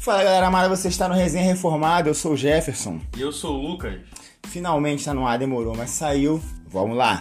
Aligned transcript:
Fala 0.00 0.24
galera 0.24 0.46
amada, 0.46 0.66
você 0.66 0.88
está 0.88 1.06
no 1.06 1.14
Resenha 1.14 1.44
Reformado, 1.44 2.08
eu 2.08 2.14
sou 2.14 2.32
o 2.32 2.36
Jefferson. 2.36 2.98
E 3.14 3.20
eu 3.20 3.30
sou 3.30 3.58
o 3.58 3.68
Lucas. 3.68 4.00
Finalmente 4.46 5.00
está 5.00 5.12
no 5.12 5.26
ar, 5.26 5.38
demorou, 5.38 5.76
mas 5.76 5.90
saiu. 5.90 6.42
Vamos 6.66 6.96
lá. 6.96 7.20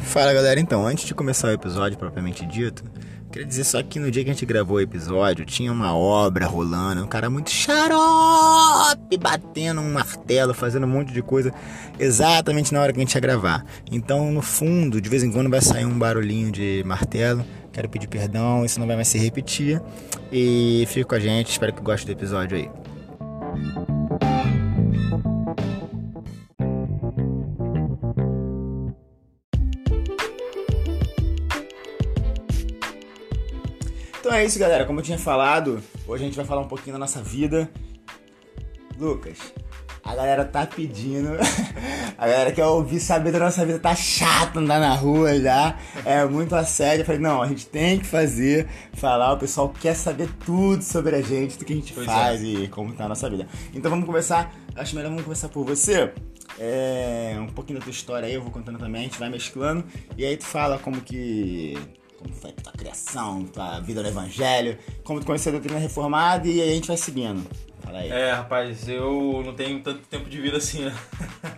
Fala 0.00 0.34
galera, 0.34 0.58
então, 0.58 0.84
antes 0.84 1.04
de 1.04 1.14
começar 1.14 1.46
o 1.46 1.52
episódio 1.52 1.96
propriamente 1.96 2.44
dito, 2.46 2.82
queria 3.30 3.46
dizer 3.46 3.62
só 3.62 3.80
que 3.80 4.00
no 4.00 4.10
dia 4.10 4.24
que 4.24 4.30
a 4.30 4.32
gente 4.32 4.44
gravou 4.44 4.78
o 4.78 4.80
episódio 4.80 5.46
tinha 5.46 5.70
uma 5.70 5.96
obra 5.96 6.46
rolando, 6.46 7.04
um 7.04 7.06
cara 7.06 7.30
muito 7.30 7.50
xarope 7.50 8.95
batendo 9.18 9.80
um 9.80 9.92
martelo, 9.92 10.54
fazendo 10.54 10.84
um 10.84 10.88
monte 10.88 11.12
de 11.12 11.20
coisa 11.20 11.52
exatamente 11.98 12.72
na 12.72 12.80
hora 12.80 12.92
que 12.92 12.98
a 12.98 13.02
gente 13.02 13.14
ia 13.14 13.20
gravar. 13.20 13.64
Então, 13.92 14.32
no 14.32 14.40
fundo, 14.40 15.00
de 15.00 15.08
vez 15.08 15.22
em 15.22 15.30
quando 15.30 15.50
vai 15.50 15.60
sair 15.60 15.84
um 15.84 15.98
barulhinho 15.98 16.50
de 16.50 16.82
martelo. 16.86 17.44
Quero 17.72 17.90
pedir 17.90 18.08
perdão, 18.08 18.64
isso 18.64 18.80
não 18.80 18.86
vai 18.86 18.96
mais 18.96 19.08
se 19.08 19.18
repetir. 19.18 19.82
E 20.32 20.84
fique 20.88 21.04
com 21.04 21.14
a 21.14 21.20
gente, 21.20 21.50
espero 21.50 21.74
que 21.74 21.82
goste 21.82 22.06
do 22.06 22.12
episódio 22.12 22.56
aí. 22.56 22.70
Então 34.26 34.34
é 34.34 34.44
isso, 34.44 34.58
galera. 34.58 34.84
Como 34.84 34.98
eu 34.98 35.04
tinha 35.04 35.18
falado, 35.18 35.80
hoje 36.04 36.24
a 36.24 36.26
gente 36.26 36.36
vai 36.36 36.44
falar 36.44 36.62
um 36.62 36.66
pouquinho 36.66 36.94
da 36.94 36.98
nossa 36.98 37.22
vida. 37.22 37.70
Lucas, 38.98 39.38
a 40.06 40.14
galera 40.14 40.44
tá 40.44 40.64
pedindo. 40.64 41.30
A 42.18 42.26
galera 42.26 42.52
quer 42.52 42.64
ouvir 42.64 42.98
saber 42.98 43.30
da 43.30 43.38
nossa 43.38 43.66
vida. 43.66 43.78
Tá 43.78 43.94
chato 43.94 44.58
andar 44.58 44.80
na 44.80 44.94
rua 44.94 45.38
já. 45.38 45.76
É 46.04 46.24
muito 46.24 46.54
assédio. 46.54 47.02
Eu 47.02 47.04
falei, 47.04 47.20
não, 47.20 47.42
a 47.42 47.48
gente 47.48 47.66
tem 47.66 47.98
que 47.98 48.06
fazer, 48.06 48.66
falar. 48.94 49.34
O 49.34 49.36
pessoal 49.36 49.68
quer 49.68 49.94
saber 49.94 50.28
tudo 50.46 50.82
sobre 50.82 51.16
a 51.16 51.20
gente, 51.20 51.58
tudo 51.58 51.66
que 51.66 51.72
a 51.72 51.76
gente 51.76 51.92
Pois 51.92 52.06
faz 52.06 52.42
e 52.42 52.68
como 52.68 52.94
tá 52.94 53.04
a 53.04 53.08
nossa 53.08 53.28
vida. 53.28 53.46
Então 53.74 53.90
vamos 53.90 54.06
começar. 54.06 54.54
Acho 54.74 54.94
melhor 54.94 55.08
vamos 55.10 55.24
começar 55.24 55.48
por 55.50 55.64
você. 55.66 56.10
É, 56.58 57.36
um 57.38 57.48
pouquinho 57.48 57.78
da 57.78 57.84
tua 57.84 57.90
história 57.90 58.26
aí, 58.26 58.34
eu 58.34 58.40
vou 58.40 58.50
contando 58.50 58.78
também, 58.78 59.02
a 59.02 59.04
gente 59.04 59.18
vai 59.18 59.28
mesclando. 59.28 59.84
E 60.16 60.24
aí 60.24 60.36
tu 60.36 60.44
fala 60.44 60.78
como 60.78 61.00
que. 61.00 61.76
Como 62.18 62.32
foi 62.32 62.50
a 62.50 62.62
tua 62.62 62.72
criação, 62.72 63.44
tua 63.44 63.80
vida 63.80 64.02
no 64.02 64.08
evangelho, 64.08 64.78
como 65.04 65.20
tu 65.20 65.26
conheceu 65.26 65.50
a 65.50 65.52
doutrina 65.52 65.78
reformada 65.78 66.48
e 66.48 66.62
aí 66.62 66.70
a 66.70 66.74
gente 66.74 66.88
vai 66.88 66.96
seguindo. 66.96 67.46
Fala 67.96 68.00
aí. 68.00 68.10
É, 68.10 68.32
rapaz, 68.32 68.88
eu 68.88 69.42
não 69.44 69.54
tenho 69.54 69.80
tanto 69.80 70.00
tempo 70.08 70.28
de 70.28 70.40
vida 70.40 70.58
assim, 70.58 70.84
né? 70.84 70.94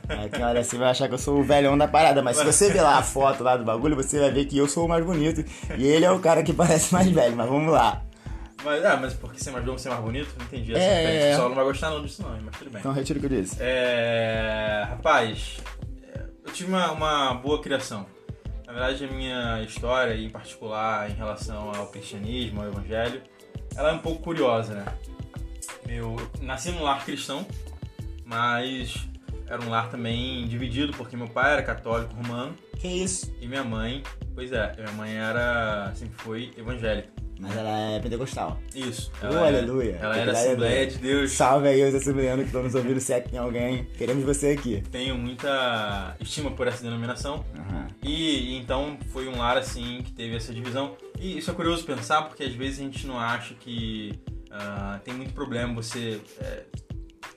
Aí 0.08 0.28
quem 0.30 0.44
olha 0.44 0.60
assim 0.60 0.78
vai 0.78 0.90
achar 0.90 1.08
que 1.08 1.14
eu 1.14 1.18
sou 1.18 1.38
o 1.40 1.42
velhão 1.42 1.76
da 1.76 1.88
parada, 1.88 2.22
mas 2.22 2.36
se 2.36 2.44
você 2.44 2.70
ver 2.70 2.82
lá 2.82 2.98
a 2.98 3.02
foto 3.02 3.42
lá 3.42 3.56
do 3.56 3.64
bagulho, 3.64 3.96
você 3.96 4.18
vai 4.20 4.30
ver 4.30 4.44
que 4.46 4.56
eu 4.56 4.68
sou 4.68 4.86
o 4.86 4.88
mais 4.88 5.04
bonito 5.04 5.44
e 5.76 5.86
ele 5.86 6.04
é 6.04 6.10
o 6.10 6.20
cara 6.20 6.42
que 6.42 6.52
parece 6.52 6.92
mais 6.94 7.08
velho, 7.08 7.36
mas 7.36 7.48
vamos 7.48 7.72
lá. 7.72 8.02
Mas, 8.64 8.84
ah, 8.84 8.96
mas 8.96 9.14
porque 9.14 9.38
ser 9.38 9.50
mais 9.52 9.64
novo, 9.64 9.78
ser 9.78 9.88
mais 9.88 10.00
bonito? 10.02 10.34
Não 10.38 10.46
entendi 10.46 10.72
essa 10.74 10.82
É, 10.82 10.96
referência. 10.96 11.18
é. 11.18 11.26
O 11.26 11.30
pessoal 11.30 11.48
não 11.48 11.56
vai 11.56 11.64
gostar 11.64 11.90
não 11.90 12.02
disso 12.02 12.22
não, 12.22 12.30
mas 12.44 12.56
tudo 12.56 12.70
bem. 12.70 12.80
Então 12.80 12.92
retiro 12.92 13.18
o 13.18 13.20
que 13.22 13.26
eu 13.34 13.40
disse. 13.42 13.56
É, 13.60 14.84
rapaz, 14.88 15.58
é, 16.14 16.20
eu 16.44 16.52
tive 16.52 16.68
uma, 16.70 16.90
uma 16.90 17.34
boa 17.34 17.60
criação. 17.62 18.04
Na 18.66 18.72
verdade, 18.72 19.04
a 19.04 19.08
minha 19.08 19.62
história, 19.62 20.14
em 20.14 20.28
particular 20.28 21.08
em 21.10 21.14
relação 21.14 21.72
ao 21.74 21.86
cristianismo, 21.86 22.60
ao 22.60 22.68
evangelho, 22.68 23.22
ela 23.76 23.90
é 23.90 23.92
um 23.92 23.98
pouco 23.98 24.22
curiosa, 24.22 24.74
né? 24.74 24.84
Eu 25.88 26.16
nasci 26.40 26.70
num 26.70 26.82
lar 26.82 27.04
cristão, 27.04 27.46
mas 28.24 29.06
era 29.46 29.62
um 29.62 29.68
lar 29.68 29.90
também 29.90 30.46
dividido, 30.46 30.92
porque 30.92 31.16
meu 31.16 31.28
pai 31.28 31.52
era 31.54 31.62
católico 31.62 32.14
romano 32.14 32.54
Que 32.78 32.86
isso? 32.88 33.34
e 33.40 33.46
minha 33.48 33.64
mãe, 33.64 34.02
pois 34.34 34.52
é, 34.52 34.74
minha 34.76 34.92
mãe 34.92 35.16
era, 35.16 35.92
sempre 35.94 36.14
foi 36.18 36.50
evangélica. 36.56 37.08
Mas 37.40 37.56
ela 37.56 37.70
é 37.92 38.00
pentecostal. 38.00 38.60
Isso. 38.74 39.12
Oh, 39.22 39.26
Ela 39.26 39.46
era- 39.46 39.58
aleluia. 39.58 39.96
Ela 40.02 40.16
era 40.16 40.32
Assembleia 40.32 40.86
de 40.88 40.98
Deus. 40.98 41.30
Salve 41.30 41.68
aí 41.68 41.84
os 41.88 41.94
assembleanos 41.94 42.40
que 42.42 42.46
estão 42.48 42.64
nos 42.64 42.74
ouvindo, 42.74 42.98
se 42.98 43.12
é 43.12 43.20
que 43.20 43.28
tem 43.30 43.38
alguém. 43.38 43.84
Queremos 43.96 44.24
você 44.24 44.48
aqui. 44.48 44.82
Tenho 44.90 45.16
muita 45.16 46.16
estima 46.18 46.50
por 46.50 46.66
essa 46.66 46.82
denominação. 46.82 47.44
E, 48.02 48.54
e 48.54 48.56
então 48.58 48.98
foi 49.12 49.28
um 49.28 49.38
lar 49.38 49.56
assim 49.56 50.02
que 50.02 50.10
teve 50.10 50.34
essa 50.34 50.52
divisão. 50.52 50.96
E 51.20 51.38
isso 51.38 51.48
é 51.48 51.54
curioso 51.54 51.84
pensar 51.84 52.22
porque 52.22 52.42
às 52.42 52.52
vezes 52.54 52.80
a 52.80 52.82
gente 52.82 53.06
não 53.06 53.20
acha 53.20 53.54
que 53.54 54.18
ah, 54.50 55.00
tem 55.04 55.14
muito 55.14 55.32
problema 55.32 55.74
você 55.74 56.20
é, 56.40 56.64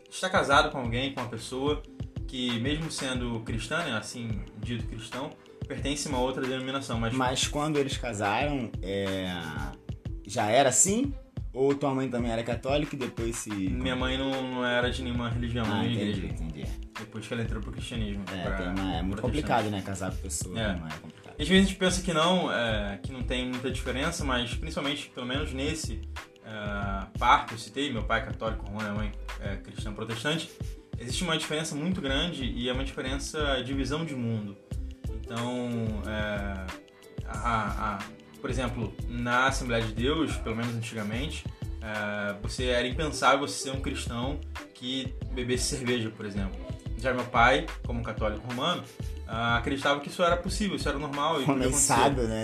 estar 0.09 0.29
casado 0.29 0.71
com 0.71 0.77
alguém, 0.79 1.13
com 1.13 1.21
uma 1.21 1.29
pessoa 1.29 1.81
que 2.27 2.59
mesmo 2.59 2.89
sendo 2.91 3.39
cristã, 3.41 3.83
né, 3.83 3.93
assim 3.97 4.41
dito 4.59 4.85
cristão, 4.85 5.29
pertence 5.67 6.07
a 6.07 6.11
uma 6.11 6.19
outra 6.19 6.41
denominação. 6.45 6.99
Mas, 6.99 7.13
Mas 7.13 7.47
quando 7.47 7.77
eles 7.77 7.97
casaram, 7.97 8.71
é... 8.81 9.27
já 10.25 10.49
era 10.49 10.69
assim? 10.69 11.13
Ou 11.53 11.75
tua 11.75 11.93
mãe 11.93 12.09
também 12.09 12.31
era 12.31 12.41
católica 12.43 12.95
e 12.95 12.97
depois 12.99 13.35
se. 13.35 13.49
minha 13.49 13.95
mãe 13.95 14.17
não, 14.17 14.31
não 14.53 14.65
era 14.65 14.89
de 14.89 15.01
nenhuma 15.03 15.29
religião, 15.29 15.65
Ah, 15.69 15.83
entendi, 15.85 15.99
igreja. 16.11 16.25
entendi. 16.27 16.65
Depois 16.97 17.27
que 17.27 17.33
ela 17.33 17.43
entrou 17.43 17.61
pro 17.61 17.73
cristianismo. 17.73 18.23
É, 18.31 18.43
pra- 18.49 18.69
uma- 18.71 18.95
é 18.95 19.01
muito 19.01 19.21
complicado, 19.21 19.69
né? 19.69 19.81
Casar 19.81 20.11
com 20.11 20.17
pessoa. 20.21 20.57
É. 20.57 20.77
Não 20.77 20.87
é 20.87 20.91
complicado. 21.01 21.35
Às 21.37 21.47
vezes 21.47 21.65
a 21.65 21.67
gente 21.69 21.77
pensa 21.77 22.01
que 22.01 22.13
não, 22.13 22.49
é, 22.49 22.97
que 23.03 23.11
não 23.11 23.23
tem 23.23 23.49
muita 23.49 23.69
diferença, 23.69 24.23
mas 24.23 24.53
principalmente, 24.53 25.09
pelo 25.13 25.25
menos 25.25 25.51
nesse 25.51 25.99
é, 26.51 27.17
par 27.17 27.45
que 27.45 27.53
eu 27.53 27.57
citei, 27.57 27.91
meu 27.91 28.03
pai 28.03 28.19
é 28.21 28.25
católico, 28.25 28.69
minha 28.69 28.91
mãe 28.93 29.11
é 29.39 29.55
cristã 29.55 29.93
protestante, 29.93 30.49
existe 30.99 31.23
uma 31.23 31.37
diferença 31.37 31.73
muito 31.75 32.01
grande 32.01 32.43
e 32.43 32.67
é 32.69 32.73
uma 32.73 32.83
diferença 32.83 33.61
de 33.63 33.73
visão 33.73 34.03
de 34.05 34.13
mundo. 34.15 34.57
Então, 35.23 35.69
é, 36.07 36.65
a- 37.25 37.97
a- 37.97 37.99
por 38.41 38.49
exemplo, 38.49 38.93
na 39.07 39.47
Assembleia 39.47 39.83
de 39.85 39.93
Deus, 39.93 40.35
pelo 40.37 40.55
menos 40.55 40.75
antigamente, 40.75 41.45
é, 41.81 42.35
você 42.41 42.65
era 42.65 42.87
impensável 42.87 43.47
você 43.47 43.63
ser 43.63 43.71
um 43.71 43.81
cristão 43.81 44.39
que 44.73 45.13
bebesse 45.31 45.75
cerveja, 45.75 46.09
por 46.09 46.25
exemplo. 46.25 46.59
Já 46.97 47.13
meu 47.13 47.25
pai, 47.25 47.65
como 47.85 48.03
católico 48.03 48.45
romano, 48.47 48.83
ah, 49.33 49.55
acreditava 49.55 50.01
que 50.01 50.09
isso 50.09 50.21
era 50.21 50.35
possível, 50.35 50.75
isso 50.75 50.89
era 50.89 50.99
normal 50.99 51.41
e. 51.41 51.45
Condensado, 51.45 52.23
né? 52.23 52.43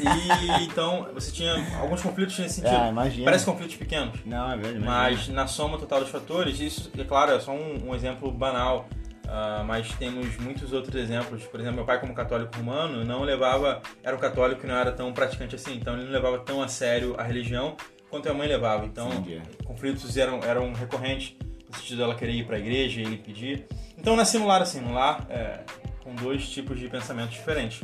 E 0.00 0.64
então 0.64 1.06
você 1.12 1.30
tinha 1.30 1.54
alguns 1.78 2.00
conflitos 2.00 2.38
nesse 2.38 2.54
sentido. 2.54 2.74
Ah, 2.74 2.88
imagina. 2.88 3.26
Parece 3.26 3.44
conflitos 3.44 3.76
pequenos. 3.76 4.24
Não, 4.24 4.50
é 4.50 4.56
verdade. 4.56 4.82
Mas 4.82 5.28
na 5.28 5.46
soma 5.46 5.76
total 5.76 6.00
dos 6.00 6.08
fatores, 6.08 6.60
isso, 6.60 6.90
é 6.96 7.04
claro, 7.04 7.32
é 7.32 7.40
só 7.40 7.52
um, 7.52 7.90
um 7.90 7.94
exemplo 7.94 8.32
banal, 8.32 8.88
ah, 9.28 9.62
mas 9.66 9.92
temos 9.96 10.38
muitos 10.38 10.72
outros 10.72 10.94
exemplos. 10.94 11.44
Por 11.44 11.60
exemplo, 11.60 11.76
meu 11.76 11.84
pai, 11.84 12.00
como 12.00 12.14
católico 12.14 12.56
romano, 12.56 13.04
não 13.04 13.20
levava. 13.22 13.82
Era 14.02 14.16
um 14.16 14.18
católico 14.18 14.62
que 14.62 14.66
não 14.66 14.76
era 14.76 14.92
tão 14.92 15.12
praticante 15.12 15.54
assim, 15.54 15.74
então 15.74 15.92
ele 15.92 16.04
não 16.04 16.12
levava 16.12 16.38
tão 16.38 16.62
a 16.62 16.68
sério 16.68 17.14
a 17.18 17.22
religião 17.22 17.76
quanto 18.08 18.30
a 18.30 18.32
mãe 18.32 18.48
levava. 18.48 18.86
Então, 18.86 19.12
Entendi. 19.12 19.42
conflitos 19.62 20.16
eram, 20.16 20.40
eram 20.42 20.72
recorrentes, 20.72 21.36
no 21.68 21.76
sentido 21.76 21.98
dela 21.98 22.14
querer 22.14 22.32
ir 22.32 22.46
para 22.46 22.56
a 22.56 22.58
igreja 22.58 23.02
e 23.02 23.04
ele 23.04 23.18
pedir. 23.18 23.66
Então, 23.98 24.16
nasci 24.16 24.38
no 24.38 24.46
lar 24.46 24.62
assim, 24.62 24.80
no 24.80 24.94
lar 24.94 25.26
é, 25.28 25.60
com 26.04 26.14
dois 26.14 26.48
tipos 26.48 26.78
de 26.78 26.88
pensamentos 26.88 27.34
diferentes. 27.34 27.82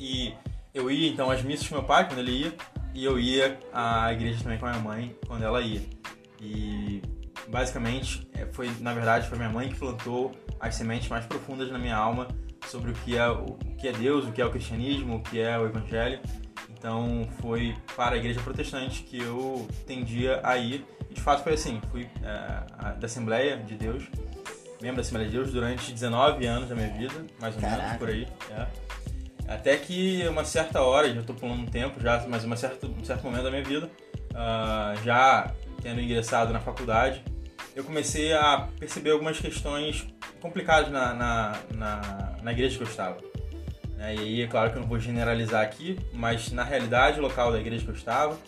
E 0.00 0.34
eu 0.74 0.90
ia 0.90 1.08
então 1.08 1.30
às 1.30 1.42
missas 1.42 1.68
com 1.68 1.74
meu 1.74 1.84
pai 1.84 2.08
quando 2.08 2.20
ele 2.20 2.32
ia, 2.32 2.54
e 2.94 3.04
eu 3.04 3.20
ia 3.20 3.60
à 3.72 4.12
igreja 4.12 4.42
também 4.42 4.58
com 4.58 4.66
a 4.66 4.70
minha 4.70 4.82
mãe 4.82 5.16
quando 5.26 5.44
ela 5.44 5.60
ia. 5.60 5.82
E 6.40 7.02
basicamente 7.48 8.26
é, 8.34 8.46
foi, 8.46 8.70
na 8.80 8.94
verdade, 8.94 9.28
foi 9.28 9.36
minha 9.36 9.50
mãe 9.50 9.68
que 9.68 9.78
plantou 9.78 10.32
as 10.58 10.74
sementes 10.74 11.08
mais 11.08 11.26
profundas 11.26 11.70
na 11.70 11.78
minha 11.78 11.96
alma 11.96 12.26
sobre 12.66 12.90
o 12.90 12.94
que 12.94 13.16
é 13.16 13.28
o 13.28 13.56
que 13.78 13.88
é 13.88 13.92
Deus, 13.92 14.26
o 14.26 14.32
que 14.32 14.40
é 14.40 14.44
o 14.44 14.50
cristianismo, 14.50 15.16
o 15.16 15.22
que 15.22 15.40
é 15.40 15.58
o 15.58 15.66
evangelho. 15.66 16.20
Então 16.70 17.28
foi 17.40 17.76
para 17.94 18.16
a 18.16 18.18
igreja 18.18 18.40
protestante 18.40 19.02
que 19.02 19.18
eu 19.18 19.68
tendia 19.86 20.40
a 20.42 20.56
ir. 20.56 20.86
E 21.10 21.14
de 21.14 21.20
fato 21.20 21.42
foi 21.42 21.54
assim, 21.54 21.80
fui 21.90 22.08
é, 22.22 22.94
da 22.94 23.06
Assembleia 23.06 23.58
de 23.58 23.74
Deus, 23.74 24.04
membro 24.80 24.96
da 24.96 25.02
Assembleia 25.02 25.28
de 25.28 25.36
Deus 25.36 25.52
durante 25.52 25.92
19 25.92 26.46
anos 26.46 26.68
da 26.68 26.74
minha 26.74 26.88
vida, 26.88 27.14
mais 27.40 27.54
ou 27.54 27.60
menos 27.62 27.76
Caraca. 27.76 27.98
por 27.98 28.08
aí. 28.08 28.26
é. 28.50 28.66
Até 29.48 29.76
que 29.76 30.26
uma 30.28 30.44
certa 30.44 30.80
hora, 30.80 31.12
já 31.12 31.20
estou 31.20 31.34
pulando 31.34 31.62
um 31.62 31.66
tempo 31.66 32.00
já, 32.00 32.24
mas 32.28 32.44
uma 32.44 32.56
certa, 32.56 32.86
um 32.86 33.04
certo 33.04 33.24
momento 33.24 33.42
da 33.42 33.50
minha 33.50 33.64
vida, 33.64 33.90
ah, 34.32 34.94
já 35.04 35.52
tendo 35.82 36.00
ingressado 36.00 36.52
na 36.52 36.60
faculdade, 36.60 37.20
eu 37.74 37.82
comecei 37.82 38.32
a 38.32 38.68
perceber 38.78 39.10
algumas 39.10 39.40
questões 39.40 40.06
complicadas 40.40 40.90
na, 40.92 41.14
na, 41.14 41.58
na, 41.74 42.36
na 42.42 42.52
igreja 42.52 42.76
que 42.76 42.84
eu 42.84 42.86
estava. 42.86 43.18
né? 43.96 44.14
E 44.14 44.18
aí, 44.18 44.42
é 44.42 44.46
claro 44.46 44.70
que 44.70 44.76
eu 44.76 44.82
não 44.82 44.88
vou 44.88 45.00
generalizar 45.00 45.62
aqui, 45.62 45.98
mas 46.12 46.52
na 46.52 46.62
realidade, 46.62 47.18
o 47.18 47.22
local 47.22 47.50
da 47.50 47.58
igreja 47.58 47.84
que 47.84 47.90
eu 47.90 47.94
estava, 47.94 48.38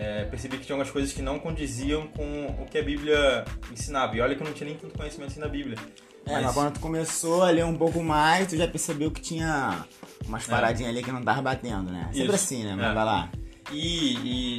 é, 0.00 0.24
percebi 0.26 0.56
que 0.58 0.64
tinha 0.64 0.74
algumas 0.76 0.92
coisas 0.92 1.12
que 1.12 1.20
não 1.20 1.40
condiziam 1.40 2.06
com 2.06 2.46
o 2.62 2.66
que 2.70 2.78
a 2.78 2.82
Bíblia 2.82 3.44
ensinava. 3.72 4.16
E 4.16 4.20
olha 4.20 4.36
que 4.36 4.40
eu 4.40 4.46
não 4.46 4.54
tinha 4.54 4.68
nem 4.68 4.78
tanto 4.78 4.96
conhecimento 4.96 5.30
assim 5.32 5.40
da 5.40 5.48
Bíblia. 5.48 5.76
É, 6.24 6.40
mas 6.40 6.54
quando 6.54 6.74
tu 6.74 6.80
começou 6.80 7.42
a 7.42 7.50
ler 7.50 7.64
um 7.64 7.76
pouco 7.76 8.00
mais, 8.02 8.46
tu 8.46 8.56
já 8.56 8.68
percebeu 8.68 9.10
que 9.10 9.20
tinha 9.20 9.84
umas 10.24 10.46
É. 10.48 10.50
paradinhas 10.52 10.92
ali 10.92 11.02
que 11.02 11.10
não 11.10 11.22
tava 11.22 11.42
batendo, 11.42 11.90
né? 11.90 12.04
Sempre 12.12 12.26
Isso. 12.26 12.34
assim, 12.34 12.64
né? 12.64 12.74
Mas 12.76 12.90
É. 12.90 12.94
vai 12.94 13.04
lá. 13.04 13.28
E, 13.72 14.14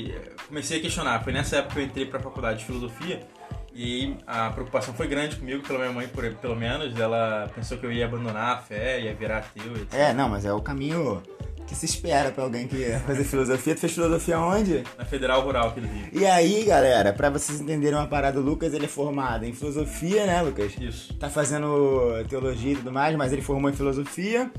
e 0.09 0.15
comecei 0.47 0.80
a 0.80 0.81
questionar. 0.81 1.24
Foi 1.24 1.31
nessa 1.31 1.57
época 1.57 1.75
que 1.75 1.80
eu 1.80 1.86
entrei 1.86 2.06
para 2.06 2.19
a 2.19 2.21
faculdade 2.24 2.59
de 2.59 2.65
filosofia 2.65 3.25
E 3.74 4.18
a 4.27 4.50
preocupação 4.50 4.94
foi 4.94 5.07
grande 5.07 5.38
comigo, 5.38 5.63
pela 5.65 5.80
minha 5.80 5.91
mãe, 5.94 6.07
por, 6.07 6.30
pelo 6.36 6.56
menos. 6.56 7.00
Ela 7.00 7.50
pensou 7.56 7.77
que 7.77 7.86
eu 7.86 7.91
ia 7.91 8.06
abandonar 8.06 8.57
a 8.57 8.62
fé, 8.62 9.00
ia 9.00 9.13
virar 9.13 9.38
ateu, 9.38 9.74
etc. 9.77 9.94
É, 9.94 10.12
não, 10.13 10.27
mas 10.27 10.44
é 10.44 10.51
o 10.51 10.59
caminho 10.59 11.24
que 11.69 11.75
se 11.75 11.86
espera 11.86 12.31
pra 12.31 12.44
alguém 12.44 12.68
que 12.68 12.75
ia 12.77 13.00
fazer 13.01 13.24
filosofia. 13.24 13.75
Tu 13.75 13.81
fez 13.81 13.94
filosofia 13.94 14.39
onde? 14.39 14.83
Na 14.98 15.06
Federal 15.06 15.42
Rural 15.42 15.69
aqui 15.69 15.80
do 15.80 15.88
Rio. 15.88 16.10
E 16.12 16.25
aí, 16.25 16.63
galera, 16.63 17.13
pra 17.13 17.30
vocês 17.30 17.62
entenderem 17.62 17.98
uma 17.98 18.07
parada, 18.07 18.39
o 18.39 18.44
Lucas 18.44 18.74
ele 18.74 18.86
é 18.86 18.88
formado 18.89 19.45
em 19.45 19.54
filosofia, 19.54 20.25
né, 20.25 20.42
Lucas? 20.42 20.74
Isso. 20.81 21.13
Tá 21.13 21.30
fazendo 21.30 22.25
teologia 22.27 22.74
e 22.74 22.75
tudo 22.75 22.92
mais, 22.92 23.16
mas 23.16 23.31
ele 23.31 23.44
formou 23.44 23.69
em 23.69 23.74
filosofia. 23.74 24.51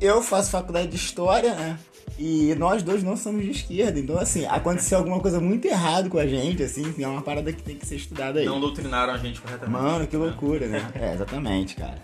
Eu 0.00 0.20
faço 0.20 0.50
faculdade 0.50 0.88
de 0.88 0.96
história, 0.96 1.54
né? 1.54 1.78
E 2.18 2.52
nós 2.56 2.82
dois 2.82 3.04
não 3.04 3.16
somos 3.16 3.44
de 3.44 3.52
esquerda. 3.52 4.00
Então, 4.00 4.18
assim, 4.18 4.44
aconteceu 4.46 4.98
alguma 4.98 5.20
coisa 5.20 5.38
muito 5.38 5.68
errada 5.68 6.08
com 6.08 6.18
a 6.18 6.26
gente, 6.26 6.64
assim, 6.64 6.92
é 6.98 7.06
uma 7.06 7.22
parada 7.22 7.52
que 7.52 7.62
tem 7.62 7.76
que 7.76 7.86
ser 7.86 7.94
estudada 7.94 8.40
aí. 8.40 8.46
Não 8.46 8.58
doutrinaram 8.58 9.12
a 9.12 9.16
gente 9.16 9.40
corretamente. 9.40 9.80
Mano, 9.80 10.06
que 10.08 10.16
loucura, 10.16 10.66
né? 10.66 10.84
É, 11.00 11.14
exatamente, 11.14 11.76
cara. 11.76 11.98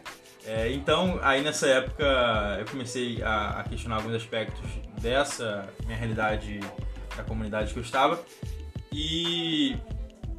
É, 0.46 0.70
então, 0.72 1.18
aí 1.22 1.42
nessa 1.42 1.66
época 1.66 2.04
eu 2.58 2.66
comecei 2.66 3.22
a, 3.22 3.60
a, 3.60 3.64
questionar 3.64 3.96
alguns 3.96 4.14
aspectos 4.14 4.64
dessa 5.00 5.66
minha 5.86 5.96
realidade 5.96 6.60
da 7.16 7.22
comunidade 7.22 7.72
que 7.72 7.78
eu 7.78 7.82
estava. 7.82 8.22
E 8.92 9.76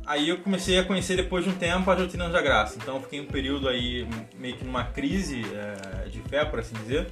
aí 0.05 0.29
eu 0.29 0.37
comecei 0.37 0.77
a 0.77 0.83
conhecer 0.83 1.15
depois 1.15 1.43
de 1.43 1.49
um 1.49 1.55
tempo 1.55 1.89
a 1.89 1.95
doutrina 1.95 2.29
da 2.29 2.41
graça. 2.41 2.77
Então 2.77 3.01
fiquei 3.01 3.19
um 3.19 3.25
período 3.25 3.67
aí 3.67 4.07
meio 4.37 4.55
que 4.55 4.63
numa 4.63 4.83
crise 4.83 5.41
é, 5.43 6.07
de 6.07 6.21
fé, 6.21 6.45
por 6.45 6.59
assim 6.59 6.75
dizer. 6.75 7.07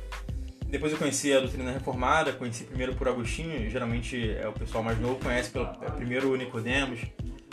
Depois 0.68 0.92
eu 0.92 0.98
conheci 0.98 1.32
a 1.34 1.40
doutrina 1.40 1.72
reformada, 1.72 2.32
conheci 2.34 2.64
primeiro 2.64 2.96
por 2.96 3.08
Agostinho, 3.08 3.70
geralmente 3.70 4.32
é 4.32 4.48
o 4.48 4.54
pessoal 4.54 4.84
mais 4.84 5.00
novo 5.00 5.16
conhece 5.16 5.52
pelo, 5.52 5.66
é, 5.66 5.90
primeiro 5.92 6.32
o 6.32 6.36
Nicodemos, 6.36 7.00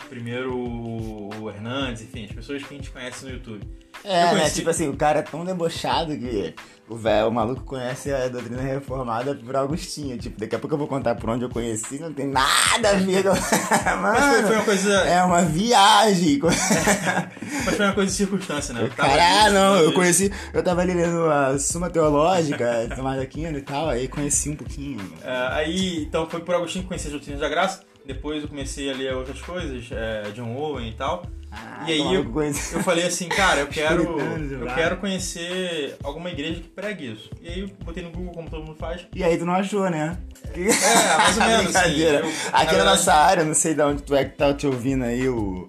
primeiro 0.09 0.55
o 0.55 1.49
Hernandes, 1.49 2.01
enfim, 2.01 2.25
as 2.25 2.31
pessoas 2.31 2.63
que 2.63 2.73
a 2.73 2.77
gente 2.77 2.91
conhece 2.91 3.25
no 3.25 3.31
YouTube. 3.31 3.65
É, 4.03 4.33
né? 4.33 4.49
Tipo 4.49 4.69
assim, 4.69 4.87
o 4.89 4.95
cara 4.95 5.19
é 5.19 5.21
tão 5.21 5.45
debochado 5.45 6.17
que 6.17 6.55
o 6.89 6.95
velho, 6.95 7.27
o 7.27 7.31
maluco 7.31 7.63
conhece 7.63 8.11
a 8.11 8.27
doutrina 8.27 8.61
reformada 8.61 9.35
por 9.35 9.55
Augustinho. 9.55 10.17
Tipo, 10.17 10.39
daqui 10.39 10.55
a 10.55 10.59
pouco 10.59 10.73
eu 10.73 10.77
vou 10.77 10.87
contar 10.87 11.15
por 11.15 11.29
onde 11.29 11.45
eu 11.45 11.49
conheci, 11.49 11.99
não 11.99 12.11
tem 12.11 12.27
nada 12.27 12.89
a 12.89 12.93
ver 12.93 13.23
com. 13.23 13.29
Mas 14.01 14.25
foi, 14.25 14.43
foi 14.43 14.55
uma 14.55 14.65
coisa. 14.65 14.93
É 15.01 15.23
uma 15.23 15.43
viagem. 15.43 16.39
Mas 17.65 17.75
foi 17.75 17.85
uma 17.85 17.93
coisa 17.93 18.11
de 18.11 18.17
circunstância, 18.17 18.73
né? 18.73 18.89
Caralho, 18.95 19.53
não, 19.53 19.75
eu 19.77 19.93
conheci. 19.93 20.31
Eu 20.53 20.63
tava 20.63 20.81
ali 20.81 20.93
lendo 20.93 21.29
a 21.29 21.57
Suma 21.59 21.89
Teológica, 21.89 22.89
Tomás 22.95 23.21
Aquino 23.21 23.57
e 23.57 23.61
tal, 23.61 23.87
aí 23.87 24.07
conheci 24.07 24.49
um 24.49 24.55
pouquinho. 24.55 24.99
É, 25.23 25.47
aí, 25.51 26.03
então 26.03 26.29
foi 26.29 26.41
por 26.41 26.55
Agostinho 26.55 26.83
que 26.83 26.89
conheci 26.89 27.07
a 27.07 27.11
doutrina 27.11 27.39
da 27.39 27.47
graça. 27.47 27.90
Depois 28.13 28.43
eu 28.43 28.49
comecei 28.49 28.89
a 28.91 28.93
ler 28.95 29.13
outras 29.13 29.41
coisas, 29.41 29.85
é, 29.91 30.23
John 30.35 30.55
Owen 30.55 30.89
e 30.89 30.93
tal. 30.93 31.25
Ah, 31.53 31.83
e 31.85 31.91
aí 31.93 32.15
eu, 32.15 32.23
eu 32.23 32.83
falei 32.83 33.05
assim, 33.05 33.27
cara, 33.27 33.59
eu 33.61 33.67
quero, 33.71 34.17
eu 34.19 34.65
quero 34.73 34.97
conhecer 34.97 35.95
alguma 36.03 36.29
igreja 36.29 36.61
que 36.61 36.69
pregue 36.69 37.11
isso. 37.11 37.29
E 37.41 37.49
aí 37.49 37.59
eu 37.59 37.69
botei 37.83 38.03
no 38.03 38.09
Google, 38.11 38.33
como 38.33 38.49
todo 38.49 38.63
mundo 38.65 38.77
faz. 38.77 39.05
E 39.13 39.21
aí 39.23 39.37
tu 39.37 39.45
não 39.45 39.53
achou, 39.53 39.89
né? 39.89 40.17
É, 40.53 41.17
mais 41.17 41.37
ou 41.37 41.43
menos. 41.47 41.75
assim, 41.75 41.99
eu- 41.99 42.19
Aqui 42.19 42.29
na 42.29 42.57
na 42.57 42.63
verdade- 42.65 42.85
nossa 42.85 43.13
área, 43.13 43.43
não 43.43 43.53
sei 43.53 43.73
de 43.73 43.81
onde 43.81 44.01
tu 44.03 44.15
é 44.15 44.23
que 44.25 44.37
tá 44.37 44.53
te 44.53 44.65
ouvindo 44.65 45.03
aí 45.03 45.27
o, 45.27 45.67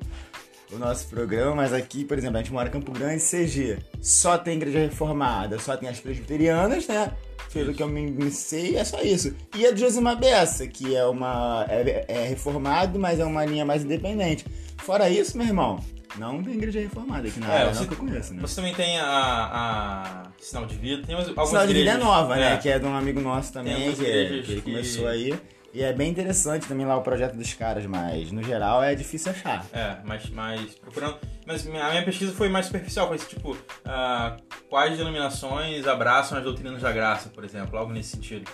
o 0.72 0.78
nosso 0.78 1.06
programa, 1.08 1.54
mas 1.56 1.72
aqui, 1.72 2.04
por 2.04 2.16
exemplo, 2.18 2.36
a 2.38 2.40
gente 2.42 2.52
mora 2.52 2.68
em 2.68 2.72
Campo 2.72 2.92
Grande, 2.92 3.22
CG. 3.22 3.78
Só 4.00 4.38
tem 4.38 4.56
igreja 4.56 4.78
reformada, 4.80 5.58
só 5.58 5.76
tem 5.76 5.88
as 5.88 6.00
presbiterianas, 6.00 6.86
né? 6.86 7.12
Pelo 7.52 7.74
que 7.74 7.82
eu 7.82 7.88
me, 7.88 8.10
me 8.10 8.30
sei, 8.30 8.76
é 8.76 8.84
só 8.84 9.00
isso. 9.02 9.34
E 9.54 9.66
a 9.66 9.72
de 9.72 9.80
Josimar 9.80 10.16
Bessa, 10.18 10.66
que 10.66 10.96
é 10.96 11.04
uma. 11.04 11.66
É, 11.68 12.04
é 12.08 12.26
reformado, 12.28 12.98
mas 12.98 13.20
é 13.20 13.24
uma 13.24 13.44
linha 13.44 13.64
mais 13.64 13.84
independente. 13.84 14.46
Fora 14.78 15.10
isso, 15.10 15.36
meu 15.36 15.46
irmão, 15.46 15.78
não 16.18 16.42
tem 16.42 16.54
igreja 16.54 16.80
reformada 16.80 17.28
aqui 17.28 17.38
na 17.38 17.52
É, 17.52 17.58
área, 17.58 17.74
você, 17.74 17.80
não 17.80 17.86
que 17.88 17.92
eu 17.94 17.98
conheço, 17.98 18.32
né? 18.34 18.40
você 18.40 18.56
também 18.56 18.74
tem 18.74 18.98
a, 18.98 19.06
a 19.06 20.22
Sinal 20.40 20.64
de 20.66 20.76
Vida, 20.76 21.06
tem 21.06 21.14
algumas 21.14 21.48
Sinal 21.50 21.66
de 21.66 21.74
vida 21.74 21.90
é 21.90 21.96
nova, 21.98 22.36
né? 22.36 22.54
é. 22.54 22.56
Que 22.56 22.68
é 22.70 22.78
de 22.78 22.86
um 22.86 22.96
amigo 22.96 23.20
nosso 23.20 23.52
também, 23.52 23.92
que, 23.92 24.02
ele 24.02 24.42
que- 24.42 24.60
começou 24.62 25.06
aí. 25.06 25.34
E 25.74 25.82
é 25.82 25.90
bem 25.92 26.10
interessante 26.10 26.66
também 26.68 26.84
lá 26.84 26.96
o 26.96 27.00
projeto 27.02 27.34
dos 27.34 27.54
caras, 27.54 27.86
mas 27.86 28.30
no 28.30 28.42
geral 28.42 28.82
é 28.82 28.94
difícil 28.94 29.32
achar. 29.32 29.64
É, 29.72 29.96
mas, 30.04 30.28
mas 30.28 30.74
procurando. 30.74 31.16
Mas 31.46 31.66
a 31.66 31.70
minha 31.70 32.04
pesquisa 32.04 32.30
foi 32.32 32.48
mais 32.50 32.66
superficial, 32.66 33.08
foi 33.08 33.16
tipo, 33.18 33.56
ah, 33.84 34.36
quais 34.68 34.98
denominações 34.98 35.86
abraçam 35.86 36.36
as 36.36 36.44
doutrinas 36.44 36.82
da 36.82 36.92
graça, 36.92 37.30
por 37.30 37.42
exemplo, 37.42 37.78
algo 37.78 37.90
nesse 37.92 38.10
sentido. 38.10 38.50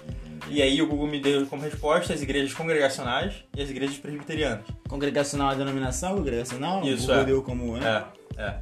E 0.48 0.62
aí 0.62 0.80
o 0.80 0.86
Google 0.86 1.08
me 1.08 1.20
deu 1.20 1.44
como 1.46 1.60
resposta 1.62 2.14
as 2.14 2.22
igrejas 2.22 2.54
congregacionais 2.54 3.34
e 3.56 3.60
as 3.62 3.68
igrejas 3.68 3.98
presbiterianas. 3.98 4.64
Congregacional 4.88 5.52
é 5.52 5.56
denominação? 5.56 6.14
Congregacional? 6.16 6.82
Isso, 6.84 7.04
o 7.04 7.06
Google 7.08 7.22
é. 7.22 7.24
deu 7.24 7.42
como, 7.42 7.76
né? 7.76 8.04
É, 8.36 8.42
é. 8.42 8.54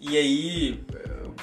E 0.00 0.16
aí 0.18 0.84
eu- 1.24 1.34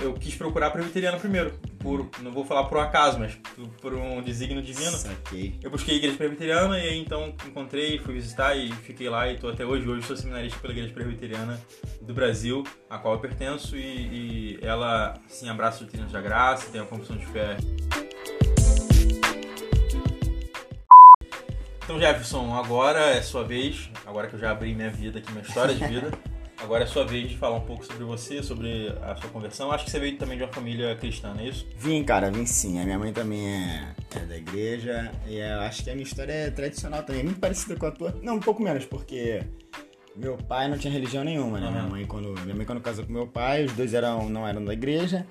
eu 0.00 0.14
quis 0.14 0.34
procurar 0.34 0.70
presbiteriano 0.70 1.20
primeiro, 1.20 1.52
por, 1.84 2.08
não 2.22 2.32
vou 2.32 2.46
falar 2.46 2.64
por 2.64 2.78
um 2.78 2.80
acaso, 2.80 3.18
mas 3.18 3.34
por, 3.34 3.68
por 3.82 3.94
um 3.94 4.22
desígnio 4.22 4.62
divino. 4.62 4.96
Saquei. 4.96 5.54
Eu 5.62 5.70
busquei 5.70 5.96
a 5.96 5.98
igreja 5.98 6.16
presbiteriana 6.16 6.78
e 6.78 6.88
aí 6.88 6.98
então 6.98 7.34
encontrei, 7.46 7.98
fui 7.98 8.14
visitar 8.14 8.56
e 8.56 8.72
fiquei 8.72 9.10
lá 9.10 9.30
e 9.30 9.36
tô 9.36 9.50
até 9.50 9.66
hoje. 9.66 9.86
Hoje 9.86 10.06
sou 10.06 10.16
seminarista 10.16 10.58
pela 10.58 10.72
igreja 10.72 10.94
presbiteriana 10.94 11.60
do 12.00 12.14
Brasil, 12.14 12.64
a 12.88 12.96
qual 12.96 13.14
eu 13.14 13.20
pertenço 13.20 13.76
e, 13.76 14.56
e 14.56 14.58
ela 14.62 15.14
sim 15.28 15.46
abraça 15.50 15.76
o 15.76 15.80
doutrina 15.80 16.06
da 16.06 16.22
graça, 16.22 16.70
tem 16.70 16.80
a 16.80 16.84
confissão 16.84 17.18
de 17.18 17.26
fé. 17.26 17.58
Então 21.84 22.00
Jefferson, 22.00 22.54
agora 22.54 23.10
é 23.10 23.20
sua 23.20 23.44
vez, 23.44 23.90
agora 24.06 24.26
que 24.26 24.36
eu 24.36 24.40
já 24.40 24.52
abri 24.52 24.74
minha 24.74 24.88
vida 24.88 25.18
aqui, 25.18 25.30
minha 25.32 25.44
história 25.44 25.74
de 25.74 25.86
vida. 25.86 26.10
Agora 26.64 26.84
é 26.84 26.86
sua 26.86 27.04
vez 27.04 27.28
de 27.28 27.36
falar 27.36 27.56
um 27.56 27.60
pouco 27.60 27.84
sobre 27.84 28.04
você, 28.04 28.42
sobre 28.42 28.88
a 29.02 29.14
sua 29.16 29.28
conversão. 29.28 29.70
Acho 29.70 29.84
que 29.84 29.90
você 29.90 30.00
veio 30.00 30.16
também 30.16 30.38
de 30.38 30.44
uma 30.44 30.52
família 30.52 30.96
cristã, 30.96 31.34
não 31.34 31.40
é 31.40 31.48
isso? 31.48 31.66
Vim, 31.76 32.02
cara, 32.02 32.30
vim 32.30 32.46
sim. 32.46 32.80
A 32.80 32.84
minha 32.84 32.98
mãe 32.98 33.12
também 33.12 33.46
é, 33.46 33.94
é 34.16 34.20
da 34.20 34.36
igreja. 34.38 35.12
E 35.26 35.36
eu 35.36 35.60
acho 35.60 35.84
que 35.84 35.90
a 35.90 35.92
minha 35.92 36.06
história 36.06 36.32
é 36.32 36.50
tradicional 36.50 37.02
também. 37.02 37.22
Muito 37.22 37.38
parecida 37.38 37.76
com 37.76 37.84
a 37.84 37.90
tua. 37.90 38.18
Não, 38.22 38.36
um 38.36 38.40
pouco 38.40 38.62
menos, 38.62 38.86
porque 38.86 39.42
meu 40.16 40.38
pai 40.38 40.66
não 40.66 40.78
tinha 40.78 40.90
religião 40.90 41.22
nenhuma, 41.22 41.60
né? 41.60 41.66
Aham. 41.66 41.74
Minha 41.74 41.86
mãe, 41.90 42.06
quando, 42.06 42.34
minha 42.40 42.54
mãe, 42.54 42.64
quando 42.64 42.80
casou 42.80 43.04
com 43.04 43.12
meu 43.12 43.26
pai, 43.26 43.66
os 43.66 43.72
dois 43.74 43.92
eram, 43.92 44.30
não 44.30 44.48
eram 44.48 44.64
da 44.64 44.72
igreja. 44.72 45.26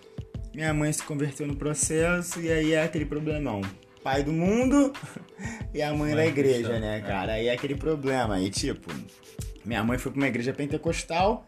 Minha 0.53 0.71
mãe 0.71 0.93
se 0.93 1.01
converteu 1.01 1.47
no 1.47 1.55
processo 1.55 2.39
e 2.39 2.51
aí 2.51 2.73
é 2.73 2.83
aquele 2.83 3.05
problemão. 3.05 3.61
Pai 4.03 4.21
do 4.21 4.31
mundo 4.31 4.93
e 5.73 5.81
a 5.81 5.89
mãe, 5.89 6.13
Mãe 6.13 6.15
da 6.15 6.25
igreja, 6.27 6.59
cristã, 6.59 6.79
né, 6.79 6.97
é. 6.99 7.01
cara? 7.01 7.33
Aí 7.33 7.47
é 7.47 7.53
aquele 7.53 7.73
problema. 7.73 8.39
E 8.39 8.51
tipo, 8.51 8.91
minha 9.65 9.83
mãe 9.83 9.97
foi 9.97 10.11
pra 10.11 10.19
uma 10.19 10.27
igreja 10.27 10.53
pentecostal. 10.53 11.47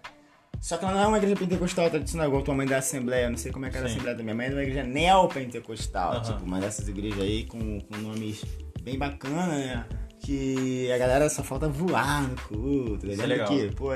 Só 0.62 0.78
que 0.78 0.86
ela 0.86 0.94
não 0.94 1.02
é 1.02 1.08
uma 1.08 1.18
igreja 1.18 1.36
pentecostal 1.36 1.90
tradicional, 1.90 2.28
igual 2.28 2.42
tua 2.42 2.56
mãe 2.56 2.66
da 2.66 2.78
Assembleia. 2.78 3.26
Eu 3.26 3.32
não 3.32 3.38
sei 3.38 3.52
como 3.52 3.66
é 3.66 3.70
que 3.70 3.78
era 3.78 3.86
a 3.86 3.90
Sim. 3.90 3.96
Assembleia 3.96 4.18
da 4.18 4.24
minha 4.24 4.36
mãe, 4.36 4.48
é 4.48 4.50
uma 4.50 4.64
igreja 4.64 4.84
neopentecostal. 4.84 6.14
Aham. 6.14 6.22
Tipo, 6.22 6.44
uma 6.46 6.60
dessas 6.60 6.88
igrejas 6.88 7.22
aí 7.22 7.44
com, 7.46 7.80
com 7.82 7.98
nomes 7.98 8.44
bem 8.82 8.98
bacanas, 8.98 9.48
né? 9.48 9.86
Que 10.20 10.92
a 10.92 10.98
galera 10.98 11.30
só 11.30 11.44
falta 11.44 11.68
voar 11.68 12.24
no 12.24 12.36
culto. 12.42 13.06
Isso 13.06 13.22
é 13.22 13.26
legal. 13.26 13.48
que, 13.48 13.70
pô, 13.76 13.92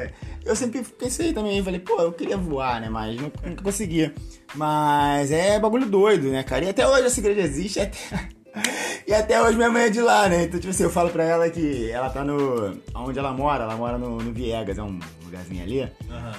eu 0.45 0.55
sempre 0.55 0.83
pensei 0.83 1.33
também, 1.33 1.63
falei, 1.63 1.79
pô, 1.79 1.99
eu 2.01 2.11
queria 2.11 2.38
voar, 2.38 2.79
né? 2.81 2.89
Mas 2.89 3.19
não, 3.19 3.31
nunca 3.43 3.63
conseguia. 3.63 4.13
Mas 4.53 5.31
é 5.31 5.59
bagulho 5.59 5.88
doido, 5.88 6.29
né, 6.29 6.43
cara? 6.43 6.65
E 6.65 6.69
até 6.69 6.88
hoje 6.88 7.05
essa 7.07 7.19
igreja 7.19 7.41
existe, 7.41 7.79
até. 7.79 7.97
E 9.07 9.13
até 9.13 9.41
hoje 9.41 9.57
minha 9.57 9.69
mãe 9.69 9.83
é 9.83 9.89
de 9.89 10.01
lá, 10.01 10.29
né? 10.29 10.43
Então, 10.43 10.59
tipo 10.59 10.71
assim, 10.71 10.83
eu 10.83 10.89
falo 10.89 11.09
pra 11.09 11.23
ela 11.23 11.49
que 11.49 11.89
ela 11.89 12.09
tá 12.09 12.23
no. 12.23 12.79
onde 12.95 13.17
ela 13.17 13.33
mora, 13.33 13.63
ela 13.63 13.75
mora 13.75 13.97
no, 13.97 14.17
no 14.17 14.31
Viegas, 14.31 14.77
é 14.77 14.83
um 14.83 14.99
lugarzinho 15.23 15.63
ali. 15.63 15.81
Aham. 16.09 16.35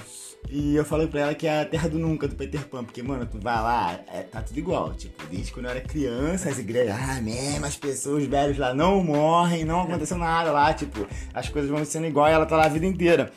E 0.49 0.75
eu 0.75 0.83
falei 0.83 1.07
pra 1.07 1.21
ela 1.21 1.35
que 1.35 1.47
é 1.47 1.61
a 1.61 1.65
terra 1.65 1.87
do 1.87 1.97
nunca, 1.97 2.27
do 2.27 2.35
Peter 2.35 2.67
Pan, 2.67 2.83
porque, 2.83 3.01
mano, 3.01 3.25
tu 3.25 3.39
vai 3.39 3.55
lá, 3.55 3.99
é, 4.11 4.23
tá 4.23 4.41
tudo 4.41 4.57
igual. 4.57 4.93
Tipo, 4.93 5.25
desde 5.27 5.51
quando 5.51 5.65
eu 5.65 5.71
era 5.71 5.81
criança, 5.81 6.49
as 6.49 6.59
igrejas, 6.59 6.93
ah, 6.93 7.21
mesmo, 7.21 7.65
as 7.65 7.77
pessoas, 7.77 8.23
os 8.23 8.29
velhos 8.29 8.57
lá 8.57 8.73
não 8.73 9.01
morrem, 9.03 9.63
não 9.63 9.81
aconteceu 9.83 10.17
nada 10.17 10.51
lá, 10.51 10.73
tipo, 10.73 11.07
as 11.33 11.47
coisas 11.47 11.69
vão 11.71 11.85
sendo 11.85 12.07
igual 12.07 12.27
e 12.27 12.31
ela 12.31 12.45
tá 12.45 12.57
lá 12.57 12.65
a 12.65 12.69
vida 12.69 12.85
inteira. 12.85 13.31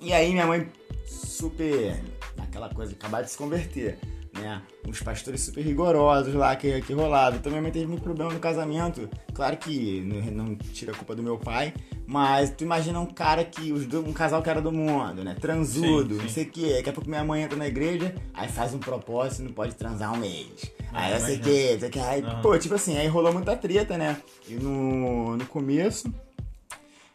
E 0.00 0.12
aí 0.12 0.32
minha 0.32 0.46
mãe, 0.46 0.68
super, 1.06 1.98
aquela 2.36 2.68
coisa, 2.68 2.92
acabar 2.92 3.22
de 3.22 3.30
se 3.30 3.38
converter, 3.38 3.98
né? 4.32 4.62
Uns 4.86 5.00
pastores 5.00 5.40
super 5.42 5.62
rigorosos 5.62 6.34
lá 6.34 6.54
que, 6.56 6.80
que 6.82 6.92
rolavam. 6.92 7.38
Então 7.38 7.50
minha 7.50 7.62
mãe 7.62 7.70
teve 7.70 7.86
muito 7.86 8.02
problema 8.02 8.32
no 8.32 8.40
casamento. 8.40 9.08
Claro 9.34 9.56
que 9.56 10.00
não, 10.00 10.44
não 10.44 10.56
tira 10.56 10.92
a 10.92 10.94
culpa 10.94 11.14
do 11.14 11.22
meu 11.22 11.38
pai, 11.38 11.72
mas 12.06 12.50
tu 12.50 12.64
imagina 12.64 12.98
um 12.98 13.06
cara 13.06 13.44
que, 13.44 13.72
os 13.72 13.84
um 13.94 14.12
casal 14.12 14.42
que 14.42 14.50
era 14.50 14.60
do 14.60 14.72
mundo, 14.72 15.22
né? 15.22 15.36
Transudo, 15.40 16.14
Sim, 16.14 16.20
sim. 16.20 16.22
não 16.24 16.28
sei 16.30 16.44
o 16.44 16.50
que. 16.50 16.72
Daqui 16.74 16.90
a 16.90 16.92
pouco 16.92 17.08
minha 17.08 17.24
mãe 17.24 17.42
entra 17.42 17.56
na 17.56 17.66
igreja, 17.66 18.14
aí 18.34 18.48
faz 18.48 18.74
um 18.74 18.78
propósito 18.78 19.42
e 19.42 19.44
não 19.46 19.52
pode 19.52 19.74
transar 19.74 20.12
um 20.12 20.18
mês. 20.18 20.46
aí 20.92 21.12
Ah, 21.12 21.16
eu 21.16 21.20
sei 21.20 21.38
que, 21.38 21.78
sei 21.78 21.90
que. 21.90 21.98
Aí, 21.98 22.22
Aham. 22.22 22.40
pô, 22.42 22.58
tipo 22.58 22.74
assim, 22.74 22.96
aí 22.96 23.06
rolou 23.06 23.32
muita 23.32 23.56
treta, 23.56 23.96
né? 23.98 24.16
E 24.48 24.54
no, 24.54 25.36
no 25.36 25.46
começo. 25.46 26.12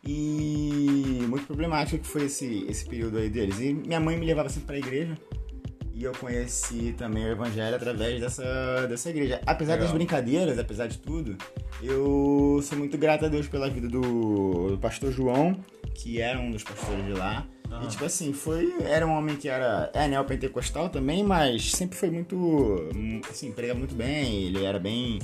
E 0.09 1.25
muito 1.27 1.45
problemático 1.45 2.01
que 2.01 2.07
foi 2.07 2.25
esse, 2.25 2.65
esse 2.69 2.86
período 2.86 3.17
aí 3.17 3.29
deles. 3.29 3.59
E 3.59 3.74
minha 3.74 4.00
mãe 4.00 4.15
me 4.17 4.25
levava 4.25 4.47
sempre 4.47 4.67
pra 4.67 4.77
igreja. 4.77 5.17
E 5.98 6.04
eu 6.04 6.12
conheci 6.12 6.94
também 6.96 7.25
o 7.25 7.32
evangelho 7.32 7.75
através 7.75 8.22
dessa, 8.22 8.86
dessa 8.88 9.10
igreja. 9.10 9.42
Apesar 9.48 9.74
Legal. 9.74 9.88
das 9.88 9.96
brincadeiras, 9.96 10.60
apesar 10.60 10.86
de 10.86 11.00
tudo, 11.00 11.36
eu 11.82 12.60
sou 12.62 12.77
muito 12.77 12.96
grato 13.00 13.25
a 13.25 13.27
Deus 13.27 13.48
pela 13.48 13.68
vida 13.68 13.88
do, 13.88 14.70
do 14.70 14.77
pastor 14.77 15.12
João, 15.12 15.60
que 15.96 16.22
era 16.22 16.39
um 16.39 16.51
dos 16.51 16.62
pastores 16.63 17.04
de 17.04 17.13
lá. 17.13 17.48
E 17.84 17.88
tipo 17.88 18.06
assim, 18.06 18.32
foi. 18.32 18.75
Era 18.84 19.08
um 19.08 19.12
homem 19.12 19.36
que 19.36 19.50
era 19.50 19.89
é 19.94 20.08
neopentecostal 20.08 20.89
também, 20.89 21.24
mas 21.24 21.72
sempre 21.72 21.98
foi 21.98 22.12
muito. 22.12 22.88
Assim, 23.30 23.51
pregava 23.51 23.80
muito 23.80 23.96
bem, 23.96 24.44
ele 24.44 24.63
era 24.63 24.77
bem. 24.80 25.20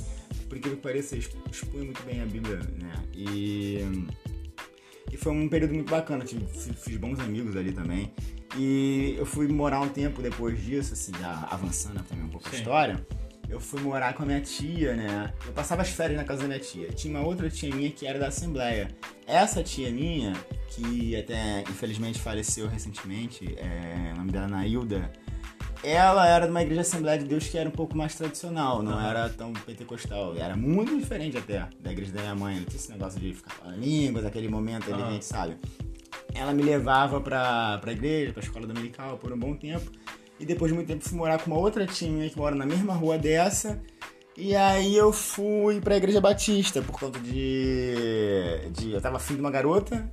Por 0.48 0.58
incrível 0.58 0.76
que 0.76 0.82
pareça, 0.82 1.16
exp- 1.16 1.36
expunha 1.50 1.84
muito 1.84 2.02
bem 2.02 2.20
a 2.20 2.26
Bíblia, 2.26 2.56
né? 2.56 2.92
E. 3.14 3.78
E 5.14 5.16
foi 5.16 5.32
um 5.32 5.48
período 5.48 5.72
muito 5.74 5.88
bacana, 5.90 6.24
tive, 6.24 6.44
fi- 6.46 6.72
fiz 6.72 6.96
bons 6.96 7.20
amigos 7.20 7.56
ali 7.56 7.70
também. 7.72 8.12
E 8.56 9.14
eu 9.16 9.24
fui 9.24 9.46
morar 9.46 9.80
um 9.80 9.88
tempo 9.88 10.20
depois 10.20 10.60
disso, 10.60 10.92
assim, 10.92 11.12
já 11.20 11.46
avançando 11.52 12.02
também 12.02 12.24
um 12.24 12.28
pouco 12.28 12.48
a 12.48 12.50
Sim. 12.50 12.56
história. 12.56 13.06
Eu 13.48 13.60
fui 13.60 13.80
morar 13.80 14.12
com 14.14 14.24
a 14.24 14.26
minha 14.26 14.40
tia, 14.40 14.96
né? 14.96 15.32
Eu 15.46 15.52
passava 15.52 15.82
as 15.82 15.88
férias 15.90 16.16
na 16.18 16.24
casa 16.24 16.42
da 16.42 16.48
minha 16.48 16.58
tia. 16.58 16.88
Tinha 16.88 17.16
uma 17.16 17.24
outra 17.24 17.48
tia 17.48 17.72
minha 17.72 17.90
que 17.90 18.06
era 18.06 18.18
da 18.18 18.26
Assembleia. 18.26 18.88
Essa 19.24 19.62
tia 19.62 19.90
minha, 19.92 20.32
que 20.70 21.14
até 21.14 21.60
infelizmente 21.62 22.18
faleceu 22.18 22.66
recentemente, 22.66 23.44
é, 23.56 24.12
o 24.14 24.16
nome 24.18 24.32
dela 24.32 24.46
é 24.46 24.50
Nailda, 24.50 25.12
ela 25.84 26.26
era 26.26 26.46
de 26.46 26.50
uma 26.50 26.62
igreja 26.62 26.80
Assembleia 26.80 27.18
de 27.18 27.24
Deus 27.24 27.46
que 27.46 27.58
era 27.58 27.68
um 27.68 27.72
pouco 27.72 27.96
mais 27.96 28.14
tradicional, 28.14 28.82
não 28.82 28.92
Aham. 28.92 29.08
era 29.08 29.28
tão 29.28 29.52
pentecostal. 29.52 30.34
Era 30.36 30.56
muito 30.56 30.96
diferente 30.98 31.36
até 31.36 31.68
da 31.80 31.92
igreja 31.92 32.12
da 32.12 32.20
minha 32.22 32.34
mãe. 32.34 32.56
Não 32.56 32.64
tinha 32.64 32.76
esse 32.76 32.90
negócio 32.90 33.20
de 33.20 33.34
ficar 33.34 33.50
falando 33.52 33.78
línguas, 33.80 34.24
aquele 34.24 34.48
momento 34.48 34.92
ali, 34.92 35.02
a 35.02 35.10
gente 35.10 35.24
sabe. 35.24 35.56
Ela 36.34 36.52
me 36.52 36.62
levava 36.62 37.20
pra, 37.20 37.78
pra 37.78 37.92
igreja, 37.92 38.32
pra 38.32 38.42
escola 38.42 38.66
dominical 38.66 39.18
por 39.18 39.32
um 39.32 39.38
bom 39.38 39.54
tempo. 39.54 39.90
E 40.38 40.44
depois 40.44 40.70
de 40.70 40.74
muito 40.74 40.88
tempo 40.88 41.08
fui 41.08 41.16
morar 41.16 41.38
com 41.38 41.50
uma 41.50 41.60
outra 41.60 41.86
tia 41.86 42.28
que 42.28 42.36
mora 42.36 42.56
na 42.56 42.66
mesma 42.66 42.92
rua 42.94 43.16
dessa. 43.16 43.80
E 44.36 44.56
aí 44.56 44.96
eu 44.96 45.12
fui 45.12 45.80
pra 45.80 45.96
igreja 45.96 46.20
batista 46.20 46.82
por 46.82 46.98
conta 46.98 47.20
de. 47.20 47.94
de 48.72 48.92
eu 48.92 49.00
tava 49.00 49.16
afim 49.16 49.34
de 49.34 49.40
uma 49.40 49.50
garota. 49.50 50.10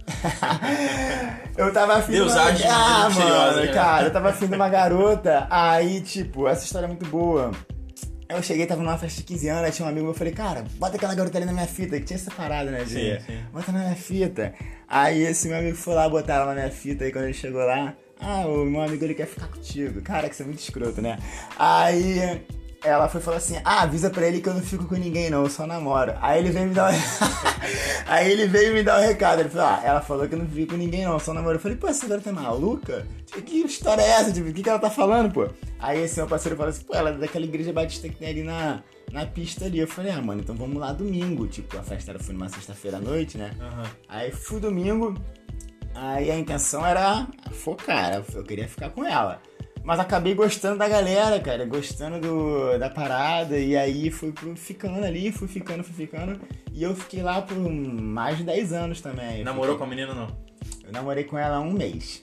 eu 1.57 1.73
tava 1.73 1.95
afim 1.95 2.11
Deus 2.11 2.31
de 2.31 2.37
uma 2.37 2.45
age 2.47 2.63
Ah, 2.67 3.09
mano, 3.09 3.61
né? 3.61 3.73
cara, 3.73 4.07
eu 4.07 4.13
tava 4.13 4.29
afim 4.29 4.45
de 4.45 4.55
uma 4.55 4.69
garota. 4.69 5.47
Aí, 5.49 6.01
tipo, 6.01 6.47
essa 6.47 6.63
história 6.63 6.85
é 6.85 6.87
muito 6.87 7.05
boa. 7.07 7.51
Eu 8.29 8.43
cheguei, 8.43 8.65
tava 8.67 8.81
numa 8.81 8.97
festa 8.97 9.17
de 9.17 9.23
15 9.25 9.49
anos, 9.49 9.63
aí 9.65 9.71
tinha 9.71 9.85
um 9.85 9.89
amigo 9.89 10.05
meu, 10.05 10.13
eu 10.13 10.17
falei, 10.17 10.31
cara, 10.31 10.63
bota 10.77 10.95
aquela 10.95 11.13
garota 11.13 11.37
ali 11.37 11.45
na 11.45 11.51
minha 11.51 11.67
fita, 11.67 11.99
que 11.99 12.05
tinha 12.05 12.15
essa 12.15 12.31
parada, 12.31 12.71
né? 12.71 12.85
Sim, 12.85 13.19
sim. 13.25 13.39
Bota 13.51 13.71
na 13.73 13.79
minha 13.79 13.95
fita. 13.95 14.53
Aí 14.87 15.23
esse 15.23 15.49
meu 15.49 15.57
amigo 15.57 15.75
foi 15.75 15.95
lá 15.95 16.07
botar 16.07 16.35
ela 16.35 16.45
na 16.45 16.53
minha 16.53 16.71
fita, 16.71 17.03
aí 17.03 17.11
quando 17.11 17.25
ele 17.25 17.33
chegou 17.33 17.61
lá, 17.65 17.93
ah, 18.21 18.45
o 18.47 18.63
meu 18.63 18.81
amigo 18.81 19.03
ele 19.03 19.15
quer 19.15 19.25
ficar 19.25 19.47
contigo. 19.47 20.01
Cara, 20.01 20.29
que 20.29 20.35
você 20.35 20.43
é 20.43 20.45
muito 20.45 20.59
escroto, 20.59 21.01
né? 21.01 21.17
Aí 21.59 22.41
ela 22.83 23.07
foi 23.07 23.21
falar 23.21 23.37
assim, 23.37 23.57
ah, 23.63 23.83
avisa 23.83 24.09
pra 24.09 24.27
ele 24.27 24.41
que 24.41 24.49
eu 24.49 24.53
não 24.53 24.61
fico 24.61 24.85
com 24.85 24.95
ninguém 24.95 25.29
não, 25.29 25.43
eu 25.43 25.49
só 25.49 25.67
namoro. 25.67 26.13
Aí 26.19 26.39
ele 26.39 26.49
veio 26.49 26.67
me 26.67 26.73
dar 26.73 26.91
um... 26.91 26.95
Aí 28.07 28.31
ele 28.31 28.47
veio 28.47 28.73
me 28.73 28.83
dar 28.83 28.99
um 28.99 29.03
recado, 29.03 29.39
ele 29.39 29.49
falou, 29.49 29.67
ah, 29.67 29.81
ela 29.83 30.01
falou 30.01 30.27
que 30.27 30.33
eu 30.33 30.39
não 30.39 30.47
fico 30.47 30.71
com 30.71 30.77
ninguém 30.77 31.05
não, 31.05 31.13
eu 31.13 31.19
só 31.19 31.33
namoro. 31.33 31.55
Eu 31.55 31.59
falei, 31.59 31.77
pô, 31.77 31.87
essa 31.87 32.07
garota 32.07 32.29
é 32.29 32.33
maluca? 32.33 33.05
Que 33.45 33.61
história 33.61 34.01
é 34.01 34.09
essa? 34.09 34.31
Tipo, 34.31 34.49
o 34.49 34.53
que, 34.53 34.63
que 34.63 34.69
ela 34.69 34.79
tá 34.79 34.89
falando, 34.89 35.31
pô? 35.31 35.47
Aí 35.79 36.01
esse 36.01 36.17
meu 36.17 36.27
parceiro 36.27 36.57
falou 36.57 36.71
assim, 36.71 36.83
pô, 36.83 36.95
ela 36.95 37.11
é 37.11 37.13
daquela 37.13 37.45
igreja 37.45 37.71
batista 37.71 38.09
que 38.09 38.15
tem 38.15 38.29
ali 38.29 38.43
na, 38.43 38.81
na 39.11 39.25
pista 39.27 39.65
ali. 39.65 39.77
Eu 39.77 39.87
falei, 39.87 40.11
ah, 40.11 40.21
mano, 40.21 40.41
então 40.41 40.55
vamos 40.55 40.77
lá 40.77 40.91
domingo. 40.91 41.47
Tipo, 41.47 41.77
a 41.77 41.83
festa 41.83 42.11
era, 42.11 42.19
foi 42.19 42.33
numa 42.33 42.49
sexta-feira 42.49 42.97
à 42.97 42.99
noite, 42.99 43.37
né? 43.37 43.51
Aham. 43.59 43.83
Aí 44.09 44.31
fui 44.31 44.59
domingo, 44.59 45.15
aí 45.93 46.31
a 46.31 46.37
intenção 46.37 46.85
era 46.85 47.27
focar, 47.51 48.23
eu 48.33 48.43
queria 48.43 48.67
ficar 48.67 48.89
com 48.89 49.05
ela. 49.05 49.39
Mas 49.83 49.99
acabei 49.99 50.33
gostando 50.35 50.77
da 50.77 50.87
galera, 50.87 51.39
cara, 51.39 51.65
gostando 51.65 52.19
do, 52.19 52.77
da 52.77 52.89
parada, 52.89 53.57
e 53.57 53.75
aí 53.75 54.11
fui 54.11 54.31
ficando 54.55 55.03
ali, 55.03 55.31
fui 55.31 55.47
ficando, 55.47 55.83
fui 55.83 55.93
ficando, 55.93 56.39
e 56.71 56.83
eu 56.83 56.95
fiquei 56.95 57.23
lá 57.23 57.41
por 57.41 57.57
mais 57.57 58.37
de 58.37 58.43
10 58.43 58.73
anos 58.73 59.01
também. 59.01 59.39
Eu 59.39 59.45
Namorou 59.45 59.77
com 59.77 59.85
fiquei- 59.85 60.03
a 60.03 60.07
menina 60.07 60.21
não? 60.27 60.35
Eu 60.85 60.91
namorei 60.91 61.23
com 61.23 61.37
ela 61.37 61.57
há 61.57 61.59
um 61.61 61.71
mês. 61.71 62.21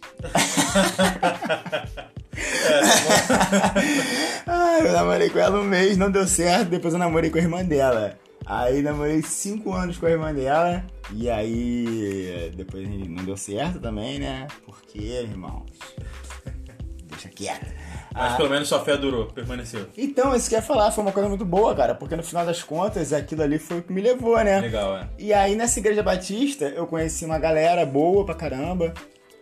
ah, 4.46 4.78
eu 4.84 4.92
namorei 4.92 5.30
com 5.30 5.38
ela 5.38 5.58
um 5.60 5.64
mês, 5.64 5.96
não 5.96 6.10
deu 6.10 6.26
certo, 6.26 6.68
depois 6.68 6.92
eu 6.92 6.98
namorei 7.00 7.30
com 7.30 7.38
a 7.38 7.42
irmã 7.42 7.64
dela. 7.64 8.18
Aí 8.46 8.80
namorei 8.82 9.20
5 9.22 9.72
anos 9.74 9.98
com 9.98 10.06
a 10.06 10.10
irmã 10.10 10.32
dela, 10.32 10.84
e 11.12 11.28
aí 11.28 12.52
depois 12.56 12.88
não 12.88 13.24
deu 13.24 13.36
certo 13.36 13.78
também, 13.80 14.18
né? 14.18 14.46
Porque, 14.64 14.98
irmãos, 14.98 15.66
Mas 18.14 18.32
Ah, 18.32 18.36
pelo 18.36 18.50
menos 18.50 18.68
sua 18.68 18.80
fé 18.84 18.96
durou, 18.96 19.26
permaneceu. 19.26 19.86
então, 19.96 20.34
isso 20.34 20.48
que 20.48 20.54
eu 20.54 20.58
ia 20.58 20.62
falar, 20.62 20.90
foi 20.92 21.02
uma 21.02 21.12
coisa 21.12 21.28
muito 21.28 21.44
boa, 21.44 21.74
cara, 21.74 21.94
porque 21.94 22.14
no 22.16 22.22
final 22.22 22.44
das 22.46 22.62
contas, 22.62 23.12
aquilo 23.12 23.42
ali 23.42 23.58
foi 23.58 23.78
o 23.78 23.82
que 23.82 23.92
me 23.92 24.00
levou, 24.00 24.36
né? 24.42 24.60
Legal, 24.60 24.96
é. 24.96 25.08
E 25.18 25.32
aí 25.32 25.54
nessa 25.56 25.78
igreja 25.78 26.02
batista 26.02 26.64
eu 26.66 26.86
conheci 26.86 27.24
uma 27.24 27.38
galera 27.38 27.84
boa 27.86 28.24
pra 28.24 28.34
caramba. 28.34 28.92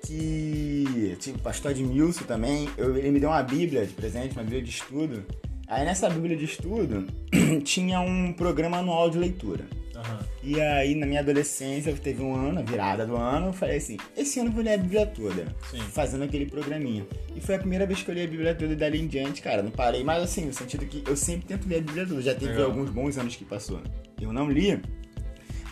Que. 0.07 1.17
Tipo, 1.21 1.39
o 1.39 1.43
pastor 1.43 1.73
Edmilson 1.73 2.25
também. 2.25 2.69
Eu, 2.77 2.97
ele 2.97 3.11
me 3.11 3.21
deu 3.21 3.29
uma 3.31 3.43
Bíblia 3.43 3.85
de 3.85 3.93
presente, 3.93 4.33
uma 4.37 4.43
Bíblia 4.43 4.63
de 4.63 4.71
estudo. 4.71 5.25
Aí 5.67 5.85
nessa 5.85 6.09
Bíblia 6.09 6.37
de 6.37 6.45
estudo 6.45 7.07
tinha 7.65 8.01
um 8.01 8.33
programa 8.33 8.79
anual 8.79 9.11
de 9.11 9.19
leitura. 9.19 9.65
Aham. 9.97 10.19
E 10.43 10.61
aí 10.61 10.95
na 10.95 11.07
minha 11.07 11.21
adolescência, 11.21 11.93
teve 11.95 12.23
um 12.23 12.35
ano, 12.35 12.61
a 12.61 12.63
virada 12.63 13.07
do 13.07 13.17
ano, 13.17 13.49
eu 13.49 13.53
falei 13.53 13.79
assim, 13.79 13.97
esse 14.17 14.39
ano 14.39 14.51
eu 14.51 14.53
vou 14.53 14.63
ler 14.63 14.75
a 14.75 14.79
Bíblia 14.79 15.07
toda. 15.07 15.47
Sim. 15.71 15.81
Fazendo 15.81 16.25
aquele 16.25 16.47
programinha. 16.47 17.07
E 17.35 17.41
foi 17.41 17.55
a 17.55 17.59
primeira 17.59 17.87
vez 17.87 18.03
que 18.03 18.11
eu 18.11 18.15
li 18.15 18.23
a 18.23 18.27
Bíblia 18.27 18.55
toda 18.55 18.73
e 18.73 18.77
dali 18.77 19.01
em 19.01 19.07
diante, 19.07 19.43
cara, 19.43 19.63
não 19.63 19.71
parei. 19.71 20.05
Mas 20.05 20.23
assim, 20.23 20.45
no 20.45 20.53
sentido 20.53 20.85
que 20.87 21.03
eu 21.09 21.17
sempre 21.17 21.47
tento 21.47 21.69
ler 21.69 21.79
a 21.79 21.81
Bíblia 21.81 22.07
toda. 22.07 22.23
Já 22.23 22.35
teve 22.35 22.53
Legal. 22.53 22.67
alguns 22.67 22.91
bons 22.91 23.19
anos 23.19 23.35
que 23.37 23.45
passou. 23.45 23.81
Eu 24.21 24.33
não 24.33 24.51
li, 24.51 24.81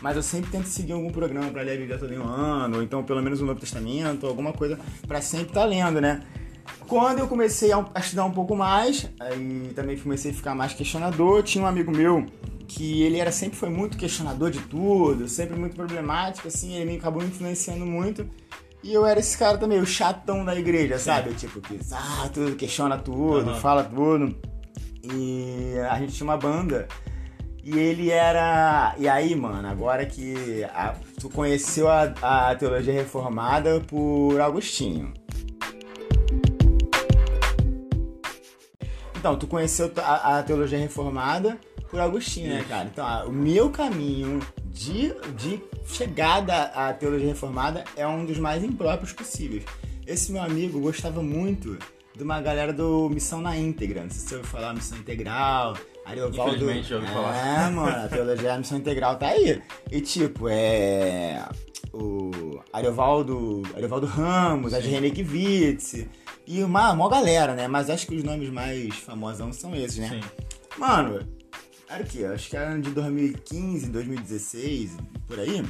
mas 0.05 0.17
eu 0.17 0.23
sempre 0.23 0.51
tento 0.51 0.67
seguir 0.67 0.93
algum 0.93 1.11
programa 1.11 1.51
pra 1.51 1.63
ler 1.63 1.73
a 1.73 1.77
Bíblia 1.77 1.99
toda 1.99 2.15
em 2.15 2.19
um 2.19 2.29
ano, 2.29 2.77
ou 2.77 2.83
então 2.83 3.03
pelo 3.03 3.23
menos 3.23 3.41
o 3.41 3.47
Novo 3.47 3.59
Testamento, 3.59 4.27
alguma 4.27 4.53
coisa 4.53 4.79
pra 5.09 5.23
sempre 5.23 5.49
estar 5.49 5.65
lendo, 5.65 5.99
né? 5.99 6.21
Quando 6.87 7.19
eu 7.19 7.27
comecei 7.29 7.73
a 7.73 7.85
estudar 7.99 8.25
um 8.25 8.31
pouco 8.31 8.55
mais, 8.55 9.09
aí 9.21 9.73
também 9.75 9.99
comecei 9.99 10.31
a 10.31 10.35
ficar 10.35 10.55
mais 10.55 10.73
questionador, 10.75 11.43
tinha 11.43 11.65
um 11.65 11.67
amigo 11.67 11.91
meu 11.91 12.27
que 12.67 13.03
ele 13.03 13.19
era 13.19 13.31
sempre 13.31 13.57
foi 13.59 13.69
muito 13.69 13.97
questionador 13.97 14.51
de 14.51 14.59
tudo, 14.61 15.29
sempre 15.29 15.59
muito 15.59 15.77
problemático, 15.77 16.49
assim, 16.49 16.75
ele 16.75 16.93
me 16.93 16.97
acabou 16.97 17.23
influenciando 17.23 17.85
muito. 17.85 18.29
E 18.83 18.93
eu 18.93 19.05
era 19.07 19.19
esse 19.21 19.37
cara 19.37 19.57
também, 19.57 19.81
o 19.81 19.87
chatão 19.87 20.45
da 20.45 20.55
igreja, 20.55 20.99
sabe? 20.99 21.33
Tipo, 21.35 21.61
que 21.61 21.79
ah, 21.93 22.29
tudo, 22.33 22.55
questiona 22.57 22.99
tudo, 22.99 23.51
Aham. 23.51 23.61
fala 23.61 23.85
tudo. 23.85 24.35
E 25.03 25.75
a 25.91 25.99
gente 25.99 26.13
tinha 26.15 26.27
uma 26.27 26.37
banda. 26.37 26.87
E 27.63 27.79
ele 27.79 28.11
era. 28.11 28.95
E 28.99 29.09
aí, 29.09 29.35
mano, 29.35 29.67
agora 29.69 30.05
que 30.05 30.65
a- 30.65 30.95
tu 31.19 31.31
conheceu 31.31 31.89
a, 31.89 32.13
a 32.51 32.55
teologia 32.55 32.93
reformada 32.93 33.81
por 33.81 34.39
Agostinho. 34.41 35.13
Então, 39.25 39.37
tu 39.37 39.47
conheceu 39.47 39.91
a, 39.97 40.37
a 40.37 40.43
teologia 40.43 40.79
reformada 40.79 41.57
por 41.91 41.99
Agostinho, 41.99 42.51
né, 42.51 42.63
cara? 42.69 42.91
Então, 42.93 43.07
a- 43.07 43.25
o 43.25 43.33
meu 43.33 43.71
caminho 43.71 44.39
de, 44.67 45.15
de 45.35 45.63
chegada 45.87 46.65
à 46.65 46.93
teologia 46.93 47.29
reformada 47.29 47.85
é 47.97 48.07
um 48.07 48.27
dos 48.27 48.37
mais 48.37 48.63
impróprios 48.63 49.15
possíveis. 49.15 49.65
Esse 50.07 50.31
meu 50.31 50.43
amigo 50.43 50.79
gostava 50.79 51.23
muito 51.23 51.79
de 52.15 52.23
uma 52.23 52.39
galera 52.43 52.71
do 52.71 53.09
Missão 53.09 53.41
na 53.41 53.57
Íntegra. 53.57 54.03
Não 54.03 54.11
sei 54.11 54.21
se 54.21 54.29
você 54.29 54.35
ouviu 54.35 54.51
falar 54.51 54.75
Missão 54.75 54.99
Integral, 54.99 55.75
Ariovaldo. 56.05 56.57
Infelizmente, 56.57 56.89
já 56.91 56.97
ouvi 56.97 57.09
é, 57.09 57.11
falar. 57.15 57.71
mano, 57.73 58.05
a 58.05 58.09
teologia 58.09 58.49
da 58.51 58.59
Missão 58.59 58.77
Integral 58.77 59.17
tá 59.17 59.29
aí. 59.29 59.63
E 59.91 60.03
tipo, 60.03 60.49
é. 60.51 61.43
O 61.95 62.61
Ariovaldo, 62.71 63.63
Ariovaldo 63.75 64.05
Ramos, 64.05 64.75
a 64.75 64.83
Sim. 64.83 64.91
René 64.91 65.09
Kivitz. 65.09 66.05
E 66.47 66.63
uma, 66.63 66.93
uma 66.93 67.09
galera, 67.09 67.55
né? 67.55 67.67
Mas 67.67 67.89
acho 67.89 68.07
que 68.07 68.15
os 68.15 68.23
nomes 68.23 68.51
mais 68.51 68.95
famosos 68.97 69.57
são 69.57 69.75
esses, 69.75 69.99
né? 69.99 70.09
Sim. 70.09 70.21
Mano, 70.79 71.27
era 71.89 72.03
o 72.03 72.07
quê? 72.07 72.25
Acho 72.25 72.51
que 72.51 72.57
era 72.57 72.79
de 72.79 72.91
2015, 72.91 73.89
2016, 73.89 74.97
por 75.27 75.39
aí. 75.39 75.65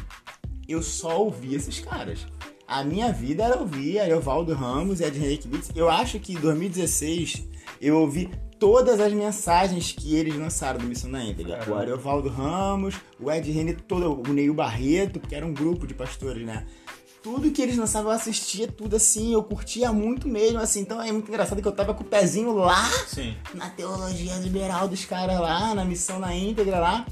Eu 0.68 0.82
só 0.82 1.20
ouvi 1.20 1.54
esses 1.54 1.78
caras. 1.80 2.26
A 2.66 2.82
minha 2.82 3.12
vida 3.12 3.44
era 3.44 3.58
ouvir 3.58 3.98
Ariovaldo 3.98 4.54
Ramos 4.54 5.00
e 5.00 5.04
Ed 5.04 5.18
Henrique 5.18 5.46
Beats. 5.46 5.70
Eu 5.76 5.90
acho 5.90 6.18
que 6.18 6.32
em 6.32 6.40
2016 6.40 7.46
eu 7.80 7.98
ouvi 7.98 8.30
todas 8.58 8.98
as 8.98 9.12
mensagens 9.12 9.92
que 9.92 10.16
eles 10.16 10.34
lançaram 10.34 10.80
do 10.80 10.86
Missão 10.86 11.10
na 11.10 11.22
Íntegra. 11.22 11.62
O. 11.68 11.74
Ariovaldo 11.74 12.30
Ramos, 12.30 12.94
o 13.20 13.30
Ed 13.30 13.50
Henrique, 13.50 13.82
todo, 13.82 14.22
o 14.26 14.32
Neil 14.32 14.54
Barreto, 14.54 15.20
porque 15.20 15.34
era 15.34 15.44
um 15.44 15.52
grupo 15.52 15.86
de 15.86 15.92
pastores, 15.92 16.46
né? 16.46 16.66
Tudo 17.24 17.50
que 17.50 17.62
eles 17.62 17.78
lançavam 17.78 18.10
eu 18.12 18.16
assistia, 18.16 18.68
tudo 18.68 18.96
assim, 18.96 19.32
eu 19.32 19.42
curtia 19.42 19.90
muito 19.90 20.28
mesmo, 20.28 20.58
assim. 20.58 20.80
Então 20.80 21.00
é 21.00 21.10
muito 21.10 21.26
engraçado 21.26 21.62
que 21.62 21.66
eu 21.66 21.72
tava 21.72 21.94
com 21.94 22.02
o 22.02 22.06
pezinho 22.06 22.52
lá 22.52 22.84
Sim. 23.08 23.34
na 23.54 23.70
teologia 23.70 24.34
liberal 24.36 24.86
dos 24.86 25.06
caras 25.06 25.40
lá, 25.40 25.74
na 25.74 25.86
missão 25.86 26.18
na 26.18 26.36
íntegra 26.36 26.78
lá. 26.78 27.06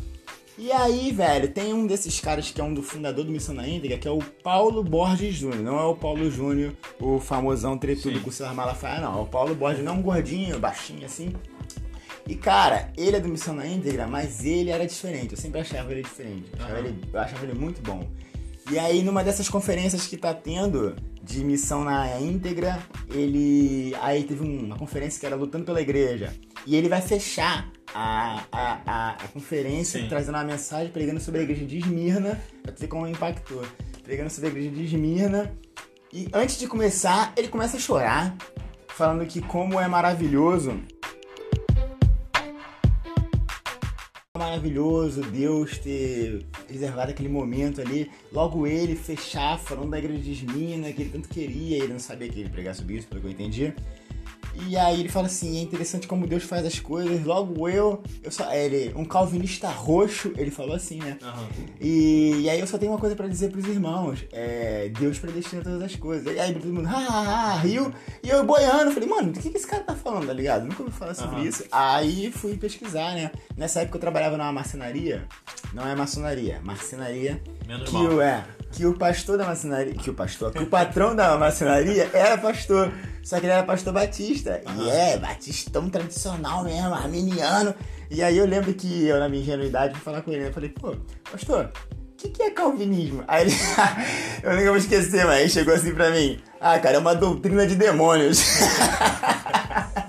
E 0.59 0.71
aí, 0.71 1.11
velho, 1.13 1.49
tem 1.49 1.73
um 1.73 1.87
desses 1.87 2.21
caras 2.21 2.51
que 2.51 2.61
é 2.61 2.65
um 2.65 2.75
do 2.75 2.83
fundador 2.83 3.25
do 3.25 3.33
Missão 3.33 3.55
na 3.55 3.67
Íntegra, 3.67 3.97
que 3.97 4.07
é 4.07 4.11
o 4.11 4.19
Paulo 4.19 4.85
Borges 4.85 5.35
Júnior. 5.35 5.63
Não 5.63 5.79
é 5.79 5.85
o 5.85 5.97
Paulo 5.97 6.31
Júnior 6.31 6.75
o 7.01 7.19
famosão 7.19 7.79
tretudo 7.79 8.21
com 8.21 8.29
o 8.29 8.33
Silas 8.33 8.55
Malafaia, 8.55 9.01
não. 9.01 9.23
O 9.23 9.27
Paulo 9.27 9.55
Borges 9.55 9.83
não 9.83 9.95
é 9.95 9.97
um 9.97 10.03
gordinho, 10.03 10.59
baixinho 10.59 11.07
assim. 11.07 11.35
E 12.29 12.35
cara, 12.35 12.93
ele 12.99 13.17
é 13.17 13.21
do 13.21 13.31
Missão 13.31 13.55
na 13.55 13.67
Íntegra, 13.67 14.07
mas 14.07 14.45
ele 14.45 14.69
era 14.69 14.87
diferente. 14.87 15.33
Eu 15.33 15.39
sempre 15.39 15.59
achava 15.63 15.91
ele 15.91 16.03
diferente. 16.03 16.51
Eu 16.53 16.59
achava, 16.59 16.79
Aham. 16.79 16.87
ele, 16.87 17.01
eu 17.11 17.19
achava 17.19 17.45
ele 17.47 17.59
muito 17.59 17.81
bom. 17.81 18.07
E 18.71 18.79
aí, 18.79 19.03
numa 19.03 19.23
dessas 19.25 19.49
conferências 19.49 20.07
que 20.07 20.17
tá 20.17 20.33
tendo 20.33 20.95
de 21.23 21.45
missão 21.45 21.85
na 21.85 22.21
íntegra, 22.21 22.79
ele. 23.11 23.95
Aí 24.01 24.25
teve 24.25 24.43
um- 24.45 24.67
uma 24.67 24.77
conferência 24.79 25.19
que 25.21 25.27
era 25.27 25.37
lutando 25.37 25.65
pela 25.65 25.81
igreja. 25.81 26.33
E 26.67 26.77
ele 26.77 26.89
vai 26.89 27.01
fechar 27.03 27.69
a, 27.95 28.45
a, 28.53 28.81
a, 28.87 29.11
a 29.25 29.29
conferência 29.29 30.01
Sim. 30.01 30.09
trazendo 30.09 30.37
uma 30.37 30.45
mensagem 30.45 30.91
pregando 30.93 31.21
sobre 31.21 31.41
a 31.41 31.43
igreja 31.43 31.65
de 31.67 31.79
Esmirna. 31.79 32.41
Pra 32.63 32.73
ver 32.77 32.87
como 32.87 33.07
impactou. 33.07 33.63
Pregando 34.05 34.31
sobre 34.31 34.49
a 34.49 34.53
igreja 34.53 34.71
de 34.71 34.85
Esmirna. 34.85 35.53
E 36.13 36.29
antes 36.33 36.59
de 36.59 36.67
começar, 36.67 37.33
ele 37.37 37.49
começa 37.49 37.77
a 37.79 37.81
chorar, 37.81 38.37
falando 38.89 39.27
que 39.27 39.41
como 39.41 39.81
é 39.81 39.89
maravilhoso 39.89 40.79
maravilhoso 44.43 45.23
Deus 45.23 45.79
ter 45.79 46.45
reservado 46.69 47.13
aquele 47.13 47.29
momento 47.29 47.81
ali, 47.81 48.11
logo 48.33 48.67
ele 48.67 48.97
fechar 48.97 49.59
falando 49.59 49.91
da 49.91 49.99
igreja 49.99 50.21
de 50.21 50.33
Esmina, 50.33 50.93
que 50.93 51.03
ele 51.03 51.11
tanto 51.11 51.29
queria, 51.29 51.77
ele 51.77 51.93
não 51.93 52.01
sabia 52.01 52.29
que 52.29 52.41
ele 52.41 52.49
pregar 52.49 52.75
sobre 52.75 52.97
isso, 52.97 53.07
pelo 53.07 53.21
que 53.21 53.27
eu 53.29 53.31
entendi. 53.31 53.75
E 54.69 54.77
aí 54.77 55.01
ele 55.01 55.09
fala 55.09 55.27
assim, 55.27 55.59
é 55.59 55.63
interessante 55.63 56.07
como 56.07 56.27
Deus 56.27 56.43
faz 56.45 56.65
as 56.65 56.79
coisas, 56.79 57.25
logo 57.25 57.69
eu, 57.69 58.03
eu 58.23 58.31
só, 58.31 58.53
ele, 58.53 58.93
um 58.97 59.05
calvinista 59.05 59.69
roxo, 59.69 60.33
ele 60.37 60.51
falou 60.51 60.75
assim, 60.75 60.99
né? 60.99 61.19
Aham. 61.23 61.47
E, 61.81 62.43
e 62.43 62.51
aí 62.51 62.61
eu 62.61 62.67
só 62.67 62.79
tenho 62.79 62.93
uma 62.93 62.99
coisa 62.99 63.17
pra 63.17 63.27
dizer 63.27 63.51
pros 63.51 63.67
irmãos. 63.67 64.25
É, 64.33 64.91
Deus 64.99 65.19
predestina 65.19 65.63
todas 65.63 65.83
as 65.83 65.97
coisas. 65.97 66.35
E 66.35 66.39
aí 66.39 66.53
todo 66.55 66.73
mundo, 66.73 66.89
ah, 66.89 67.59
riu. 67.63 67.93
E 68.23 68.29
eu 68.29 68.45
boiando, 68.45 68.93
falei, 68.93 69.09
mano, 69.09 69.33
do 69.33 69.41
que, 69.41 69.51
que 69.51 69.57
esse 69.57 69.67
cara 69.67 69.83
tá 69.83 69.95
falando, 69.95 70.27
tá 70.27 70.33
ligado? 70.33 70.65
Nunca 70.65 70.83
ouvi 70.83 70.95
falar 70.95 71.15
sobre 71.15 71.37
Aham. 71.37 71.45
isso. 71.49 71.65
Aí 71.73 72.31
fui 72.33 72.57
pesquisar, 72.57 73.15
né? 73.15 73.31
Nessa 73.57 73.81
época 73.81 73.97
eu 73.97 74.01
trabalhava 74.01 74.37
numa 74.37 74.53
marcenaria. 74.53 75.27
Não 75.73 75.87
é 75.89 75.95
maçonaria, 75.95 76.61
marcenaria. 76.63 77.43
Menos 77.67 77.89
Que 77.89 77.95
mal. 77.95 78.05
o, 78.07 78.21
é, 78.21 78.45
que 78.73 78.87
o 78.87 78.95
pastor 78.95 79.37
da 79.37 79.45
marcenaria. 79.45 79.93
Que 79.95 80.11
o 80.11 80.15
pastor, 80.15 80.51
que 80.53 80.63
o 80.63 80.67
patrão 80.67 81.15
da 81.15 81.37
marcenaria 81.37 82.11
era 82.13 82.39
pastor. 82.39 82.91
Só 83.23 83.39
que 83.39 83.47
ele 83.47 83.53
era 83.53 83.63
pastor 83.63 83.93
batista. 83.93 84.61
E 84.79 84.91
é, 84.91 85.17
batistão 85.19 85.89
tradicional 85.89 86.65
mesmo, 86.65 86.93
arminiano. 86.95 87.75
E 88.11 88.23
aí 88.23 88.37
eu 88.37 88.47
lembro 88.47 88.73
que 88.75 89.07
eu, 89.07 89.19
na 89.21 89.29
minha 89.29 89.43
ingenuidade, 89.43 89.95
fui 89.95 90.03
falar 90.03 90.23
com 90.23 90.33
ele. 90.33 90.43
né? 90.43 90.49
Eu 90.49 90.53
falei, 90.53 90.71
pô, 90.71 90.97
pastor, 91.31 91.71
o 91.93 92.17
que, 92.17 92.29
que 92.31 92.43
é 92.43 92.51
calvinismo? 92.51 93.23
Aí 93.29 93.43
ele, 93.43 93.55
eu 94.43 94.53
nunca 94.53 94.67
vou 94.69 94.77
esquecer, 94.77 95.25
mas 95.25 95.41
ele 95.41 95.49
chegou 95.51 95.75
assim 95.75 95.95
pra 95.95 96.11
mim. 96.11 96.41
Ah, 96.61 96.79
cara, 96.79 96.97
é 96.97 96.99
uma 96.99 97.15
doutrina 97.15 97.67
de 97.67 97.75
demônios. 97.75 98.43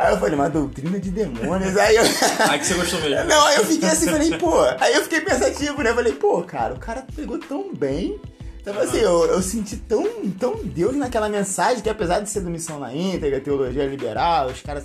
Aí 0.00 0.14
eu 0.14 0.18
falei, 0.18 0.34
uma 0.34 0.48
doutrina 0.48 0.98
de 0.98 1.10
demônios. 1.10 1.76
Aí 1.76 1.94
eu. 1.94 2.02
Aí 2.48 2.58
que 2.58 2.64
você 2.64 2.72
gostou 2.72 3.00
mesmo. 3.02 3.28
Não, 3.28 3.46
aí 3.46 3.56
eu 3.56 3.66
fiquei 3.66 3.86
assim, 3.86 4.06
falei, 4.06 4.38
pô. 4.38 4.58
Aí 4.80 4.94
eu 4.94 5.02
fiquei 5.02 5.20
pensativo, 5.20 5.82
né? 5.82 5.92
Falei, 5.92 6.14
pô, 6.14 6.42
cara, 6.42 6.72
o 6.72 6.78
cara 6.78 7.04
pegou 7.14 7.38
tão 7.38 7.74
bem. 7.74 8.18
Então, 8.62 8.78
assim, 8.80 8.96
eu, 8.96 9.26
eu 9.26 9.42
senti 9.42 9.76
tão, 9.76 10.06
tão 10.38 10.56
Deus 10.64 10.96
naquela 10.96 11.28
mensagem 11.28 11.82
que, 11.82 11.90
apesar 11.90 12.20
de 12.20 12.30
ser 12.30 12.40
do 12.40 12.48
Missão 12.48 12.78
na 12.78 12.94
íntegra, 12.94 13.40
teologia 13.40 13.84
liberal, 13.84 14.46
os 14.46 14.62
caras 14.62 14.84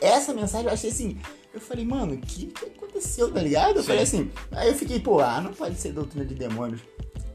essa 0.00 0.32
mensagem 0.32 0.68
eu 0.68 0.72
achei 0.72 0.90
assim. 0.90 1.18
Eu 1.52 1.60
falei, 1.60 1.84
mano, 1.84 2.14
o 2.14 2.18
que, 2.18 2.46
que 2.46 2.66
aconteceu, 2.66 3.32
tá 3.32 3.40
ligado? 3.40 3.76
Eu 3.76 3.82
Sim. 3.82 3.88
falei 3.88 4.02
assim. 4.04 4.30
Aí 4.52 4.68
eu 4.68 4.74
fiquei, 4.76 5.00
pô, 5.00 5.18
ah, 5.18 5.40
não 5.40 5.52
pode 5.52 5.76
ser 5.76 5.90
doutrina 5.90 6.24
de 6.24 6.34
demônios. 6.34 6.80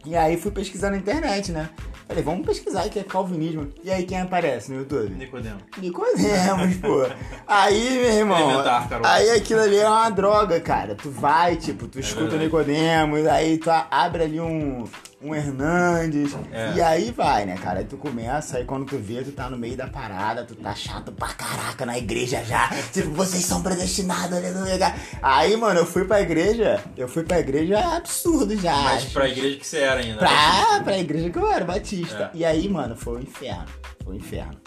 E 0.07 0.15
aí 0.15 0.37
fui 0.37 0.51
pesquisar 0.51 0.89
na 0.89 0.95
internet, 0.95 1.51
né? 1.51 1.69
Falei, 2.07 2.23
vamos 2.23 2.45
pesquisar 2.45 2.85
o 2.85 2.89
que 2.89 2.97
é 2.97 3.03
calvinismo. 3.03 3.67
E 3.83 3.91
aí 3.91 4.05
quem 4.05 4.21
aparece 4.21 4.71
no 4.71 4.79
YouTube? 4.79 5.13
Nicodemo. 5.15 5.57
Nicodemos, 5.77 6.77
pô. 6.77 7.05
Aí, 7.45 7.99
meu 7.99 8.13
irmão. 8.13 8.63
Aí 9.03 9.29
aquilo 9.31 9.59
ali 9.59 9.75
é 9.75 9.89
uma 9.89 10.09
droga, 10.09 10.61
cara. 10.61 10.95
Tu 10.95 11.11
vai, 11.11 11.57
tipo, 11.57 11.89
tu 11.89 11.99
escuta 11.99 12.27
o 12.27 12.29
verdade. 12.29 12.45
Nicodemos, 12.45 13.27
aí 13.27 13.57
tu 13.57 13.69
abre 13.69 14.23
ali 14.23 14.39
um, 14.39 14.85
um 15.21 15.33
Hernandes. 15.33 16.35
É. 16.51 16.73
E 16.75 16.81
aí 16.81 17.11
vai, 17.11 17.45
né, 17.45 17.57
cara? 17.57 17.79
Aí 17.79 17.85
tu 17.85 17.97
começa, 17.97 18.57
aí 18.57 18.65
quando 18.65 18.85
tu 18.85 18.97
vê, 18.97 19.23
tu 19.23 19.31
tá 19.31 19.49
no 19.49 19.57
meio 19.57 19.75
da 19.75 19.87
parada, 19.87 20.43
tu 20.43 20.55
tá 20.55 20.75
chato 20.75 21.11
pra 21.11 21.29
caraca 21.29 21.85
na 21.85 21.97
igreja 21.97 22.43
já. 22.43 22.69
tipo, 22.93 23.09
vocês 23.11 23.43
são 23.43 23.61
predestinados, 23.63 24.37
aleluia. 24.37 24.93
Aí, 25.21 25.55
mano, 25.57 25.79
eu 25.79 25.85
fui 25.85 26.05
pra 26.05 26.21
igreja, 26.21 26.83
eu 26.95 27.07
fui 27.07 27.23
pra 27.23 27.39
igreja 27.39 27.79
absurdo 27.95 28.55
já. 28.55 28.75
Mas 28.75 29.05
pra 29.05 29.27
igreja 29.27 29.57
que 29.57 29.65
você 29.67 29.79
era 29.79 30.01
ainda. 30.01 30.19
Pra, 30.19 30.81
pra 30.83 30.97
igreja 30.99 31.29
que 31.29 31.37
eu 31.37 31.51
era, 31.51 31.65
Batista. 31.65 32.31
É. 32.33 32.37
E 32.37 32.45
aí, 32.45 32.69
mano, 32.69 32.95
foi 32.95 33.17
um 33.17 33.21
inferno. 33.21 33.65
Foi 34.03 34.13
um 34.13 34.17
inferno. 34.17 34.57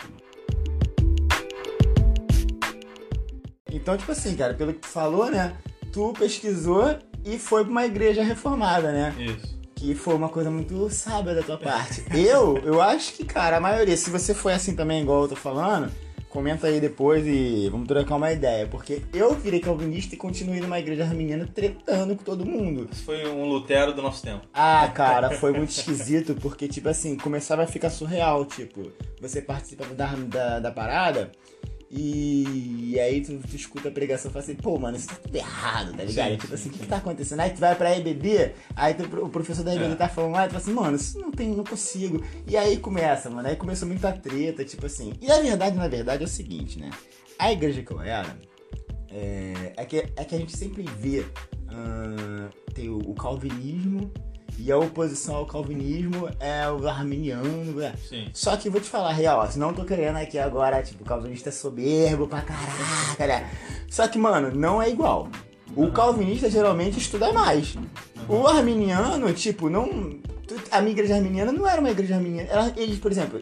Então, 3.73 3.97
tipo 3.97 4.11
assim, 4.11 4.35
cara, 4.35 4.53
pelo 4.55 4.75
que 4.75 4.81
tu 4.81 4.89
falou, 4.89 5.31
né? 5.31 5.55
Tu 5.93 6.13
pesquisou 6.19 6.99
e 7.25 7.39
foi 7.39 7.63
pra 7.63 7.71
uma 7.71 7.87
igreja 7.87 8.23
reformada, 8.23 8.91
né? 8.91 9.15
Isso. 9.17 9.60
Que 9.81 9.95
foi 9.95 10.15
uma 10.15 10.29
coisa 10.29 10.51
muito 10.51 10.91
sábia 10.91 11.35
da 11.35 11.43
tua 11.43 11.57
parte. 11.57 12.05
eu, 12.15 12.59
eu 12.59 12.83
acho 12.83 13.15
que, 13.15 13.25
cara, 13.25 13.57
a 13.57 13.61
maioria, 13.61 13.97
se 13.97 14.11
você 14.11 14.35
foi 14.35 14.53
assim 14.53 14.77
também, 14.77 15.01
igual 15.01 15.23
eu 15.23 15.29
tô 15.29 15.37
falando, 15.37 15.91
comenta 16.29 16.67
aí 16.67 16.79
depois 16.79 17.27
e 17.27 17.67
vamos 17.71 17.89
trocar 17.89 18.17
uma 18.17 18.31
ideia. 18.31 18.67
Porque 18.67 19.01
eu 19.15 19.35
virei 19.35 19.59
calvinista 19.59 20.15
e 20.15 20.19
continuei 20.19 20.61
numa 20.61 20.79
igreja 20.79 21.05
arminiana 21.05 21.49
tretando 21.53 22.15
com 22.15 22.23
todo 22.23 22.45
mundo. 22.45 22.91
Isso 22.93 23.05
foi 23.05 23.27
um 23.27 23.49
Lutero 23.49 23.95
do 23.95 24.03
nosso 24.03 24.23
tempo. 24.23 24.47
Ah, 24.53 24.87
cara, 24.95 25.31
foi 25.31 25.51
muito 25.53 25.71
esquisito, 25.71 26.35
porque, 26.35 26.69
tipo 26.69 26.91
assim, 26.91 27.17
começava 27.17 27.63
a 27.63 27.67
ficar 27.67 27.89
surreal, 27.89 28.45
tipo, 28.45 28.93
você 29.19 29.41
participa 29.41 29.87
da, 29.87 30.15
da, 30.15 30.61
da 30.61 30.71
parada 30.71 31.33
e, 31.91 32.93
e 32.93 33.01
aí 33.01 33.21
tu, 33.21 33.39
tu 33.39 33.57
escuta 33.57 33.89
a 33.89 33.93
pregação 33.93 34.31
e 34.31 34.33
fala 34.33 34.45
assim, 34.45 34.55
pô, 34.55 34.79
mano, 34.79 34.97
isso 34.97 35.09
tá 35.09 35.17
tudo 35.17 35.35
errado, 35.35 35.93
tá 35.97 36.05
ligado? 36.05 36.31
Sim, 36.31 36.37
tipo 36.37 36.47
sim, 36.49 36.55
assim, 36.55 36.69
o 36.69 36.73
que, 36.73 36.87
tá 36.87 36.97
acontecendo? 36.99 37.41
Aí 37.41 37.51
tu 37.51 37.59
vai 37.59 37.75
pra 37.75 37.97
EBD, 37.97 38.53
aí 38.77 38.95
tu- 38.95 39.05
o 39.25 39.29
professor 39.29 39.65
da 39.65 39.75
EBD 39.75 39.93
É. 39.93 39.97
tá 39.97 40.09
falando 40.09 40.33
lá, 40.33 40.47
tu 40.47 40.51
fala 40.53 40.63
assim, 40.63 40.73
mano, 40.73 40.97
isso 40.97 41.19
não 41.19 41.33
tem, 41.33 41.49
não 41.51 41.65
consigo. 41.65 42.23
E 42.47 42.57
aí 42.57 42.77
começa, 42.77 43.29
mano, 43.29 43.49
aí 43.49 43.57
começou 43.57 43.89
muita 43.89 44.13
treta, 44.13 44.65
tipo 44.65 44.87
assim. 44.87 45.13
E 45.21 45.27
na 45.27 45.41
verdade, 45.41 45.77
na 45.77 45.89
verdade, 45.89 46.23
é 46.23 46.27
o 46.27 46.29
seguinte, 46.29 46.79
né? 46.79 46.91
A 47.39 47.51
igreja 47.53 47.83
que 47.83 47.91
eu 47.93 48.01
era, 48.01 48.39
é, 49.09 49.73
é, 49.77 49.85
que, 49.85 49.97
é 50.17 50.25
que 50.25 50.35
a 50.35 50.39
gente 50.39 50.57
sempre 50.57 50.85
vê. 50.99 51.25
ah, 51.69 52.49
tem 52.75 52.89
o, 52.89 52.99
o 52.99 53.15
calvinismo 53.15 54.13
e 54.63 54.71
a 54.71 54.77
oposição 54.79 55.37
ao 55.37 55.47
calvinismo 55.47 56.29
é 56.39 56.69
o 56.71 56.87
arminiano. 56.87 57.73
né? 57.73 57.95
Sim. 58.09 58.29
Só 58.33 58.57
que 58.57 58.69
vou 58.71 58.81
te 58.81 58.89
falar, 58.89 59.13
real, 59.13 59.51
se 59.51 59.59
não 59.59 59.73
tô 59.73 59.85
querendo 59.85 60.17
aqui 60.17 60.39
agora, 60.39 60.83
tipo, 60.83 61.03
o 61.03 61.07
calvinista 61.07 61.49
é 61.49 61.53
soberbo 61.53 62.27
pra 62.29 62.43
caraca, 62.43 63.27
né? 63.27 63.51
Só 63.89 64.07
que, 64.07 64.19
mano, 64.19 64.51
não 64.55 64.81
é 64.83 64.89
igual. 64.91 65.29
O 65.77 65.91
calvinista 65.93 66.51
geralmente 66.51 66.99
estuda 66.99 67.33
mais. 67.33 67.77
O 68.29 68.47
arminiano, 68.47 69.33
tipo, 69.33 69.71
não. 69.71 70.19
A 70.71 70.81
minha 70.81 70.93
igreja 70.93 71.15
arminiana 71.15 71.53
não 71.53 71.67
era 71.67 71.81
uma 71.81 71.91
igreja 71.91 72.17
arminiana. 72.17 72.49
Ela- 72.51 72.73
Eles, 72.77 72.99
por 72.99 73.11
exemplo, 73.13 73.41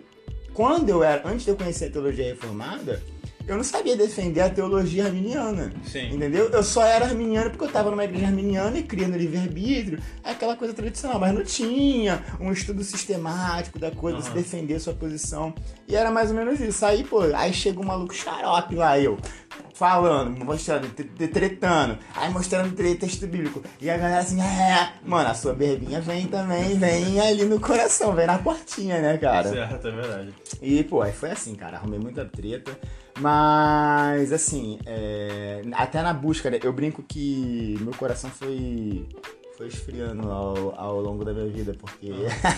quando 0.52 0.88
eu 0.90 1.02
era. 1.02 1.26
Antes 1.28 1.44
de 1.44 1.50
eu 1.50 1.57
conhecer 1.57 1.87
a 1.87 1.90
teologia 1.90 2.26
reformada, 2.26 3.02
eu 3.48 3.56
não 3.56 3.64
sabia 3.64 3.96
defender 3.96 4.42
a 4.42 4.50
teologia 4.50 5.06
arminiana. 5.06 5.72
Sim. 5.84 6.14
Entendeu? 6.14 6.48
Eu 6.50 6.62
só 6.62 6.84
era 6.84 7.06
arminiano 7.06 7.50
porque 7.50 7.64
eu 7.64 7.72
tava 7.72 7.90
numa 7.90 8.04
igreja 8.04 8.26
arminiana 8.26 8.78
e 8.78 8.82
criando 8.82 9.16
livre-arbítrio, 9.16 9.98
aquela 10.22 10.54
coisa 10.54 10.74
tradicional, 10.74 11.18
mas 11.18 11.34
não 11.34 11.42
tinha 11.42 12.22
um 12.38 12.52
estudo 12.52 12.84
sistemático 12.84 13.78
da 13.78 13.90
coisa, 13.90 14.20
se 14.20 14.28
Aham. 14.28 14.37
defender 14.37 14.78
sua 14.78 14.92
posição. 14.92 15.54
E 15.88 15.96
era 15.96 16.11
mais 16.11 16.30
ou 16.30 16.37
menos 16.37 16.61
isso. 16.61 16.84
Aí, 16.84 17.02
pô, 17.04 17.22
aí 17.34 17.52
chega 17.52 17.80
um 17.80 17.84
maluco 17.84 18.14
xarope 18.14 18.74
lá, 18.74 18.98
eu, 18.98 19.16
falando, 19.78 20.44
mostrando, 20.44 20.88
tre- 20.92 21.04
tre- 21.16 21.28
tretando, 21.28 21.96
aí 22.16 22.28
mostrando 22.30 22.74
texto 22.96 23.26
bíblico. 23.28 23.62
E 23.80 23.88
a 23.88 23.96
galera 23.96 24.20
assim, 24.20 24.40
é, 24.40 24.92
mano, 25.04 25.30
a 25.30 25.34
sua 25.34 25.54
berbinha 25.54 26.00
vem 26.00 26.26
também, 26.26 26.76
vem 26.76 27.20
ali 27.20 27.44
no 27.44 27.60
coração, 27.60 28.12
vem 28.12 28.26
na 28.26 28.38
portinha, 28.38 29.00
né, 29.00 29.16
cara? 29.18 29.48
Certo, 29.50 29.86
é 29.86 29.90
verdade. 29.92 30.34
E, 30.60 30.82
pô, 30.82 31.00
aí 31.02 31.12
foi 31.12 31.30
assim, 31.30 31.54
cara, 31.54 31.76
arrumei 31.76 32.00
muita 32.00 32.24
treta. 32.24 32.76
Mas, 33.20 34.32
assim, 34.32 34.78
é, 34.86 35.62
até 35.72 36.02
na 36.02 36.12
busca, 36.12 36.50
né, 36.50 36.58
eu 36.62 36.72
brinco 36.72 37.02
que 37.02 37.76
meu 37.80 37.92
coração 37.94 38.30
foi, 38.30 39.06
foi 39.58 39.66
esfriando 39.66 40.30
ao, 40.30 40.72
ao 40.80 41.00
longo 41.00 41.24
da 41.24 41.32
minha 41.32 41.48
vida, 41.48 41.74
porque. 41.76 42.12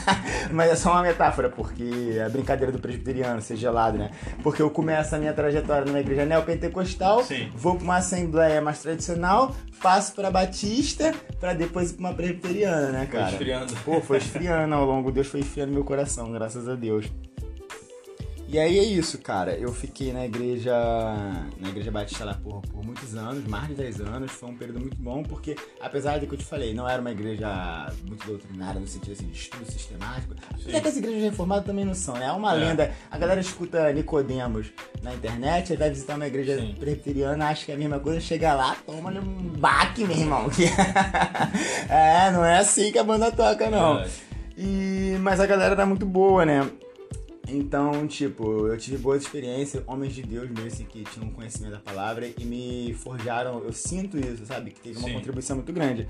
Mas 0.53 0.71
é 0.71 0.77
só 0.77 0.93
uma 0.93 1.01
metáfora, 1.03 1.49
porque 1.49 2.13
é 2.15 2.23
a 2.23 2.29
brincadeira 2.29 2.71
do 2.71 2.79
presbiteriano 2.79 3.41
ser 3.41 3.57
gelado, 3.57 3.97
né? 3.97 4.11
Porque 4.43 4.61
eu 4.61 4.69
começo 4.69 5.17
a 5.17 5.19
minha 5.19 5.33
trajetória 5.33 5.87
numa 5.87 5.99
igreja 5.99 6.27
neopentecostal, 6.27 7.25
Sim. 7.25 7.51
vou 7.57 7.77
pra 7.77 7.85
uma 7.85 7.97
assembleia 7.97 8.61
mais 8.61 8.83
tradicional, 8.83 9.57
passo 9.83 10.15
pra 10.15 10.31
batista, 10.31 11.15
pra 11.41 11.55
depois 11.55 11.91
ir 11.91 11.95
pra 11.95 12.09
uma 12.09 12.15
presbiteriana, 12.15 12.89
né, 12.91 13.07
Foi 13.11 13.19
cara? 13.19 13.31
esfriando. 13.33 13.75
Pô, 13.83 14.01
foi 14.03 14.19
esfriando 14.19 14.75
ao 14.75 14.85
longo, 14.85 15.11
Deus 15.11 15.27
foi 15.27 15.41
esfriando 15.41 15.73
meu 15.73 15.85
coração, 15.85 16.31
graças 16.31 16.69
a 16.69 16.75
Deus. 16.75 17.07
E 18.53 18.59
aí 18.59 18.81
é 18.81 18.83
isso, 18.83 19.17
cara. 19.19 19.53
Eu 19.53 19.73
fiquei 19.73 20.13
na 20.13 20.25
igreja. 20.27 20.75
Na 21.61 21.69
igreja 21.69 21.89
Batista 21.93 22.25
lá 22.25 22.35
por, 22.35 22.61
por 22.63 22.85
muitos 22.85 23.15
anos, 23.15 23.47
mais 23.47 23.69
de 23.69 23.75
10 23.75 24.01
anos. 24.01 24.33
Foi 24.33 24.49
um 24.51 24.57
período 24.57 24.81
muito 24.81 24.97
bom, 24.97 25.23
porque, 25.23 25.55
apesar 25.81 26.19
de 26.19 26.27
que 26.27 26.35
eu 26.35 26.39
te 26.39 26.45
falei, 26.45 26.75
não 26.75 26.89
era 26.89 27.01
uma 27.01 27.13
igreja 27.13 27.87
muito 28.09 28.27
doutrinária 28.27 28.81
no 28.81 28.89
sentido 28.89 29.13
assim, 29.13 29.27
de 29.29 29.39
estudo 29.39 29.65
sistemático. 29.71 30.35
Até 30.67 30.81
que 30.81 30.89
as 30.89 30.97
igrejas 30.97 31.23
reformadas 31.23 31.65
também 31.65 31.85
não 31.85 31.95
são, 31.95 32.15
né? 32.15 32.27
É 32.27 32.33
uma 32.33 32.53
É. 32.53 32.57
lenda. 32.57 32.93
A 33.09 33.17
galera 33.17 33.41
escuta 33.41 33.93
Nicodemos 33.93 34.67
na 35.01 35.15
internet, 35.15 35.71
aí 35.73 35.79
vai 35.79 35.91
visitar 35.91 36.17
uma 36.17 36.27
igreja 36.27 36.59
Sim. 36.59 36.75
presbiteriana, 36.77 37.47
acha 37.51 37.67
que 37.67 37.71
é 37.71 37.77
a 37.77 37.79
mesma 37.79 38.01
coisa, 38.01 38.19
chega 38.21 38.53
lá, 38.53 38.77
toma 38.85 39.11
um 39.13 39.49
baque, 39.59 40.05
meu 40.05 40.17
irmão. 40.17 40.51
é, 41.89 42.31
não 42.33 42.45
é 42.45 42.59
assim 42.59 42.91
que 42.91 42.99
a 42.99 43.05
banda 43.05 43.31
toca, 43.31 43.71
não. 43.71 43.95
Verdade. 43.99 44.13
E, 44.59 45.17
mas 45.21 45.39
a 45.39 45.47
galera 45.47 45.73
era 45.75 45.87
muito 45.87 46.05
boa, 46.05 46.45
né? 46.45 46.69
Então, 47.53 48.07
tipo, 48.07 48.69
eu 48.69 48.79
tive 48.79 48.97
boas 48.99 49.23
experiências, 49.23 49.83
homens 49.87 50.15
de 50.15 50.23
Deus 50.23 50.49
mesmo, 50.49 50.67
assim, 50.69 50.85
que 50.85 51.03
tinham 51.05 51.29
conhecimento 51.31 51.73
da 51.73 51.79
palavra 51.81 52.29
e 52.39 52.45
me 52.45 52.95
forjaram, 52.95 53.63
eu 53.65 53.73
sinto 53.73 54.17
isso, 54.19 54.47
sabe? 54.47 54.71
Que 54.71 54.81
teve 54.81 54.99
uma 54.99 55.09
Sim. 55.09 55.15
contribuição 55.15 55.57
muito 55.57 55.73
grande. 55.73 56.09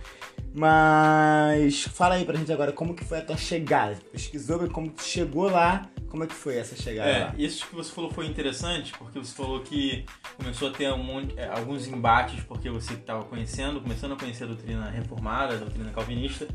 Mas 0.54 1.84
fala 1.84 2.16
aí 2.16 2.24
pra 2.24 2.36
gente 2.36 2.52
agora, 2.52 2.72
como 2.72 2.94
que 2.94 3.04
foi 3.04 3.18
a 3.18 3.22
tua 3.22 3.36
chegada? 3.36 3.96
Pesquisou 4.12 4.68
como 4.68 4.90
tu 4.90 5.02
chegou 5.02 5.48
lá, 5.50 5.88
como 6.08 6.24
é 6.24 6.26
que 6.26 6.34
foi 6.34 6.56
essa 6.56 6.76
chegada 6.76 7.08
É, 7.08 7.24
lá? 7.24 7.34
isso 7.38 7.66
que 7.66 7.74
você 7.74 7.90
falou 7.90 8.10
foi 8.10 8.26
interessante, 8.26 8.92
porque 8.98 9.18
você 9.18 9.34
falou 9.34 9.60
que 9.60 10.04
começou 10.36 10.68
a 10.68 10.72
ter 10.72 10.92
um 10.92 11.02
monte- 11.02 11.34
é, 11.38 11.46
alguns 11.48 11.86
embates 11.86 12.42
porque 12.44 12.68
você 12.68 12.94
estava 12.94 13.24
conhecendo, 13.24 13.80
começando 13.80 14.12
a 14.12 14.16
conhecer 14.16 14.44
a 14.44 14.48
doutrina 14.48 14.90
reformada, 14.90 15.54
a 15.54 15.58
doutrina 15.58 15.90
calvinista, 15.92 16.46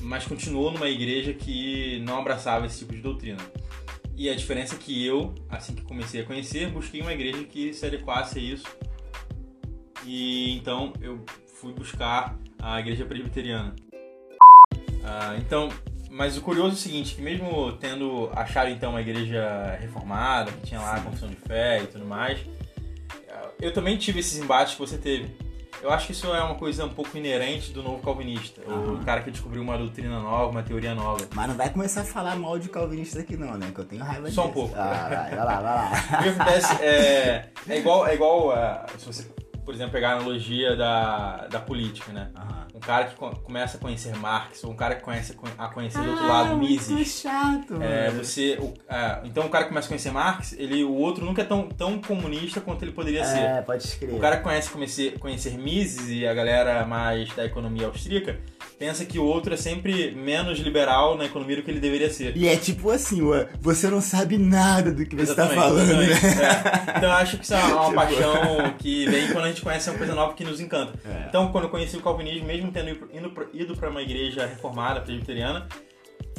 mas 0.00 0.26
continuou 0.26 0.72
numa 0.72 0.88
igreja 0.88 1.32
que 1.34 2.00
não 2.06 2.18
abraçava 2.18 2.66
esse 2.66 2.78
tipo 2.80 2.92
de 2.94 3.00
doutrina. 3.02 3.38
E 4.16 4.28
a 4.28 4.34
diferença 4.34 4.74
é 4.74 4.78
que 4.78 5.04
eu, 5.04 5.34
assim 5.48 5.74
que 5.74 5.82
comecei 5.82 6.20
a 6.20 6.24
conhecer, 6.24 6.68
busquei 6.70 7.00
uma 7.00 7.12
igreja 7.12 7.42
que 7.44 7.72
se 7.72 7.84
adequasse 7.86 8.38
a 8.38 8.42
isso. 8.42 8.66
E 10.04 10.56
então 10.56 10.92
eu 11.00 11.24
fui 11.54 11.72
buscar 11.72 12.38
a 12.58 12.78
igreja 12.80 13.04
presbiteriana. 13.04 13.74
Ah, 15.04 15.36
então, 15.38 15.68
mas 16.10 16.36
o 16.36 16.42
curioso 16.42 16.70
é 16.70 16.74
o 16.74 16.76
seguinte, 16.76 17.14
que 17.14 17.22
mesmo 17.22 17.72
tendo 17.72 18.30
achado 18.34 18.70
então 18.70 18.90
uma 18.90 19.00
igreja 19.00 19.76
reformada, 19.80 20.52
que 20.52 20.66
tinha 20.66 20.80
lá 20.80 20.96
a 20.96 21.00
confissão 21.00 21.28
de 21.28 21.36
fé 21.36 21.82
e 21.82 21.86
tudo 21.86 22.04
mais, 22.04 22.38
eu 23.62 23.72
também 23.72 23.96
tive 23.96 24.18
esses 24.18 24.38
embates 24.38 24.74
que 24.74 24.80
você 24.80 24.98
teve. 24.98 25.30
Eu 25.82 25.90
acho 25.90 26.06
que 26.06 26.12
isso 26.12 26.32
é 26.32 26.40
uma 26.40 26.54
coisa 26.54 26.84
um 26.84 26.90
pouco 26.90 27.18
inerente 27.18 27.72
do 27.72 27.82
novo 27.82 28.00
calvinista. 28.02 28.62
O 28.70 29.04
cara 29.04 29.20
que 29.20 29.32
descobriu 29.32 29.60
uma 29.62 29.76
doutrina 29.76 30.20
nova, 30.20 30.46
uma 30.48 30.62
teoria 30.62 30.94
nova. 30.94 31.26
Mas 31.34 31.48
não 31.48 31.56
vai 31.56 31.70
começar 31.70 32.02
a 32.02 32.04
falar 32.04 32.36
mal 32.36 32.56
de 32.56 32.68
calvinistas 32.68 33.20
aqui 33.22 33.36
não, 33.36 33.58
né? 33.58 33.72
Que 33.74 33.80
eu 33.80 33.84
tenho 33.84 34.04
raiva 34.04 34.30
Só 34.30 34.42
um 34.42 34.46
disso. 34.46 34.54
pouco. 34.54 34.74
Ah, 34.76 35.08
vai, 35.10 35.30
vai 35.30 35.44
lá, 35.44 35.54
vai 35.60 35.62
lá. 35.64 35.92
O 36.20 36.22
que 36.22 36.28
acontece 36.28 36.82
é, 36.84 37.48
é 37.68 37.78
igual, 37.78 38.06
é 38.06 38.14
igual 38.14 38.52
ah, 38.52 38.86
se 38.96 39.06
você, 39.06 39.26
por 39.64 39.74
exemplo, 39.74 39.92
pegar 39.92 40.10
a 40.10 40.12
analogia 40.16 40.76
da, 40.76 41.46
da 41.48 41.60
política, 41.60 42.12
né? 42.12 42.30
Aham. 42.36 42.66
Um 42.74 42.80
cara 42.80 43.04
que 43.04 43.14
co- 43.14 43.30
começa 43.36 43.76
a 43.76 43.80
conhecer 43.80 44.16
Marx, 44.16 44.64
ou 44.64 44.70
um 44.72 44.76
cara 44.76 44.94
que 44.96 45.02
conhece 45.02 45.36
a 45.58 45.68
conhecer 45.68 46.00
do 46.02 46.10
outro 46.10 46.24
Ah, 46.24 46.28
lado 46.28 46.56
Mises. 46.58 47.20
chato, 47.20 47.80
É, 47.82 48.10
você, 48.10 48.58
o- 48.60 48.74
ah, 48.88 49.20
então 49.24 49.46
o 49.46 49.48
cara 49.50 49.64
que 49.64 49.68
começa 49.68 49.86
a 49.86 49.90
conhecer 49.90 50.10
Marx, 50.10 50.52
ele, 50.58 50.82
o 50.82 50.92
outro 50.94 51.24
nunca 51.24 51.42
é 51.42 51.44
tão, 51.44 51.68
tão 51.68 52.00
comunista 52.00 52.60
quanto 52.60 52.82
ele 52.84 52.92
poderia 52.92 53.24
ser. 53.24 53.38
É, 53.38 53.62
pode 53.62 53.84
escrever. 53.84 54.16
O 54.16 54.18
cara 54.20 54.36
que 54.38 54.42
conhece 54.42 54.70
conhecer, 54.70 55.18
conhecer 55.18 55.56
Mises 55.58 56.08
e 56.10 56.26
a 56.26 56.34
galera 56.34 56.84
mais 56.86 57.32
da 57.34 57.44
economia 57.44 57.86
austríaca 57.86 58.38
pensa 58.78 59.04
que 59.04 59.18
o 59.18 59.24
outro 59.24 59.54
é 59.54 59.56
sempre 59.56 60.12
menos 60.12 60.58
liberal 60.58 61.16
na 61.16 61.24
economia 61.26 61.56
do 61.56 61.62
que 61.62 61.70
ele 61.70 61.80
deveria 61.80 62.10
ser. 62.10 62.36
E 62.36 62.46
é 62.48 62.56
tipo 62.56 62.90
assim, 62.90 63.22
ué, 63.22 63.48
você 63.60 63.88
não 63.88 64.00
sabe 64.00 64.38
nada 64.38 64.90
do 64.92 65.04
que 65.06 65.14
você 65.16 65.32
Exatamente, 65.32 65.54
tá 65.54 65.62
falando, 65.62 65.96
né? 65.96 66.06
É. 66.12 66.92
Então 67.02 67.10
eu 67.10 67.16
acho 67.16 67.38
que 67.38 67.44
isso 67.44 67.54
é 67.54 67.58
uma, 67.58 67.86
uma 67.88 68.06
Tipo- 68.06 68.22
paixão 68.22 68.74
que 68.78 69.06
vem 69.06 69.28
quando 69.32 69.44
a 69.44 69.48
gente 69.48 69.62
conhece 69.62 69.88
uma 69.90 69.98
coisa 69.98 70.14
nova 70.14 70.34
que 70.34 70.44
nos 70.44 70.60
encanta. 70.60 70.92
É. 71.04 71.26
Então 71.28 71.50
quando 71.50 71.64
eu 71.64 71.70
conheci 71.70 71.96
o 71.96 72.00
calvinismo, 72.02 72.46
mesmo 72.46 72.70
tendo 72.70 72.90
ido 73.52 73.76
para 73.76 73.90
uma 73.90 74.02
igreja 74.02 74.46
reformada, 74.46 75.00
presbiteriana, 75.00 75.66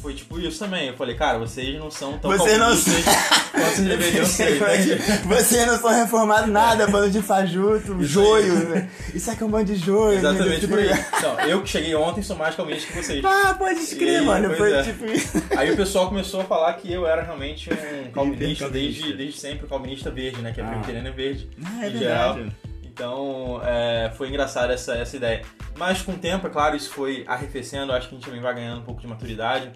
foi 0.04 0.14
tipo 0.14 0.38
isso 0.40 0.60
também. 0.60 0.90
Eu 0.90 0.94
falei, 0.96 1.16
cara, 1.16 1.40
vocês 1.40 1.80
não 1.80 1.90
são 1.90 2.18
tão 2.20 2.30
Você 2.32 2.58
não 2.58 2.68
calvinistas 2.68 3.06
quanto 3.52 3.66
vocês 3.74 3.88
deveriam 3.88 4.26
ser. 4.26 4.58
entende? 4.58 4.96
Você 5.28 5.66
não 5.66 5.80
são 5.80 5.90
reformados 5.92 6.50
nada, 6.50 6.86
bando 6.88 7.10
de 7.10 7.22
fajuto, 7.22 7.94
Isso 8.02 8.04
joio. 8.14 8.54
né? 8.70 8.90
Isso 9.16 9.32
aqui 9.32 9.42
é 9.42 9.46
um 9.46 9.50
bando 9.50 9.66
de 9.74 9.76
joio. 9.78 10.20
Exatamente 10.20 10.68
né? 10.68 10.68
por 10.68 10.80
aí. 10.80 11.06
Então, 11.18 11.40
eu 11.48 11.62
que 11.64 11.70
cheguei 11.70 11.96
ontem 11.96 12.22
sou 12.22 12.36
mais 12.36 12.54
calvinista 12.54 12.92
que 12.92 13.02
vocês. 13.02 13.24
Ah, 13.26 13.56
pode 13.58 13.80
escrever, 13.80 14.22
E, 14.22 14.26
mano. 14.26 14.54
Foi 14.56 14.74
é. 14.74 14.84
tipo 14.84 15.06
isso. 15.06 15.42
Aí 15.58 15.72
o 15.72 15.78
pessoal 15.78 16.10
começou 16.10 16.42
a 16.42 16.44
falar 16.44 16.74
que 16.74 16.92
eu 16.92 17.08
era 17.08 17.24
realmente 17.24 17.70
um 17.72 18.12
calvinista 18.12 18.66
Hipercalvinista. 18.66 18.70
desde, 18.70 19.14
desde 19.14 19.40
sempre, 19.40 19.66
calvinista 19.68 20.12
verde, 20.12 20.42
né? 20.42 20.52
Que 20.52 20.60
a 20.62 20.66
Ah. 20.66 20.68
presbiteriana 20.68 21.10
é 21.10 21.12
verde. 21.14 21.50
Ah, 21.66 21.86
é 21.86 21.90
em 21.90 21.98
geral. 21.98 22.34
verdade. 22.36 22.56
Então, 22.84 23.60
é, 23.66 24.12
foi 24.16 24.28
engraçado 24.30 24.72
essa, 24.72 24.94
essa 24.96 25.16
ideia. 25.18 25.42
Mas 25.76 26.04
com 26.04 26.12
o 26.12 26.16
tempo, 26.16 26.46
é 26.46 26.50
claro, 26.52 26.76
isso 26.76 26.92
foi 26.92 27.24
arrefecendo. 27.28 27.92
Acho 27.92 28.08
que 28.08 28.14
a 28.14 28.18
gente 28.20 28.26
também 28.26 28.40
vai 28.42 28.54
ganhando 28.54 28.82
um 28.82 28.84
pouco 28.84 29.02
de 29.02 29.08
maturidade. 29.08 29.72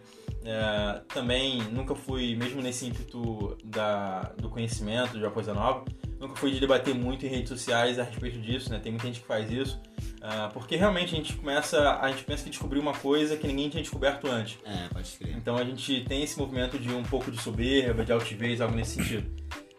É, 0.50 1.02
também 1.14 1.62
nunca 1.74 1.94
fui, 1.94 2.34
mesmo 2.38 2.62
nesse 2.62 2.86
ímpeto 2.86 3.58
da, 3.66 4.32
do 4.38 4.50
conhecimento, 4.50 5.18
de 5.18 5.24
uma 5.26 5.32
coisa 5.32 5.54
nova, 5.54 5.84
nunca 6.18 6.38
fui 6.38 6.52
de 6.52 6.60
debater 6.62 6.96
muito 6.96 7.26
em 7.26 7.30
redes 7.30 7.50
sociais 7.50 8.00
a 8.00 8.04
respeito 8.04 8.40
disso, 8.40 8.72
né? 8.72 8.80
Tem 8.80 8.90
muita 8.90 9.08
gente 9.08 9.20
que 9.20 9.28
faz 9.28 9.52
isso. 9.52 9.78
é, 10.22 10.48
porque 10.54 10.78
realmente 10.78 11.14
a 11.14 11.18
gente 11.18 11.34
começa, 11.34 12.00
a 12.00 12.10
gente 12.10 12.24
pensa 12.24 12.46
que 12.46 12.50
descobriu 12.50 12.82
uma 12.82 12.94
coisa 12.94 13.36
que 13.36 13.46
ninguém 13.46 13.68
tinha 13.68 13.84
descoberto 13.84 14.26
antes. 14.26 14.58
É, 14.64 14.88
pode 14.88 15.06
escrever. 15.06 15.36
Então 15.36 15.58
a 15.58 15.66
gente 15.66 16.06
tem 16.06 16.24
esse 16.24 16.40
movimento 16.40 16.80
de 16.80 16.94
um 16.94 17.04
pouco 17.04 17.30
de 17.30 17.42
soberba, 17.42 18.06
de 18.06 18.14
altivez, 18.14 18.62
algo 18.62 18.74
nesse 18.74 18.96
sentido. 18.96 19.30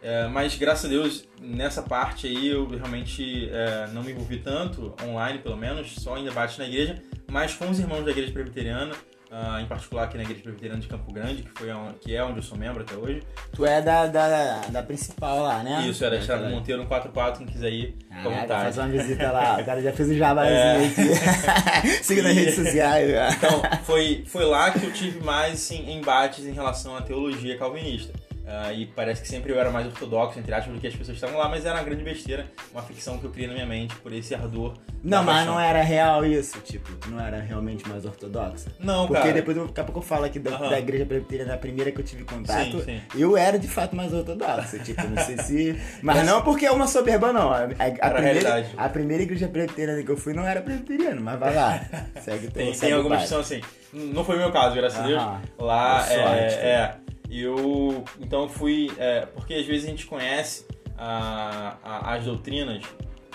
É, 0.02 0.28
mas 0.28 0.54
graças 0.54 0.85
a 0.85 0.88
Deus, 0.88 1.26
nessa 1.40 1.83
parte 1.83 2.26
aí 2.26 2.46
eu 2.46 2.68
realmente 2.68 3.48
é, 3.50 3.88
não 3.94 4.02
me 4.02 4.12
envolvi 4.12 4.38
tanto, 4.38 4.94
online 5.02 5.38
pelo 5.38 5.57
menos, 5.57 5.94
só 5.94 6.18
em 6.18 6.24
debates 6.24 6.59
na 6.59 6.66
igreja, 6.66 7.02
mas 7.31 7.54
com 7.54 7.70
os 7.70 7.81
irmãos 7.81 8.04
da 8.04 8.11
igreja 8.11 8.33
presbiteriana, 8.33 8.94
ah, 9.30 9.60
em 9.60 9.66
particular 9.66 10.04
aqui 10.04 10.16
na 10.16 10.22
igreja 10.22 10.42
presbiteriana 10.42 10.80
de 10.80 10.86
Campo 10.88 11.12
Grande, 11.12 11.42
que, 11.42 11.50
foi 11.50 11.70
a- 11.70 11.92
que 12.00 12.14
é 12.16 12.22
onde 12.24 12.38
eu 12.38 12.42
sou 12.42 12.56
membro 12.56 12.82
até 12.82 12.94
hoje. 12.96 13.22
Tu 13.52 13.64
é 13.66 13.80
da, 13.82 14.06
da, 14.06 14.60
da 14.68 14.82
principal 14.82 15.42
lá, 15.42 15.62
né? 15.62 15.86
Isso, 15.88 16.04
era 16.04 16.16
Estrada 16.16 16.42
Aquela- 16.42 16.56
Monteiro 16.58 16.82
144, 16.82 17.38
quem 17.38 17.46
quiser 17.46 17.70
ir, 17.72 17.96
à 18.10 18.14
Caraca, 18.22 18.40
vontade. 18.40 18.64
fazer 18.64 18.80
uma 18.80 18.88
visita 18.88 19.30
lá. 19.32 19.58
O 19.60 19.64
cara 19.64 19.82
já 19.82 19.92
fez 19.92 20.08
o 20.08 20.14
jabazinho 20.14 20.56
É. 20.56 20.86
aqui. 20.86 21.98
Siga 22.04 22.22
nas 22.22 22.34
redes 22.34 22.54
sociais. 22.54 23.08
né? 23.10 23.28
Então, 23.36 23.62
foi, 23.84 24.24
foi 24.26 24.44
lá 24.44 24.70
que 24.70 24.84
eu 24.84 24.92
tive 24.92 25.20
mais 25.24 25.54
assim, 25.54 25.90
embates 25.92 26.44
em 26.46 26.52
relação 26.52 26.96
à 26.96 27.02
teologia 27.02 27.56
calvinista. 27.58 28.12
Ah, 28.50 28.72
e 28.72 28.87
parece 28.87 29.20
que 29.20 29.28
sempre 29.28 29.52
eu 29.52 29.61
era 29.61 29.70
mais 29.70 29.87
ortodoxo, 29.87 30.38
entre 30.38 30.54
aspas, 30.54 30.72
do 30.72 30.80
que 30.80 30.87
as 30.87 30.94
pessoas 30.94 31.16
estavam 31.18 31.37
lá, 31.38 31.48
mas 31.50 31.66
era 31.66 31.74
uma 31.76 31.84
grande 31.84 32.02
besteira, 32.02 32.46
uma 32.72 32.82
ficção 32.82 33.18
que 33.18 33.24
eu 33.26 33.30
criei 33.30 33.46
na 33.46 33.52
minha 33.52 33.66
mente 33.66 33.94
por 33.96 34.11
esse 34.12 34.34
ardor. 34.34 34.74
Não, 35.04 35.22
mas 35.22 35.37
paixão. 35.37 35.54
não 35.54 35.61
era 35.61 35.82
real 35.82 36.24
isso, 36.24 36.58
tipo, 36.61 36.90
tu 36.96 37.11
não 37.11 37.20
era 37.24 37.40
realmente 37.40 37.87
mais 37.88 38.04
ortodoxa. 38.06 38.70
Não, 38.80 39.06
Porque 39.06 39.20
cara. 39.20 39.32
depois, 39.34 39.56
daqui 39.56 39.80
a 39.80 39.84
pouco 39.84 39.98
eu 40.00 40.02
falo 40.02 40.24
aqui 40.24 40.38
da, 40.38 40.52
Aham. 40.56 40.70
da 40.70 40.78
igreja 40.78 41.04
presbiteriana, 41.04 41.54
a 41.54 41.58
primeira 41.58 41.92
que 41.92 42.00
eu 42.00 42.04
tive 42.04 42.24
contato, 42.24 42.80
Sim, 42.80 42.84
sim. 42.84 43.00
eu 43.14 43.37
era 43.37 43.58
de 43.58 43.68
fato 43.68 43.94
mais 43.94 44.12
ortodoxa, 44.14 44.78
tipo, 44.82 45.06
não 45.06 45.22
sei 45.24 45.37
se... 45.38 45.80
Mas 46.02 46.24
não 46.26 46.40
porque 46.42 46.64
é 46.64 46.70
uma 46.72 46.87
soberba, 46.87 47.32
não. 47.32 47.52
A, 47.52 47.64
a- 47.64 48.11
primeira, 48.11 48.66
a 48.76 48.88
primeira 48.88 49.22
igreja 49.22 49.46
presbiteriana 49.46 50.02
que 50.02 50.11
eu 50.11 50.16
fui 50.16 50.32
não 50.32 50.44
era 50.46 50.62
presbiteriana, 50.62 51.20
mas 51.20 51.38
vai 51.38 51.54
lá, 51.54 51.80
segue 52.22 52.48
Tem, 52.52 52.72
tem 52.72 52.92
algumas 52.92 53.22
que 53.22 53.28
são 53.28 53.40
assim. 53.40 53.61
Não 53.92 54.24
foi 54.24 54.37
o 54.37 54.38
meu 54.38 54.50
caso, 54.50 54.74
graças 54.74 54.98
a 54.98 55.02
Deus. 55.06 55.22
Lá 55.58 56.00
sorte, 56.02 56.54
é, 56.54 56.94
é. 57.30 57.34
Eu 57.34 58.04
então 58.20 58.48
fui. 58.48 58.90
é, 58.98 59.26
porque 59.26 59.54
às 59.54 59.66
vezes 59.66 59.86
a 59.86 59.90
gente 59.90 60.06
conhece 60.06 60.66
a- 60.96 61.76
a- 61.82 62.14
as 62.14 62.24
doutrinas 62.24 62.82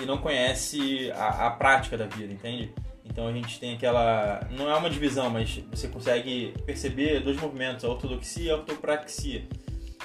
e 0.02 0.06
não 0.06 0.18
conhece 0.18 1.12
a, 1.16 1.48
a 1.48 1.52
prática 1.52 1.98
da 1.98 2.06
vida, 2.06 2.34
entende? 2.34 2.74
Então 3.06 3.28
a 3.28 3.32
gente 3.34 3.60
tem 3.60 3.76
aquela. 3.76 4.48
Não 4.52 4.70
é 4.70 4.76
uma 4.76 4.90
divisão, 4.90 5.30
mas 5.30 5.62
você 5.72 5.88
consegue 5.88 6.54
perceber 6.66 7.20
dois 7.20 7.40
movimentos, 7.40 7.84
a 7.86 7.90
ortodoxia 7.90 8.46
e 8.46 8.50
a 8.52 8.56
ortopraxia. 8.56 9.46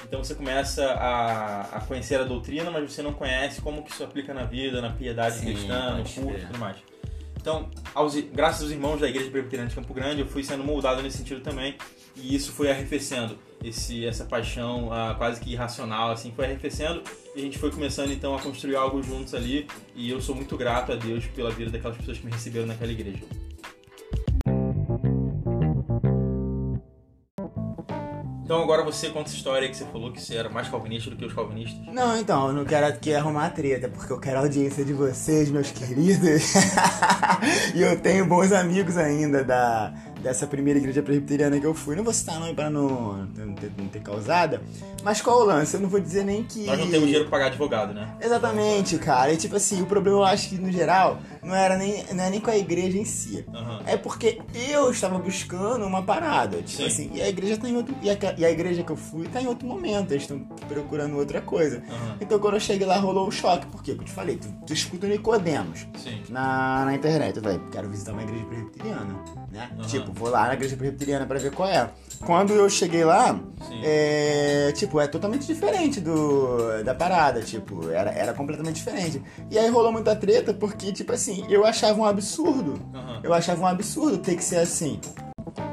Então 0.05 0.23
você 0.23 0.33
começa 0.35 0.85
a, 0.93 1.61
a 1.77 1.81
conhecer 1.81 2.19
a 2.19 2.23
doutrina, 2.23 2.69
mas 2.71 2.91
você 2.91 3.01
não 3.01 3.13
conhece 3.13 3.61
como 3.61 3.83
que 3.83 3.91
isso 3.91 4.03
aplica 4.03 4.33
na 4.33 4.43
vida, 4.43 4.81
na 4.81 4.91
piedade 4.91 5.35
Sim, 5.39 5.45
cristã, 5.47 5.95
no 5.97 6.03
culto 6.03 6.37
e 6.39 6.45
tudo 6.45 6.59
mais. 6.59 6.77
Então, 7.39 7.69
aos- 7.95 8.15
graças 8.15 8.63
aos 8.63 8.71
irmãos 8.71 8.99
da 8.99 9.07
Igreja 9.07 9.31
Presbiteriana 9.31 9.69
de 9.69 9.75
Campo 9.75 9.93
Grande, 9.93 10.21
eu 10.21 10.27
fui 10.27 10.43
sendo 10.43 10.63
moldado 10.63 11.01
nesse 11.01 11.17
sentido 11.17 11.41
também, 11.41 11.75
e 12.15 12.35
isso 12.35 12.51
foi 12.51 12.69
arrefecendo. 12.69 13.37
Esse, 13.63 14.05
essa 14.05 14.25
paixão 14.25 14.91
ah, 14.91 15.15
quase 15.17 15.39
que 15.39 15.51
irracional, 15.51 16.11
assim, 16.11 16.31
foi 16.35 16.45
arrefecendo, 16.45 17.01
e 17.35 17.39
a 17.39 17.43
gente 17.43 17.57
foi 17.57 17.71
começando 17.71 18.11
então 18.11 18.35
a 18.35 18.41
construir 18.41 18.75
algo 18.75 19.01
juntos 19.01 19.33
ali, 19.33 19.67
e 19.95 20.09
eu 20.09 20.21
sou 20.21 20.35
muito 20.35 20.57
grato 20.57 20.91
a 20.91 20.95
Deus 20.95 21.25
pela 21.27 21.49
vida 21.49 21.71
daquelas 21.71 21.97
pessoas 21.97 22.17
que 22.17 22.25
me 22.25 22.31
receberam 22.31 22.67
naquela 22.67 22.91
igreja. 22.91 23.23
Então 28.49 28.63
agora 28.63 28.83
você 28.83 29.09
conta 29.09 29.29
essa 29.29 29.37
história 29.37 29.67
aí 29.67 29.69
que 29.69 29.77
você 29.77 29.85
falou 29.85 30.11
que 30.11 30.19
você 30.19 30.35
era 30.35 30.49
mais 30.49 30.67
calvinista 30.67 31.11
do 31.11 31.15
que 31.15 31.23
os 31.23 31.33
calvinistas. 31.33 31.85
Não, 31.93 32.17
então, 32.17 32.47
eu 32.47 32.53
não 32.53 32.65
quero 32.65 32.87
aqui 32.87 33.13
arrumar 33.13 33.51
treta, 33.51 33.87
porque 33.87 34.11
eu 34.11 34.19
quero 34.19 34.37
a 34.37 34.41
audiência 34.41 34.83
de 34.83 34.91
vocês, 34.91 35.51
meus 35.51 35.69
queridos. 35.69 36.55
e 37.75 37.79
eu 37.83 37.99
tenho 38.01 38.25
bons 38.25 38.51
amigos 38.51 38.97
ainda 38.97 39.43
da, 39.43 39.93
dessa 40.19 40.47
primeira 40.47 40.79
igreja 40.79 41.03
presbiteriana 41.03 41.59
que 41.59 41.65
eu 41.67 41.75
fui. 41.75 41.95
Não 41.95 42.03
vou 42.03 42.11
citar 42.11 42.39
nome 42.39 42.55
pra 42.55 42.71
não, 42.71 43.17
não, 43.37 43.53
ter, 43.53 43.71
não 43.77 43.87
ter 43.87 44.01
causada. 44.01 44.61
Mas 45.03 45.21
qual 45.21 45.41
o 45.41 45.43
lance? 45.43 45.75
Eu 45.75 45.81
não 45.81 45.89
vou 45.89 45.99
dizer 45.99 46.23
nem 46.23 46.43
que. 46.43 46.65
Nós 46.65 46.79
não 46.79 46.89
temos 46.89 47.05
dinheiro 47.05 47.25
pra 47.25 47.37
pagar 47.37 47.45
advogado, 47.47 47.93
né? 47.93 48.15
Exatamente, 48.19 48.97
cara. 48.97 49.31
E 49.31 49.37
tipo 49.37 49.57
assim, 49.57 49.81
o 49.83 49.85
problema 49.85 50.17
eu 50.17 50.23
acho 50.23 50.49
que 50.49 50.57
no 50.57 50.71
geral 50.71 51.19
não 51.49 51.55
era 51.55 51.75
nem, 51.77 52.05
não 52.13 52.23
é 52.23 52.29
nem 52.29 52.39
com 52.39 52.51
a 52.51 52.57
igreja 52.57 52.97
em 52.97 53.05
si. 53.05 53.45
Aham. 53.53 53.81
É 53.85 53.97
porque 53.97 54.39
eu 54.69 54.89
estava 54.91 55.17
buscando 55.17 55.85
uma 55.85 56.03
parada. 56.03 56.57
Tipo 56.57 56.83
Sim. 56.83 56.85
assim, 56.85 57.11
e 57.13 57.21
a 57.21 57.27
igreja 57.27 57.57
tá 57.57 57.67
em 57.67 57.75
outro. 57.75 57.95
E 58.01 58.09
a, 58.09 58.17
e 58.37 58.45
a 58.45 58.51
igreja 58.51 58.83
que 58.83 58.91
eu 58.91 58.95
fui 58.95 59.27
tá 59.27 59.41
em 59.41 59.47
outro 59.47 59.67
momento. 59.67 60.11
Eles 60.11 60.23
estão 60.23 60.39
procurando 60.67 61.17
outra 61.17 61.41
coisa. 61.41 61.83
Aham. 61.89 62.17
Então 62.21 62.39
quando 62.39 62.53
eu 62.53 62.59
cheguei 62.59 62.87
lá 62.87 62.97
rolou 62.97 63.27
o 63.27 63.31
choque. 63.31 63.65
Por 63.67 63.83
quê? 63.83 63.93
Porque 63.93 64.03
eu 64.03 64.05
te 64.05 64.11
falei, 64.11 64.37
tu, 64.37 64.47
tu 64.65 64.73
escuta 64.73 65.07
o 65.07 65.09
Nicodemos 65.09 65.87
Sim. 65.97 66.21
na, 66.29 66.85
na 66.85 66.93
internet. 66.95 67.35
Eu 67.37 67.43
falei, 67.43 67.59
quero 67.71 67.89
visitar 67.89 68.13
uma 68.13 68.23
igreja 68.23 68.45
presbiteriana, 68.45 69.23
né? 69.51 69.69
Aham. 69.77 69.87
Tipo, 69.87 70.11
vou 70.13 70.29
lá 70.29 70.47
na 70.47 70.53
igreja 70.53 70.77
presbiteriana 70.77 71.25
pra 71.25 71.39
ver 71.39 71.51
qual 71.51 71.67
é. 71.67 71.89
Quando 72.25 72.53
eu 72.53 72.69
cheguei 72.69 73.03
lá, 73.05 73.39
é, 73.81 74.71
tipo, 74.75 74.99
é 74.99 75.07
totalmente 75.07 75.47
diferente 75.47 76.01
do 76.01 76.83
da 76.83 76.93
parada, 76.93 77.41
tipo, 77.41 77.89
era, 77.89 78.11
era 78.11 78.33
completamente 78.33 78.75
diferente. 78.75 79.21
E 79.49 79.57
aí 79.57 79.69
rolou 79.69 79.91
muita 79.91 80.15
treta 80.15 80.53
porque, 80.53 80.91
tipo 80.91 81.13
assim, 81.13 81.38
eu 81.49 81.65
achava 81.65 81.99
um 81.99 82.05
absurdo. 82.05 82.79
Aham. 82.93 83.19
Eu 83.23 83.33
achava 83.33 83.61
um 83.61 83.67
absurdo 83.67 84.17
ter 84.17 84.35
que 84.35 84.43
ser 84.43 84.57
assim. 84.57 84.99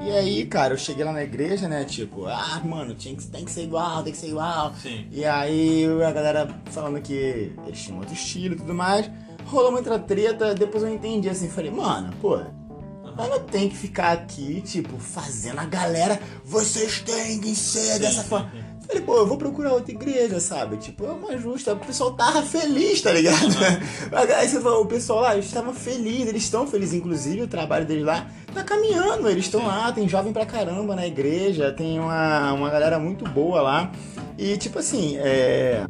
E 0.05 0.11
aí, 0.11 0.46
cara, 0.46 0.74
eu 0.74 0.79
cheguei 0.79 1.05
lá 1.05 1.12
na 1.12 1.22
igreja, 1.22 1.68
né? 1.68 1.85
Tipo, 1.85 2.26
ah, 2.26 2.61
mano, 2.64 2.94
tinha 2.94 3.14
que, 3.14 3.26
tem 3.26 3.44
que 3.44 3.50
ser 3.50 3.64
igual, 3.64 4.02
tem 4.02 4.12
que 4.12 4.18
ser 4.18 4.29
igual. 4.29 4.72
Sim. 4.81 5.07
E 5.11 5.24
aí 5.24 5.85
a 6.07 6.12
galera 6.12 6.48
falando 6.66 7.00
que 7.00 7.52
eles 7.66 7.83
tinham 7.83 7.98
outro 7.98 8.14
estilo 8.14 8.55
e 8.55 8.59
tudo 8.59 8.72
mais. 8.72 9.11
Rolou 9.46 9.72
muita 9.72 9.98
treta, 9.98 10.55
depois 10.55 10.83
eu 10.83 10.92
entendi 10.92 11.29
assim, 11.29 11.48
falei, 11.48 11.70
mano, 11.70 12.12
pô, 12.20 12.37
eu 12.37 13.31
não 13.31 13.40
tenho 13.40 13.70
que 13.70 13.76
ficar 13.76 14.12
aqui, 14.12 14.61
tipo, 14.61 14.98
fazendo 14.98 15.59
a 15.61 15.64
galera, 15.64 16.20
vocês 16.44 17.00
têm 17.00 17.40
que 17.40 17.55
ser 17.55 17.94
Sim, 17.94 18.00
dessa 18.00 18.22
forma. 18.24 18.50
Falei, 18.87 19.03
pô, 19.03 19.16
eu 19.16 19.27
vou 19.27 19.37
procurar 19.37 19.72
outra 19.72 19.92
igreja, 19.92 20.38
sabe? 20.38 20.77
Tipo, 20.77 21.07
é 21.07 21.11
uma 21.11 21.37
justa. 21.37 21.72
O 21.72 21.79
pessoal 21.79 22.12
tava 22.12 22.42
feliz, 22.42 23.03
tá 23.03 23.11
ligado? 23.12 23.37
Aí 24.37 24.49
você 24.49 24.61
falou, 24.61 24.83
o 24.83 24.87
pessoal 24.87 25.20
lá, 25.20 25.35
eles 25.35 25.46
estavam 25.46 25.75
felizes, 25.75 26.29
eles 26.29 26.42
estão 26.44 26.66
felizes, 26.66 26.94
inclusive, 26.94 27.42
o 27.42 27.49
trabalho 27.49 27.85
deles 27.85 28.05
lá 28.05 28.27
tá 28.55 28.62
caminhando, 28.62 29.29
eles 29.29 29.44
estão 29.44 29.66
lá, 29.66 29.92
tem 29.92 30.09
jovem 30.09 30.33
pra 30.33 30.46
caramba 30.46 30.94
na 30.94 31.07
igreja, 31.07 31.72
tem 31.72 31.99
uma, 31.99 32.53
uma 32.53 32.70
galera 32.70 32.99
muito 32.99 33.25
boa 33.29 33.61
lá. 33.61 33.90
E 34.38 34.57
tipo 34.57 34.79
assim, 34.79 35.16
é. 35.18 35.87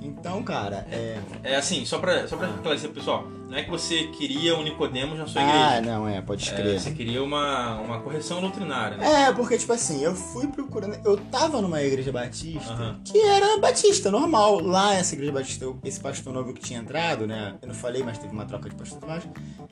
Então, 0.00 0.42
cara, 0.42 0.86
é. 0.90 1.18
É 1.42 1.56
assim, 1.56 1.84
só 1.84 1.98
pra, 1.98 2.28
só 2.28 2.36
pra 2.36 2.48
esclarecer 2.48 2.90
pessoal, 2.90 3.26
não 3.48 3.56
é 3.56 3.62
que 3.62 3.70
você 3.70 4.04
queria 4.08 4.56
o 4.56 4.62
Nicodemos 4.62 5.18
na 5.18 5.26
sua 5.26 5.40
Ah, 5.42 5.76
igreja. 5.78 5.92
não, 5.92 6.08
é, 6.08 6.20
pode 6.20 6.48
É, 6.48 6.52
crer. 6.54 6.80
você 6.80 6.90
queria 6.90 7.22
uma, 7.22 7.80
uma 7.80 8.00
correção 8.00 8.40
doutrinária, 8.40 8.96
né? 8.96 9.24
É, 9.28 9.32
porque, 9.32 9.56
tipo 9.56 9.72
assim, 9.72 10.02
eu 10.02 10.14
fui 10.14 10.46
procurando. 10.48 10.98
Eu 11.04 11.16
tava 11.16 11.60
numa 11.62 11.82
igreja 11.82 12.10
batista 12.12 12.96
que 13.04 13.18
era 13.18 13.58
batista, 13.58 14.10
normal. 14.10 14.60
Lá, 14.60 14.94
essa 14.94 15.14
igreja 15.14 15.32
batista, 15.32 15.64
eu- 15.64 15.78
esse 15.84 16.00
pastor 16.00 16.32
novo 16.32 16.52
que 16.52 16.60
tinha 16.60 16.80
entrado, 16.80 17.26
né? 17.26 17.54
Eu 17.62 17.68
não 17.68 17.74
falei, 17.74 18.02
mas 18.02 18.18
teve 18.18 18.32
uma 18.32 18.44
troca 18.44 18.68
de 18.68 18.74
pastor 18.74 19.06
mais. 19.08 19.22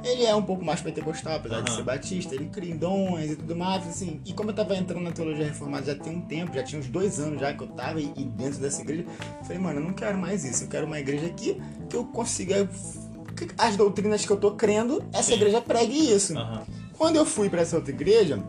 Ele 0.04 0.24
é 0.24 0.34
um 0.34 0.42
pouco 0.42 0.64
mais 0.64 0.80
pentecostal, 0.80 1.37
apesar 1.37 1.60
de 1.62 1.72
ser 1.72 1.82
batista. 1.82 2.34
Ele 2.34 2.46
cria 2.46 2.72
em 2.72 2.76
dons 2.76 3.30
e 3.32 3.37
tudo 3.37 3.56
mais, 3.56 3.87
assim. 3.88 4.20
E 4.24 4.32
como 4.32 4.50
eu 4.50 4.54
tava 4.54 4.76
entrando 4.76 5.02
na 5.02 5.10
teologia 5.12 5.46
reformada 5.46 5.87
já 5.87 5.94
tem 5.94 6.14
um 6.16 6.20
tempo, 6.20 6.54
já 6.54 6.62
tinha 6.62 6.80
uns 6.80 6.87
dois 6.88 7.18
anos 7.18 7.40
já 7.40 7.52
que 7.52 7.62
eu 7.62 7.68
tava 7.68 8.00
e, 8.00 8.12
e 8.16 8.24
dentro 8.24 8.60
dessa 8.60 8.82
igreja, 8.82 9.04
eu 9.38 9.44
falei, 9.44 9.58
mano, 9.58 9.80
eu 9.80 9.84
não 9.84 9.92
quero 9.92 10.16
mais 10.18 10.44
isso. 10.44 10.64
Eu 10.64 10.68
quero 10.68 10.87
uma 10.87 10.98
igreja 11.00 11.26
aqui 11.26 11.60
que 11.88 11.96
eu 11.96 12.04
consiga. 12.04 12.68
As 13.58 13.76
doutrinas 13.76 14.24
que 14.24 14.30
eu 14.30 14.36
tô 14.36 14.52
crendo, 14.52 15.02
essa 15.12 15.30
Sim. 15.30 15.34
igreja 15.34 15.60
pregue 15.60 16.12
isso. 16.14 16.36
Aham. 16.36 16.62
Quando 16.96 17.16
eu 17.16 17.26
fui 17.26 17.48
pra 17.50 17.62
essa 17.62 17.76
outra 17.76 17.90
igreja, 17.92 18.42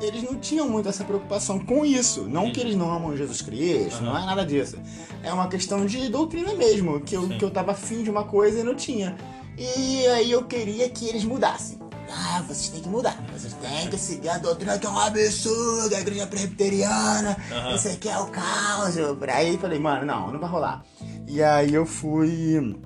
eles 0.00 0.22
não 0.22 0.34
tinham 0.36 0.68
muito 0.68 0.88
essa 0.88 1.04
preocupação 1.04 1.58
com 1.58 1.84
isso. 1.84 2.22
Não 2.24 2.50
que 2.50 2.60
eles 2.60 2.74
não 2.74 2.92
amam 2.92 3.16
Jesus 3.16 3.40
Cristo, 3.42 3.96
Aham. 4.02 4.04
não 4.04 4.18
é 4.18 4.26
nada 4.26 4.44
disso. 4.44 4.76
É 5.22 5.32
uma 5.32 5.48
questão 5.48 5.86
de 5.86 6.08
doutrina 6.08 6.54
mesmo, 6.54 7.00
que 7.00 7.16
eu, 7.16 7.22
Sim. 7.28 7.38
que 7.38 7.44
eu 7.44 7.50
tava 7.50 7.72
afim 7.72 8.02
de 8.02 8.10
uma 8.10 8.24
coisa 8.24 8.60
e 8.60 8.62
não 8.62 8.74
tinha. 8.74 9.16
E 9.56 10.06
aí 10.08 10.30
eu 10.30 10.44
queria 10.44 10.88
que 10.90 11.08
eles 11.08 11.24
mudassem. 11.24 11.78
Ah, 12.08 12.40
vocês 12.46 12.68
têm 12.68 12.80
que 12.82 12.88
mudar. 12.88 13.20
Vocês 13.32 13.52
têm 13.54 13.88
que 13.90 13.98
seguir 13.98 14.28
a 14.28 14.38
doutrina 14.38 14.78
que 14.78 14.86
é 14.86 14.90
um 14.90 14.98
absurdo, 14.98 15.94
a 15.94 16.00
igreja 16.00 16.26
presbiteriana, 16.26 17.36
Aham. 17.50 17.74
esse 17.74 17.88
aqui 17.88 18.08
é 18.08 18.18
o 18.18 18.26
caos. 18.26 18.96
Aí 19.32 19.54
eu 19.54 19.58
falei, 19.58 19.78
mano, 19.78 20.04
não, 20.06 20.30
não 20.32 20.38
vai 20.38 20.48
rolar. 20.48 20.84
E 21.26 21.42
aí 21.42 21.74
eu 21.74 21.84
fui 21.84 22.76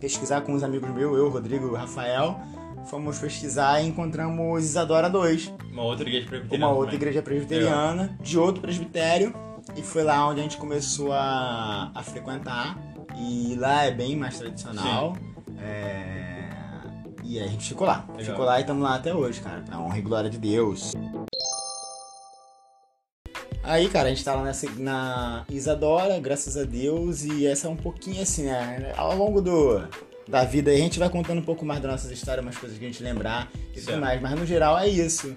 pesquisar 0.00 0.40
com 0.42 0.52
uns 0.52 0.62
amigos 0.62 0.88
meus, 0.90 1.16
eu, 1.16 1.28
Rodrigo 1.28 1.74
e 1.74 1.76
Rafael. 1.78 2.38
Fomos 2.86 3.18
pesquisar 3.18 3.82
e 3.82 3.88
encontramos 3.88 4.64
Isadora 4.64 5.10
2, 5.10 5.52
Uma 5.72 5.82
outra 5.82 6.08
igreja 6.08 6.26
presbiteriana. 6.26 6.66
uma 6.66 6.68
outra 6.74 6.84
também. 6.92 6.96
igreja 6.96 7.22
presbiteriana, 7.22 8.18
de 8.20 8.38
outro 8.38 8.62
presbitério. 8.62 9.34
E 9.76 9.82
foi 9.82 10.02
lá 10.02 10.26
onde 10.26 10.40
a 10.40 10.42
gente 10.42 10.56
começou 10.56 11.12
a, 11.12 11.90
a 11.94 12.02
frequentar. 12.02 12.78
E 13.18 13.54
lá 13.58 13.84
é 13.84 13.90
bem 13.90 14.16
mais 14.16 14.38
tradicional. 14.38 15.14
É, 15.60 16.48
E 17.24 17.38
aí 17.38 17.44
a 17.44 17.48
gente 17.48 17.68
ficou 17.68 17.86
lá. 17.86 18.06
Legal. 18.08 18.24
Ficou 18.24 18.44
lá 18.46 18.58
e 18.58 18.60
estamos 18.62 18.82
lá 18.82 18.94
até 18.94 19.12
hoje, 19.14 19.40
cara. 19.40 19.60
Pra 19.60 19.78
honra 19.78 19.98
e 19.98 20.02
glória 20.02 20.30
de 20.30 20.38
Deus. 20.38 20.94
Aí, 23.68 23.88
cara, 23.90 24.06
a 24.06 24.10
gente 24.10 24.24
tá 24.24 24.34
lá 24.34 24.42
nessa, 24.42 24.66
na 24.78 25.44
Isadora, 25.50 26.18
graças 26.18 26.56
a 26.56 26.64
Deus, 26.64 27.22
e 27.24 27.46
essa 27.46 27.66
é 27.66 27.70
um 27.70 27.76
pouquinho 27.76 28.22
assim, 28.22 28.44
né? 28.44 28.92
Ao 28.96 29.14
longo 29.14 29.42
do, 29.42 29.82
da 30.26 30.42
vida 30.42 30.70
aí, 30.70 30.78
a 30.78 30.80
gente 30.80 30.98
vai 30.98 31.10
contando 31.10 31.38
um 31.38 31.44
pouco 31.44 31.66
mais 31.66 31.80
das 31.82 31.90
nossas 31.92 32.10
histórias, 32.10 32.42
umas 32.42 32.56
coisas 32.56 32.78
que 32.78 32.84
a 32.84 32.88
gente 32.88 33.02
lembrar 33.02 33.50
e 33.76 33.80
tudo 33.80 33.98
mais, 33.98 34.22
mas 34.22 34.38
no 34.40 34.46
geral 34.46 34.78
é 34.78 34.88
isso. 34.88 35.34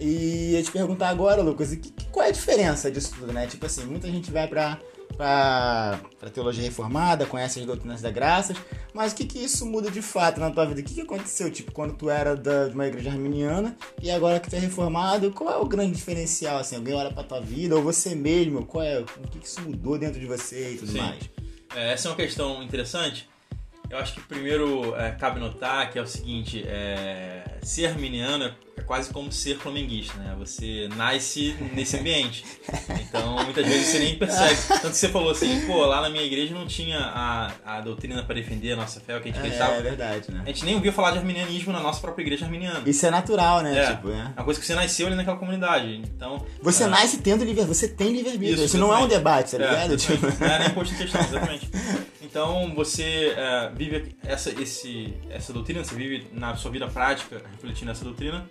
E 0.00 0.54
eu 0.54 0.62
te 0.62 0.70
perguntar 0.70 1.08
agora, 1.10 1.42
Lucas, 1.42 1.74
e 1.74 1.76
que- 1.76 1.90
que- 1.92 2.06
qual 2.06 2.24
é 2.24 2.30
a 2.30 2.32
diferença 2.32 2.90
disso 2.90 3.12
tudo, 3.18 3.32
né? 3.34 3.46
Tipo 3.46 3.66
assim, 3.66 3.84
muita 3.84 4.08
gente 4.10 4.30
vai 4.30 4.48
pra, 4.48 4.78
pra, 5.16 6.00
pra 6.18 6.30
teologia 6.30 6.62
reformada, 6.62 7.26
conhece 7.26 7.60
as 7.60 7.66
doutrinas 7.66 8.00
da 8.00 8.10
graças, 8.10 8.56
mas 8.92 9.12
o 9.12 9.16
que 9.16 9.24
que 9.24 9.38
isso 9.38 9.66
muda 9.66 9.90
de 9.90 10.02
fato 10.02 10.40
na 10.40 10.50
tua 10.50 10.64
vida? 10.66 10.80
O 10.80 10.84
que 10.84 10.94
que 10.94 11.00
aconteceu, 11.00 11.50
tipo, 11.50 11.72
quando 11.72 11.94
tu 11.94 12.10
era 12.10 12.36
da, 12.36 12.68
de 12.68 12.74
uma 12.74 12.86
igreja 12.86 13.10
arminiana 13.10 13.76
e 14.02 14.10
agora 14.10 14.40
que 14.40 14.50
tu 14.50 14.56
é 14.56 14.58
reformado, 14.58 15.30
qual 15.32 15.52
é 15.52 15.56
o 15.56 15.66
grande 15.66 15.92
diferencial, 15.92 16.58
assim? 16.58 16.76
Alguém 16.76 16.94
olha 16.94 17.12
pra 17.12 17.22
tua 17.22 17.40
vida, 17.40 17.76
ou 17.76 17.82
você 17.82 18.14
mesmo, 18.14 18.64
qual 18.66 18.84
é, 18.84 19.00
o 19.00 19.28
que 19.28 19.38
que 19.38 19.46
isso 19.46 19.60
mudou 19.62 19.98
dentro 19.98 20.20
de 20.20 20.26
você 20.26 20.72
e 20.72 20.78
tudo 20.78 20.92
Sim. 20.92 20.98
mais? 20.98 21.30
É, 21.74 21.92
essa 21.92 22.08
é 22.08 22.10
uma 22.10 22.16
questão 22.16 22.62
interessante. 22.62 23.28
Eu 23.90 23.98
acho 23.98 24.14
que 24.14 24.20
primeiro 24.22 24.94
é, 24.96 25.12
cabe 25.12 25.38
notar 25.38 25.90
que 25.90 25.98
é 25.98 26.02
o 26.02 26.06
seguinte, 26.06 26.64
é, 26.66 27.58
ser 27.62 27.86
arminiano 27.86 28.44
é 28.44 28.54
quase 28.86 29.10
como 29.12 29.30
ser 29.32 29.56
flamenguista, 29.58 30.16
né? 30.18 30.34
Você 30.38 30.88
nasce 30.96 31.54
nesse 31.74 31.96
ambiente. 31.96 32.44
Então, 33.00 33.42
muitas 33.44 33.66
vezes 33.66 33.86
você 33.88 33.98
nem 33.98 34.16
percebe. 34.18 34.56
Tanto 34.68 34.90
que 34.90 34.96
você 34.96 35.08
falou 35.08 35.30
assim, 35.30 35.66
pô, 35.66 35.84
lá 35.86 36.00
na 36.02 36.10
minha 36.10 36.24
igreja 36.24 36.54
não 36.54 36.66
tinha 36.66 36.98
a, 36.98 37.52
a 37.64 37.80
doutrina 37.80 38.22
para 38.22 38.34
defender 38.34 38.72
a 38.72 38.76
nossa 38.76 39.00
fé, 39.00 39.16
o 39.16 39.20
que 39.20 39.28
a 39.28 39.32
gente 39.32 39.36
É, 39.36 39.40
acreditava. 39.40 39.74
é 39.76 39.82
verdade, 39.82 40.30
né? 40.30 40.42
A 40.44 40.48
gente 40.48 40.64
nem 40.64 40.74
ouviu 40.74 40.92
falar 40.92 41.12
de 41.12 41.18
arminianismo 41.18 41.72
na 41.72 41.80
nossa 41.80 42.00
própria 42.00 42.22
igreja 42.24 42.44
arminiana. 42.44 42.82
Isso 42.86 43.06
é 43.06 43.10
natural, 43.10 43.62
né? 43.62 43.78
É. 43.78 43.94
Tipo? 43.94 44.10
É 44.10 44.32
uma 44.36 44.44
coisa 44.44 44.60
que 44.60 44.66
você 44.66 44.74
nasceu 44.74 45.06
ali 45.06 45.16
naquela 45.16 45.36
comunidade. 45.36 46.02
Então, 46.16 46.44
Você 46.62 46.84
é, 46.84 46.86
nasce 46.86 47.18
tendo 47.18 47.44
livre 47.44 47.64
você 47.64 47.88
tem 47.88 48.12
livre-arbítrio. 48.12 48.54
Isso, 48.56 48.64
Isso, 48.64 48.78
não 48.78 48.94
é 48.94 48.98
um 48.98 49.08
debate, 49.08 49.56
tá 49.56 49.62
É, 49.64 49.68
ligado? 49.70 49.96
Tipo... 49.96 50.26
Não 50.40 50.46
é 50.52 50.58
nem 50.58 50.70
posto 50.70 50.94
em 50.94 50.98
questão, 50.98 51.20
exatamente. 51.20 51.68
Então 52.34 52.74
você 52.74 53.32
é, 53.36 53.70
vive 53.76 54.16
essa, 54.24 54.50
esse, 54.60 55.14
essa 55.30 55.52
doutrina, 55.52 55.84
você 55.84 55.94
vive 55.94 56.26
na 56.32 56.56
sua 56.56 56.68
vida 56.68 56.88
prática 56.88 57.40
refletindo 57.52 57.92
essa 57.92 58.02
doutrina. 58.02 58.44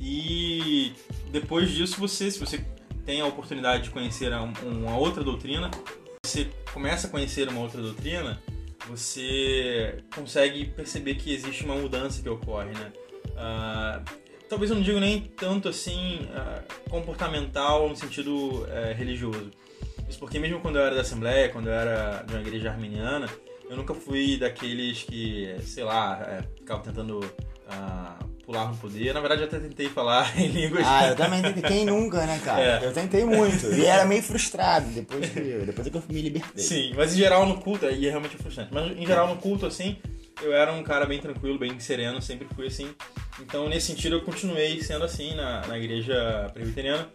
E 0.00 0.94
depois 1.30 1.70
disso, 1.70 2.00
você, 2.00 2.30
se 2.30 2.40
você 2.40 2.64
tem 3.04 3.20
a 3.20 3.26
oportunidade 3.26 3.82
de 3.82 3.90
conhecer 3.90 4.32
uma 4.62 4.96
outra 4.96 5.22
doutrina, 5.22 5.70
você 6.24 6.48
começa 6.72 7.06
a 7.06 7.10
conhecer 7.10 7.46
uma 7.50 7.60
outra 7.60 7.82
doutrina, 7.82 8.42
você 8.88 10.02
consegue 10.14 10.64
perceber 10.64 11.16
que 11.16 11.34
existe 11.34 11.66
uma 11.66 11.76
mudança 11.76 12.22
que 12.22 12.28
ocorre, 12.30 12.70
né? 12.70 12.92
Ah, 13.36 14.02
talvez 14.48 14.70
eu 14.70 14.76
não 14.78 14.82
digo 14.82 14.98
nem 14.98 15.20
tanto 15.20 15.68
assim 15.68 16.26
ah, 16.34 16.62
comportamental 16.88 17.90
no 17.90 17.94
sentido 17.94 18.66
eh, 18.70 18.94
religioso. 18.96 19.50
Isso 20.12 20.18
porque 20.18 20.38
mesmo 20.38 20.60
quando 20.60 20.76
eu 20.76 20.84
era 20.84 20.94
da 20.94 21.00
Assembleia, 21.00 21.48
quando 21.48 21.68
eu 21.68 21.72
era 21.72 22.22
de 22.26 22.34
uma 22.34 22.42
igreja 22.42 22.68
arminiana, 22.68 23.26
eu 23.68 23.74
nunca 23.74 23.94
fui 23.94 24.36
daqueles 24.36 25.04
que, 25.04 25.56
sei 25.62 25.84
lá, 25.84 26.22
eh, 26.28 26.42
ficavam 26.54 26.82
tentando 26.82 27.20
ah, 27.66 28.18
pular 28.44 28.68
no 28.68 28.76
poder. 28.76 29.14
Na 29.14 29.20
verdade, 29.20 29.40
eu 29.40 29.46
até 29.46 29.58
tentei 29.58 29.88
falar 29.88 30.30
em 30.38 30.48
línguas. 30.48 30.84
Ah, 30.86 31.08
eu 31.08 31.16
também 31.16 31.40
tentei. 31.40 31.62
Quem 31.62 31.86
nunca, 31.86 32.26
né, 32.26 32.38
cara? 32.44 32.60
É. 32.60 32.84
Eu 32.84 32.92
tentei 32.92 33.24
muito. 33.24 33.72
E 33.72 33.86
era 33.86 34.04
meio 34.04 34.22
frustrado 34.22 34.86
depois 34.90 35.30
que, 35.30 35.40
depois 35.40 35.88
que 35.88 35.96
eu 35.96 36.02
me 36.10 36.20
libertei. 36.20 36.62
Sim, 36.62 36.92
mas 36.94 37.14
em 37.14 37.16
geral 37.16 37.46
no 37.46 37.58
culto, 37.58 37.86
e 37.86 38.06
é 38.06 38.10
realmente 38.10 38.36
frustrante, 38.36 38.68
mas 38.70 38.94
em 38.94 39.06
geral 39.06 39.28
no 39.28 39.36
culto, 39.36 39.64
assim, 39.64 39.96
eu 40.42 40.52
era 40.52 40.70
um 40.74 40.82
cara 40.82 41.06
bem 41.06 41.20
tranquilo, 41.20 41.58
bem 41.58 41.80
sereno, 41.80 42.20
sempre 42.20 42.46
fui 42.54 42.66
assim. 42.66 42.94
Então, 43.40 43.66
nesse 43.66 43.86
sentido, 43.86 44.16
eu 44.16 44.20
continuei 44.20 44.82
sendo 44.82 45.06
assim 45.06 45.34
na, 45.34 45.66
na 45.66 45.78
igreja 45.78 46.50
presbiteriana. 46.52 47.08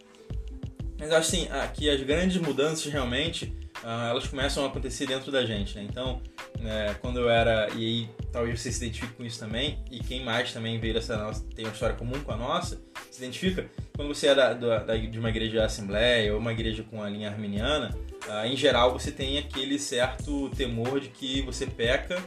Mas 0.98 1.12
acho 1.12 1.28
assim, 1.28 1.48
ah, 1.50 1.66
que 1.68 1.88
as 1.88 2.02
grandes 2.02 2.36
mudanças 2.38 2.84
realmente, 2.92 3.52
ah, 3.84 4.08
elas 4.10 4.26
começam 4.26 4.64
a 4.64 4.66
acontecer 4.66 5.06
dentro 5.06 5.30
da 5.30 5.46
gente, 5.46 5.76
né? 5.76 5.86
Então, 5.88 6.20
né, 6.58 6.94
quando 7.00 7.20
eu 7.20 7.30
era, 7.30 7.68
e 7.74 7.84
aí 7.84 8.08
talvez 8.32 8.60
você 8.60 8.72
se 8.72 8.84
identifique 8.84 9.12
com 9.14 9.24
isso 9.24 9.38
também, 9.38 9.78
e 9.90 10.00
quem 10.00 10.24
mais 10.24 10.52
também 10.52 10.80
veio 10.80 10.94
dessa 10.94 11.16
nossa, 11.16 11.44
tem 11.54 11.64
uma 11.64 11.72
história 11.72 11.94
comum 11.94 12.18
com 12.20 12.32
a 12.32 12.36
nossa, 12.36 12.80
se 13.10 13.22
identifica. 13.22 13.70
Quando 13.94 14.12
você 14.12 14.28
é 14.28 14.34
da, 14.34 14.52
da, 14.52 14.96
de 14.96 15.18
uma 15.18 15.28
igreja 15.28 15.64
assembleia 15.64 16.32
ou 16.32 16.40
uma 16.40 16.52
igreja 16.52 16.82
com 16.82 17.00
a 17.00 17.08
linha 17.08 17.30
arminiana, 17.30 17.96
ah, 18.28 18.46
em 18.46 18.56
geral 18.56 18.92
você 18.92 19.12
tem 19.12 19.38
aquele 19.38 19.78
certo 19.78 20.50
temor 20.50 20.98
de 20.98 21.08
que 21.08 21.42
você 21.42 21.64
peca 21.64 22.20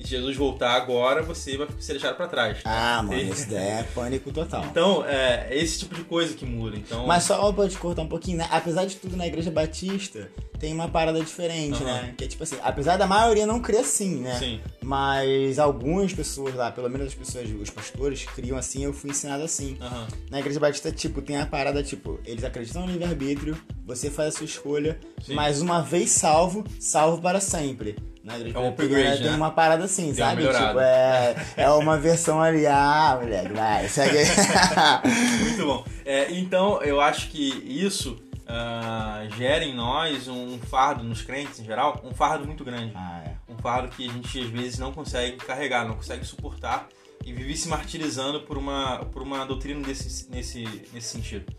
e 0.00 0.04
se 0.04 0.10
Jesus 0.10 0.36
voltar 0.36 0.72
agora, 0.72 1.22
você 1.22 1.56
vai 1.58 1.68
ser 1.78 1.92
deixado 1.92 2.16
pra 2.16 2.26
trás. 2.26 2.58
Ah, 2.64 3.02
mano, 3.02 3.20
isso 3.20 3.48
daí 3.50 3.58
é 3.68 3.82
pânico 3.94 4.32
total. 4.32 4.64
Então, 4.64 5.04
é, 5.04 5.48
é 5.50 5.58
esse 5.58 5.80
tipo 5.80 5.94
de 5.94 6.04
coisa 6.04 6.34
que 6.34 6.46
muda. 6.46 6.76
Então, 6.76 7.06
Mas 7.06 7.24
só 7.24 7.52
pra 7.52 7.68
te 7.68 7.76
cortar 7.76 8.02
um 8.02 8.08
pouquinho, 8.08 8.38
né? 8.38 8.48
Apesar 8.50 8.86
de 8.86 8.96
tudo, 8.96 9.16
na 9.16 9.26
Igreja 9.26 9.50
Batista 9.50 10.28
tem 10.58 10.74
uma 10.74 10.88
parada 10.88 11.18
diferente, 11.20 11.82
Aham. 11.82 11.84
né? 11.84 12.14
Que 12.16 12.24
é 12.24 12.28
tipo 12.28 12.42
assim, 12.42 12.56
apesar 12.62 12.96
da 12.98 13.06
maioria 13.06 13.46
não 13.46 13.60
crer 13.60 13.80
assim, 13.80 14.20
né? 14.20 14.38
sim. 14.38 14.60
Mas 14.82 15.58
algumas 15.58 16.12
pessoas 16.12 16.54
lá, 16.54 16.70
pelo 16.70 16.88
menos 16.88 17.08
as 17.08 17.14
pessoas, 17.14 17.48
os 17.50 17.70
pastores, 17.70 18.24
criam 18.24 18.58
assim, 18.58 18.84
eu 18.84 18.92
fui 18.92 19.10
ensinado 19.10 19.42
assim. 19.42 19.76
Aham. 19.80 20.06
Na 20.30 20.38
Igreja 20.40 20.60
Batista, 20.60 20.92
tipo, 20.92 21.22
tem 21.22 21.38
a 21.38 21.46
parada, 21.46 21.82
tipo, 21.82 22.20
eles 22.26 22.44
acreditam 22.44 22.86
no 22.86 22.92
livre-arbítrio, 22.92 23.56
você 23.86 24.10
faz 24.10 24.34
a 24.34 24.38
sua 24.38 24.44
escolha, 24.44 24.98
Sim. 25.24 25.34
mas 25.34 25.62
uma 25.62 25.80
vez 25.80 26.10
salvo, 26.10 26.64
salvo 26.78 27.22
para 27.22 27.40
sempre. 27.40 27.96
Na 28.22 28.36
Igreja 28.36 28.58
É 28.58 28.60
um 28.60 28.68
upgrade, 28.68 29.22
tem 29.22 29.30
né? 29.30 29.36
uma 29.36 29.50
parada 29.50 29.84
assim, 29.84 30.06
uma 30.06 30.14
sabe? 30.14 30.42
Tipo, 30.42 30.80
é, 30.80 31.36
é 31.56 31.70
uma 31.70 31.98
versão 31.98 32.40
ali, 32.40 32.66
ah, 32.66 33.18
moleque, 33.20 33.52
vai, 33.52 33.88
segue 33.88 34.18
aí. 34.18 34.26
Muito 35.40 35.66
bom. 35.66 35.84
É, 36.04 36.30
então, 36.32 36.82
eu 36.82 37.00
acho 37.00 37.28
que 37.28 37.48
isso 37.66 38.18
ah, 38.46 39.26
gera 39.36 39.64
em 39.64 39.74
nós 39.74 40.28
um 40.28 40.58
fardo, 40.58 41.02
nos 41.02 41.22
crentes 41.22 41.60
em 41.60 41.64
geral, 41.64 42.00
um 42.04 42.12
fardo 42.12 42.46
muito 42.46 42.64
grande. 42.64 42.92
ah, 42.94 43.22
é. 43.26 43.34
Um 43.50 43.56
fardo 43.56 43.88
que 43.88 44.08
a 44.08 44.12
gente 44.12 44.40
às 44.40 44.48
vezes 44.48 44.78
não 44.78 44.92
consegue 44.92 45.36
carregar, 45.36 45.86
não 45.86 45.96
consegue 45.96 46.24
suportar 46.24 46.88
e 47.24 47.32
vive 47.32 47.56
se 47.56 47.68
martirizando 47.68 48.40
por 48.42 48.56
uma, 48.56 49.04
por 49.06 49.22
uma 49.22 49.44
doutrina 49.44 49.80
desse, 49.82 50.30
nesse, 50.30 50.64
nesse 50.92 51.08
sentido. 51.08 51.52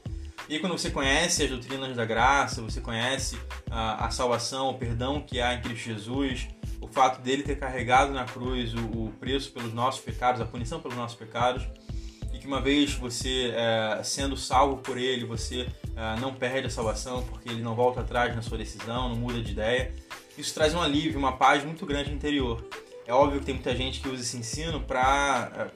E 0.52 0.60
quando 0.60 0.74
você 0.74 0.92
conhece 0.92 1.44
as 1.44 1.50
doutrinas 1.50 1.96
da 1.96 2.04
graça, 2.04 2.62
você 2.62 2.82
conhece 2.82 3.40
a, 3.70 4.08
a 4.08 4.12
salvação, 4.12 4.72
o 4.72 4.74
perdão 4.74 5.22
que 5.22 5.40
há 5.40 5.54
em 5.54 5.62
Cristo 5.62 5.86
Jesus, 5.86 6.50
o 6.82 6.90
fato 6.90 7.22
dele 7.22 7.42
ter 7.42 7.58
carregado 7.58 8.12
na 8.12 8.26
cruz 8.26 8.74
o, 8.74 9.06
o 9.06 9.14
preço 9.18 9.50
pelos 9.54 9.74
nossos 9.74 10.02
pecados, 10.02 10.42
a 10.42 10.46
punição 10.46 10.82
pelos 10.82 10.98
nossos 10.98 11.18
pecados, 11.18 11.66
e 12.34 12.38
que 12.38 12.46
uma 12.46 12.60
vez 12.60 12.94
você 12.96 13.54
é, 13.56 14.04
sendo 14.04 14.36
salvo 14.36 14.80
por 14.80 14.98
ele, 14.98 15.24
você 15.24 15.70
é, 15.96 16.20
não 16.20 16.34
perde 16.34 16.68
a 16.68 16.70
salvação 16.70 17.24
porque 17.24 17.48
ele 17.48 17.62
não 17.62 17.74
volta 17.74 18.02
atrás 18.02 18.36
na 18.36 18.42
sua 18.42 18.58
decisão, 18.58 19.08
não 19.08 19.16
muda 19.16 19.42
de 19.42 19.54
ideia. 19.54 19.94
Isso 20.38 20.54
traz 20.54 20.76
um 20.76 20.82
alívio, 20.82 21.18
uma 21.18 21.38
paz 21.38 21.64
muito 21.64 21.86
grande 21.86 22.10
no 22.10 22.18
interior. 22.18 22.62
É 23.08 23.14
óbvio 23.14 23.40
que 23.40 23.46
tem 23.46 23.56
muita 23.56 23.74
gente 23.74 24.02
que 24.02 24.10
usa 24.10 24.22
esse 24.22 24.36
ensino 24.36 24.82
para 24.82 25.72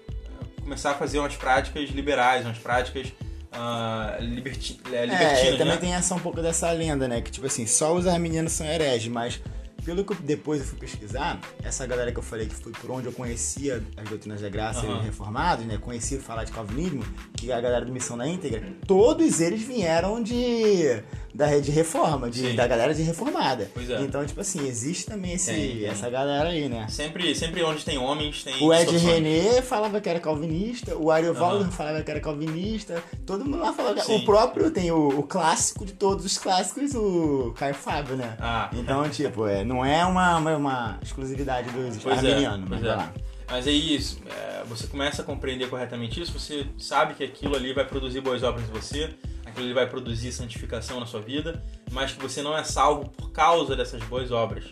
começar 0.61 0.91
a 0.91 0.95
fazer 0.95 1.19
umas 1.19 1.37
práticas 1.37 1.91
liberais, 1.91 2.43
umas 2.43 2.57
práticas 2.57 3.13
ah, 3.57 4.17
liberti 4.19 4.79
é, 4.91 4.95
É, 4.95 5.05
libertinas, 5.05 5.57
também 5.57 5.73
né? 5.73 5.77
tem 5.77 5.93
essa 5.93 6.13
um 6.15 6.19
pouco 6.19 6.41
dessa 6.41 6.69
lenda, 6.71 7.07
né? 7.07 7.21
Que 7.21 7.31
tipo 7.31 7.47
assim, 7.47 7.65
só 7.65 7.93
os 7.93 8.05
arminianos 8.07 8.51
são 8.51 8.65
hereges, 8.67 9.07
mas 9.07 9.39
pelo 9.85 10.03
que 10.03 10.13
eu- 10.13 10.17
depois 10.21 10.61
eu 10.61 10.67
fui 10.67 10.79
pesquisar, 10.79 11.39
essa 11.63 11.85
galera 11.85 12.11
que 12.11 12.17
eu 12.19 12.23
falei 12.23 12.47
que 12.47 12.55
foi 12.55 12.71
por 12.73 12.89
onde 12.91 13.05
eu 13.07 13.11
conhecia 13.13 13.83
as 13.95 14.09
doutrinas 14.09 14.41
da 14.41 14.49
graça 14.49 14.85
e 14.85 14.89
Aham. 14.89 14.97
os 14.99 15.05
reformados, 15.05 15.65
né? 15.65 15.77
Conhecia 15.79 16.19
falar 16.19 16.43
de 16.43 16.51
calvinismo, 16.51 17.03
que 17.37 17.51
é 17.51 17.55
a 17.55 17.61
galera 17.61 17.85
do 17.85 17.91
Missão 17.91 18.17
da 18.17 18.27
Íntegra, 18.27 18.63
todos 18.87 19.39
eles 19.39 19.61
vieram 19.61 20.21
de 20.21 21.01
da 21.33 21.45
rede 21.47 21.69
reforma, 21.69 22.29
de, 22.29 22.51
Sim. 22.51 22.55
da 22.55 22.65
galera 22.65 22.93
de 22.93 23.01
reformada. 23.01 23.69
Pois 23.73 23.89
é. 23.89 23.99
Então, 24.01 24.25
tipo 24.25 24.39
assim, 24.39 24.65
existe 24.69 25.05
também 25.05 25.33
esse, 25.33 25.51
Tem, 25.51 25.77
tem. 25.79 25.85
essa 25.85 26.09
galera 26.09 26.47
aí, 26.47 26.69
né? 26.69 26.87
Sempre, 26.89 27.35
sempre 27.35 27.61
onde 27.61 27.83
tem 27.83 27.97
homens, 27.97 28.41
tem 28.41 28.63
O 28.63 28.73
Ed. 28.73 28.95
René 28.97 29.61
falava 29.61 29.99
que 29.99 30.07
era 30.07 30.17
calvinista, 30.21 30.95
o 30.95 31.11
Ariovaldo 31.11 31.63
Aham. 31.63 31.71
falava 31.71 32.01
que 32.01 32.09
era 32.09 32.21
calvinista, 32.21 33.03
todo 33.25 33.43
mundo 33.43 33.57
lá 33.57 33.73
falava 33.73 33.95
que 33.95 34.05
Sim. 34.05 34.15
O 34.15 34.23
próprio 34.25 34.71
tem 34.71 34.91
o, 34.91 35.09
o 35.19 35.23
clássico 35.23 35.83
de 35.85 35.91
todos 35.91 36.23
os 36.25 36.37
clássicos, 36.37 36.95
o 36.95 37.53
Caio 37.57 37.75
Fábio, 37.75 38.15
né? 38.15 38.37
Ah, 38.39 38.69
Então, 38.73 39.07
tipo, 39.09 39.45
é, 39.45 39.61
não 39.65 39.74
é 39.83 40.05
uma, 40.05 40.37
uma, 40.37 40.55
uma 40.55 40.99
exclusividade 41.01 41.69
dos 41.71 41.97
Pois 41.97 42.23
é, 42.23 42.29
arminianos, 42.29 42.69
mas 42.69 42.83
é. 42.83 42.87
vai 42.87 42.97
lá. 42.97 43.13
Mas 43.49 43.67
é 43.67 43.71
isso, 43.71 44.19
é, 44.27 44.63
você 44.65 44.87
começa 44.87 45.21
a 45.21 45.25
compreender 45.25 45.69
corretamente 45.69 46.19
isso, 46.19 46.31
você 46.31 46.65
sabe 46.77 47.13
que 47.13 47.23
aquilo 47.23 47.55
ali 47.55 47.73
vai 47.73 47.85
produzir 47.85 48.19
boas 48.19 48.41
obras 48.41 48.67
em 48.67 48.71
você, 48.71 49.13
aquilo 49.45 49.65
ali 49.65 49.73
vai 49.73 49.87
produzir 49.87 50.31
santificação 50.31 50.99
na 50.99 51.05
sua 51.05 51.21
vida, 51.21 51.63
mas 51.91 52.13
que 52.13 52.21
você 52.21 52.41
não 52.41 52.57
é 52.57 52.63
salvo 52.63 53.09
por 53.09 53.31
causa 53.31 53.75
dessas 53.75 54.03
boas 54.03 54.31
obras. 54.31 54.65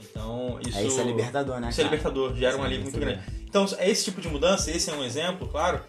Então, 0.00 0.58
isso, 0.66 0.78
Aí 0.78 0.86
isso 0.86 1.00
é 1.00 1.04
libertador, 1.04 1.58
né? 1.58 1.70
isso 1.70 1.80
é 1.80 1.84
cara? 1.84 1.96
libertador, 1.96 2.34
gera 2.34 2.50
Isso 2.50 2.58
um 2.58 2.62
é 2.62 2.66
alívio 2.66 2.84
muito 2.84 3.00
grande. 3.00 3.20
Então, 3.48 3.66
é 3.78 3.90
esse 3.90 4.04
tipo 4.04 4.20
de 4.20 4.28
mudança, 4.28 4.70
esse 4.70 4.90
é 4.90 4.92
um 4.92 5.02
exemplo, 5.02 5.48
claro, 5.48 5.80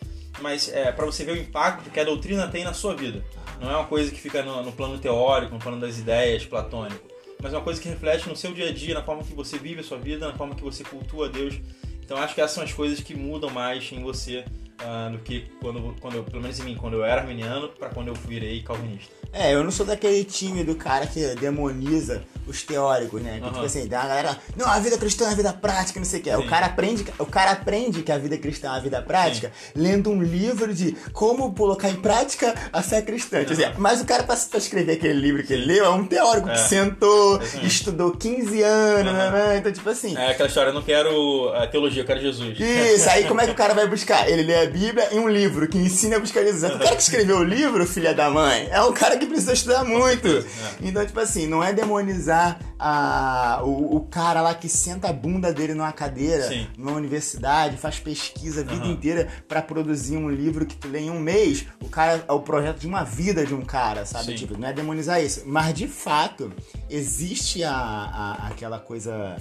mas 0.42 0.70
é 0.70 0.92
para 0.92 1.06
você 1.06 1.26
ver 1.26 1.34
o 1.34 1.38
impacto 1.38 1.90
que 1.90 2.00
a 2.00 2.04
doutrina 2.04 2.48
tem 2.48 2.64
na 2.64 2.74
sua 2.74 2.96
vida. 2.96 3.24
Não 3.60 3.70
é 3.70 3.76
uma 3.76 3.86
coisa 3.86 4.10
que 4.10 4.20
fica 4.20 4.42
no, 4.42 4.64
no 4.64 4.72
plano 4.72 4.98
teórico, 4.98 5.54
no 5.54 5.60
plano 5.60 5.80
das 5.80 5.98
ideias, 5.98 6.46
platônico, 6.46 7.09
mas 7.42 7.54
é 7.54 7.58
uma 7.58 7.64
coisa 7.64 7.82
que 7.82 7.88
reflete 7.88 8.28
no 8.28 8.36
seu 8.36 8.54
dia 8.54 8.70
a 8.70 8.74
dia, 8.74 8.94
na 8.94 9.04
forma 9.04 9.24
que 9.24 9.34
você 9.34 9.58
vive 9.58 9.80
a 9.80 9.84
sua 9.84 9.98
vida, 9.98 10.28
na 10.28 10.34
forma 10.34 10.56
que 10.56 10.64
você 10.64 10.84
cultua 10.84 11.30
Deus. 11.30 11.60
Então, 12.04 12.18
acho 12.18 12.36
que 12.36 12.42
essas 12.42 12.56
são 12.56 12.64
as 12.64 12.74
coisas 12.74 13.00
que 13.00 13.16
mudam 13.16 13.50
mais 13.50 13.92
em 13.92 14.02
você 14.02 14.44
ah, 14.80 15.10
do 15.12 15.20
que 15.20 15.50
quando, 15.62 15.96
quando 16.02 16.16
eu, 16.16 16.24
pelo 16.24 16.42
menos 16.42 16.60
em 16.60 16.64
mim, 16.64 16.76
quando 16.76 16.96
eu 16.96 17.04
era 17.04 17.22
arminiano, 17.22 17.70
para 17.70 17.90
quando 17.90 18.08
eu 18.08 18.14
virei 18.14 18.62
calvinista. 18.62 19.19
É, 19.32 19.54
eu 19.54 19.64
não 19.64 19.72
sou 19.72 19.86
daquele 19.86 20.24
time 20.24 20.64
do 20.64 20.76
cara 20.76 21.06
que 21.06 21.20
demoniza 21.36 22.24
os 22.48 22.64
teóricos, 22.64 23.22
né? 23.22 23.36
Que, 23.38 23.44
Aham. 23.44 23.54
tipo 23.54 23.66
assim, 23.66 23.88
dá 23.88 24.00
uma 24.00 24.08
galera, 24.08 24.38
não, 24.58 24.68
a 24.68 24.80
vida 24.80 24.98
cristã 24.98 25.26
é 25.26 25.32
a 25.34 25.36
vida 25.36 25.54
prática, 25.54 26.00
não 26.00 26.06
sei 26.06 26.20
o 26.20 26.24
que. 26.24 26.32
O 26.32 26.42
Sim. 26.42 26.48
cara, 26.48 26.66
aprende, 26.66 27.06
o 27.20 27.26
cara 27.28 27.52
aprende 27.52 28.02
que 28.02 28.12
a 28.12 28.18
vida 28.18 28.36
cristã 28.40 28.70
é 28.74 28.78
a 28.78 28.80
vida 28.80 29.00
prática 29.04 29.52
lendo 29.76 30.10
um 30.10 30.20
livro 30.24 30.74
de 30.74 30.94
como 31.14 31.54
colocar 31.54 31.90
em 31.92 31.98
prática 31.98 32.56
a 32.74 32.82
fé 32.82 33.04
cristã. 33.04 33.38
Quer 33.46 33.52
dizer, 33.52 33.74
mas 33.78 34.02
o 34.02 34.06
cara, 34.06 34.24
pra, 34.24 34.36
pra 34.36 34.58
escrever 34.58 34.94
aquele 34.94 35.14
livro 35.20 35.44
que 35.44 35.54
ele 35.54 35.66
leu, 35.66 35.86
é 35.86 35.90
um 35.90 36.08
teórico 36.08 36.50
É. 36.50 36.54
que 36.54 36.60
sentou, 36.62 37.36
Exatamente. 37.40 37.68
estudou 37.68 38.12
15 38.14 38.64
anos, 38.64 39.14
Aham. 39.14 39.30
né? 39.32 39.58
então, 39.58 39.72
tipo 39.72 39.88
assim. 39.92 40.18
É 40.18 40.32
aquela 40.32 40.50
história, 40.50 40.70
eu 40.72 40.74
não 40.74 40.82
quero 40.82 41.50
a 41.54 41.68
teologia, 41.68 42.02
eu 42.02 42.06
quero 42.08 42.20
Jesus. 42.20 42.60
Isso, 42.60 43.08
aí 43.12 43.26
como 43.26 43.42
é 43.42 43.46
que 43.46 43.52
o 43.52 43.56
cara 43.56 43.76
vai 43.76 43.86
buscar? 43.88 44.28
Ele 44.28 44.42
lê 44.42 44.56
a 44.64 44.66
Bíblia 44.66 45.08
e 45.12 45.20
um 45.20 45.30
livro 45.30 45.68
que 45.68 45.78
ensina 45.78 46.16
a 46.16 46.20
buscar 46.20 46.42
Jesus. 46.44 46.74
O 46.74 46.80
cara 46.80 46.96
que 46.96 47.02
escreveu 47.04 47.38
o 47.38 47.44
livro, 47.44 47.86
filha 47.86 48.12
da 48.12 48.28
mãe, 48.32 48.68
é 48.72 48.82
um 48.82 48.92
cara 48.92 49.19
que 49.20 49.28
precisa 49.28 49.54
estudar 49.54 49.84
muito. 49.84 50.28
certeza, 50.28 50.48
Então, 50.82 51.06
tipo 51.06 51.20
assim, 51.20 51.46
não 51.46 51.64
é 51.64 51.72
demonizar 51.74 52.60
a, 52.80 53.62
o, 53.64 53.98
o 53.98 54.00
cara 54.08 54.42
lá 54.42 54.56
que 54.56 54.68
senta 54.70 55.10
a 55.10 55.14
bunda 55.14 55.54
dele 55.54 55.74
numa 55.74 55.92
cadeira, 55.92 56.48
Sim. 56.48 56.68
numa 56.78 56.94
universidade, 56.94 57.78
faz 57.78 58.00
pesquisa 58.00 58.62
a 58.62 58.64
vida 58.64 58.84
Aham. 58.84 58.92
inteira 58.94 59.28
pra 59.48 59.62
produzir 59.62 60.18
um 60.18 60.30
livro 60.30 60.66
que 60.66 60.76
tu 60.76 60.88
lê 60.88 61.00
em 61.02 61.10
um 61.12 61.20
mês. 61.20 61.66
O 61.82 61.90
cara 61.90 62.24
é 62.28 62.32
o 62.32 62.40
projeto 62.40 62.80
de 62.80 62.88
uma 62.88 63.04
vida 63.04 63.46
de 63.46 63.54
um 63.54 63.62
cara, 63.62 64.06
sabe? 64.06 64.26
Sim. 64.28 64.36
Tipo, 64.36 64.58
não 64.58 64.68
é 64.68 64.74
demonizar 64.74 65.22
isso. 65.22 65.44
Mas 65.46 65.74
de 65.74 65.88
fato, 65.88 66.52
existe 66.90 67.64
a, 67.64 67.72
a- 67.74 68.48
aquela 68.48 68.80
coisa. 68.80 69.36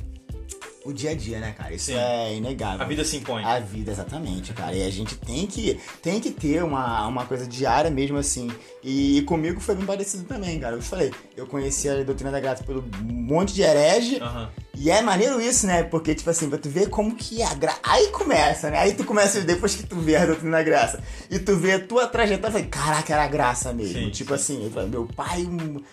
O 0.88 0.92
dia 0.94 1.10
a 1.10 1.14
dia, 1.14 1.38
né, 1.38 1.52
cara? 1.52 1.74
Isso 1.74 1.92
Sim. 1.92 1.98
é 1.98 2.34
inegável. 2.34 2.80
A 2.80 2.88
vida 2.88 3.04
se 3.04 3.18
impõe. 3.18 3.44
A 3.44 3.60
vida, 3.60 3.92
exatamente, 3.92 4.54
cara. 4.54 4.74
E 4.74 4.82
a 4.82 4.88
gente 4.88 5.16
tem 5.16 5.46
que, 5.46 5.78
tem 6.00 6.18
que 6.18 6.30
ter 6.30 6.64
uma, 6.64 7.06
uma 7.06 7.26
coisa 7.26 7.46
diária 7.46 7.90
mesmo 7.90 8.16
assim. 8.16 8.50
E 8.82 9.20
comigo 9.26 9.60
foi 9.60 9.74
bem 9.74 9.84
parecido 9.84 10.24
também, 10.24 10.58
cara. 10.58 10.76
Eu 10.76 10.80
te 10.80 10.88
falei, 10.88 11.12
eu 11.36 11.46
conheci 11.46 11.90
a 11.90 12.02
doutrina 12.02 12.30
da 12.30 12.40
graça 12.40 12.64
pelo 12.64 12.82
monte 13.02 13.52
de 13.52 13.60
herege. 13.60 14.18
Aham. 14.18 14.48
E 14.74 14.90
é 14.90 15.02
maneiro 15.02 15.38
isso, 15.38 15.66
né? 15.66 15.82
Porque, 15.82 16.14
tipo 16.14 16.30
assim, 16.30 16.48
pra 16.48 16.56
tu 16.56 16.70
ver 16.70 16.88
como 16.88 17.14
que 17.14 17.42
é 17.42 17.44
a 17.44 17.52
graça. 17.52 17.80
Aí 17.82 18.06
começa, 18.08 18.70
né? 18.70 18.78
Aí 18.78 18.94
tu 18.94 19.04
começa, 19.04 19.42
depois 19.42 19.74
que 19.74 19.82
tu 19.82 19.96
vê 19.96 20.16
a 20.16 20.24
doutrina 20.24 20.52
da 20.52 20.62
graça 20.62 21.02
e 21.30 21.38
tu 21.38 21.54
vê 21.56 21.72
a 21.72 21.86
tua 21.86 22.06
trajetória, 22.06 22.52
falei, 22.52 22.68
caraca, 22.68 23.12
era 23.12 23.26
graça 23.26 23.74
mesmo. 23.74 24.04
Sim, 24.04 24.10
tipo 24.10 24.30
sim. 24.38 24.54
assim, 24.54 24.64
eu 24.64 24.70
falei, 24.70 24.88
meu 24.88 25.04
pai. 25.04 25.46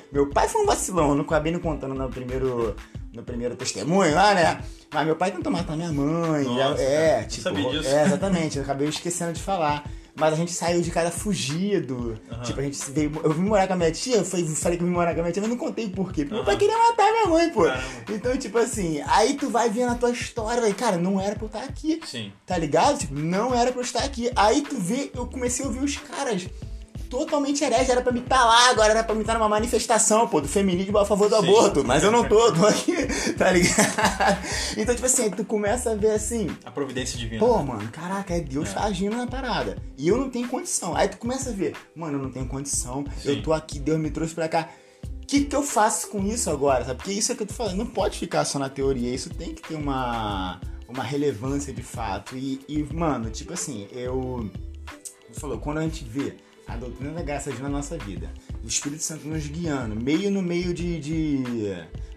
Meu 0.09 0.29
pai 0.29 0.47
foi 0.47 0.61
um 0.61 0.65
vacilão, 0.65 1.09
eu 1.09 1.15
não 1.15 1.23
acabei 1.25 1.51
não 1.51 1.59
contando 1.59 1.93
no 1.95 2.09
primeiro. 2.09 2.77
No 3.15 3.23
primeiro 3.23 3.55
testemunho 3.55 4.13
lá, 4.13 4.33
né? 4.33 4.61
Mas 4.93 5.05
meu 5.05 5.15
pai 5.15 5.31
tentou 5.31 5.51
matar 5.51 5.75
minha 5.77 5.91
mãe. 5.91 6.43
Nossa, 6.43 6.81
é, 6.81 7.21
não 7.21 7.27
tipo. 7.27 7.41
sabia 7.43 7.69
disso. 7.69 7.87
É, 7.87 8.05
exatamente, 8.05 8.57
eu 8.57 8.63
acabei 8.63 8.89
esquecendo 8.89 9.31
de 9.33 9.41
falar. 9.41 9.89
Mas 10.17 10.33
a 10.33 10.37
gente 10.37 10.53
saiu 10.53 10.81
de 10.81 10.91
casa 10.91 11.11
fugido. 11.11 12.17
Aham. 12.31 12.41
Tipo, 12.43 12.59
a 12.61 12.63
gente 12.63 12.91
veio. 12.91 13.11
Eu 13.23 13.33
vim 13.33 13.41
morar 13.43 13.67
com 13.67 13.73
a 13.73 13.75
minha 13.75 13.91
tia, 13.91 14.17
eu 14.17 14.25
falei 14.25 14.77
que 14.77 14.83
eu 14.83 14.87
vim 14.87 14.93
morar 14.93 15.13
com 15.13 15.19
a 15.19 15.23
minha 15.23 15.33
tia, 15.33 15.41
mas 15.41 15.49
não 15.51 15.57
contei 15.57 15.89
por 15.89 16.13
quê. 16.13 16.23
Porque 16.23 16.33
meu 16.33 16.37
Aham. 16.37 16.45
pai 16.45 16.57
queria 16.57 16.77
matar 16.77 17.11
minha 17.11 17.27
mãe, 17.27 17.49
pô. 17.49 17.63
Caramba. 17.63 17.83
Então, 18.09 18.37
tipo 18.37 18.57
assim, 18.57 19.01
aí 19.07 19.33
tu 19.33 19.49
vai 19.49 19.69
vendo 19.69 19.91
a 19.91 19.95
tua 19.95 20.11
história, 20.11 20.61
vai, 20.61 20.73
cara, 20.73 20.97
não 20.97 21.19
era 21.19 21.35
pra 21.35 21.43
eu 21.43 21.47
estar 21.47 21.63
aqui. 21.63 21.99
Sim. 22.05 22.31
Tá 22.45 22.57
ligado? 22.57 22.99
Tipo, 22.99 23.13
não 23.13 23.53
era 23.53 23.71
pra 23.71 23.81
eu 23.81 23.85
estar 23.85 24.03
aqui. 24.03 24.31
Aí 24.35 24.61
tu 24.61 24.77
vê, 24.77 25.11
eu 25.13 25.25
comecei 25.25 25.65
a 25.65 25.67
ouvir 25.67 25.83
os 25.83 25.97
caras 25.97 26.47
totalmente 27.09 27.63
herege, 27.63 27.91
era 27.91 28.01
pra 28.01 28.11
me 28.11 28.19
estar 28.19 28.43
lá, 28.43 28.69
agora 28.69 28.91
era 28.91 29.03
pra 29.03 29.15
me 29.15 29.21
estar 29.21 29.33
numa 29.35 29.47
manifestação, 29.49 30.27
pô, 30.27 30.41
do 30.41 30.47
feminismo 30.47 30.97
a 30.97 31.05
favor 31.05 31.29
do 31.29 31.35
Sim. 31.37 31.43
aborto, 31.47 31.83
mas 31.83 32.03
eu 32.03 32.11
não 32.11 32.27
tô, 32.27 32.51
tô 32.53 32.65
aqui, 32.65 32.95
tá 33.37 33.51
ligado? 33.51 34.39
Então, 34.77 34.93
tipo 34.95 35.05
assim, 35.05 35.29
tu 35.31 35.43
começa 35.45 35.91
a 35.91 35.95
ver 35.95 36.11
assim, 36.11 36.47
A 36.63 36.71
providência 36.71 37.17
divina. 37.17 37.39
Pô, 37.45 37.61
mano, 37.63 37.87
caraca, 37.91 38.33
é 38.33 38.39
Deus 38.39 38.69
É. 38.69 38.73
tá 38.73 38.83
agindo 38.85 39.15
na 39.15 39.27
parada. 39.27 39.77
E 39.97 40.07
eu 40.07 40.17
não 40.17 40.29
tenho 40.29 40.47
condição. 40.47 40.95
Aí 40.95 41.07
tu 41.07 41.17
começa 41.17 41.49
a 41.49 41.53
ver, 41.53 41.75
mano, 41.95 42.17
eu 42.17 42.23
não 42.23 42.31
tenho 42.31 42.47
condição, 42.47 43.03
eu 43.23 43.35
Sim. 43.35 43.41
tô 43.41 43.53
aqui, 43.53 43.79
Deus 43.79 43.99
me 43.99 44.09
trouxe 44.11 44.33
pra 44.35 44.47
cá. 44.47 44.69
O 45.23 45.27
que, 45.27 45.45
que 45.45 45.55
eu 45.55 45.63
faço 45.63 46.09
com 46.09 46.23
isso 46.25 46.49
agora? 46.51 46.85
Sabe? 46.85 46.97
Porque 46.97 47.11
isso 47.11 47.31
é 47.31 47.35
que 47.35 47.41
eu 47.41 47.47
tô 47.47 47.53
falando, 47.53 47.75
não 47.77 47.87
pode 47.87 48.19
ficar 48.19 48.45
só 48.45 48.59
na 48.59 48.69
teoria, 48.69 49.13
isso 49.13 49.29
tem 49.31 49.55
que 49.55 49.61
ter 49.63 49.73
uma, 49.75 50.61
uma 50.87 51.03
relevância 51.03 51.73
de 51.73 51.81
fato. 51.81 52.37
E, 52.37 52.61
e, 52.69 52.83
mano, 52.93 53.31
tipo 53.31 53.51
assim, 53.51 53.87
eu. 53.91 54.47
Você 55.31 55.39
falou, 55.39 55.57
quando 55.57 55.79
a 55.79 55.81
gente 55.81 56.03
vê 56.03 56.35
a 56.67 56.75
doutrina 56.75 57.13
da 57.13 57.21
graça 57.21 57.51
de 57.51 57.61
na 57.61 57.69
nossa 57.69 57.97
vida, 57.97 58.29
o 58.63 58.67
Espírito 58.67 59.03
Santo 59.03 59.27
nos 59.27 59.45
guiando, 59.47 59.95
meio 59.95 60.31
no 60.31 60.41
meio 60.41 60.73
de, 60.73 60.99
de, 60.99 61.43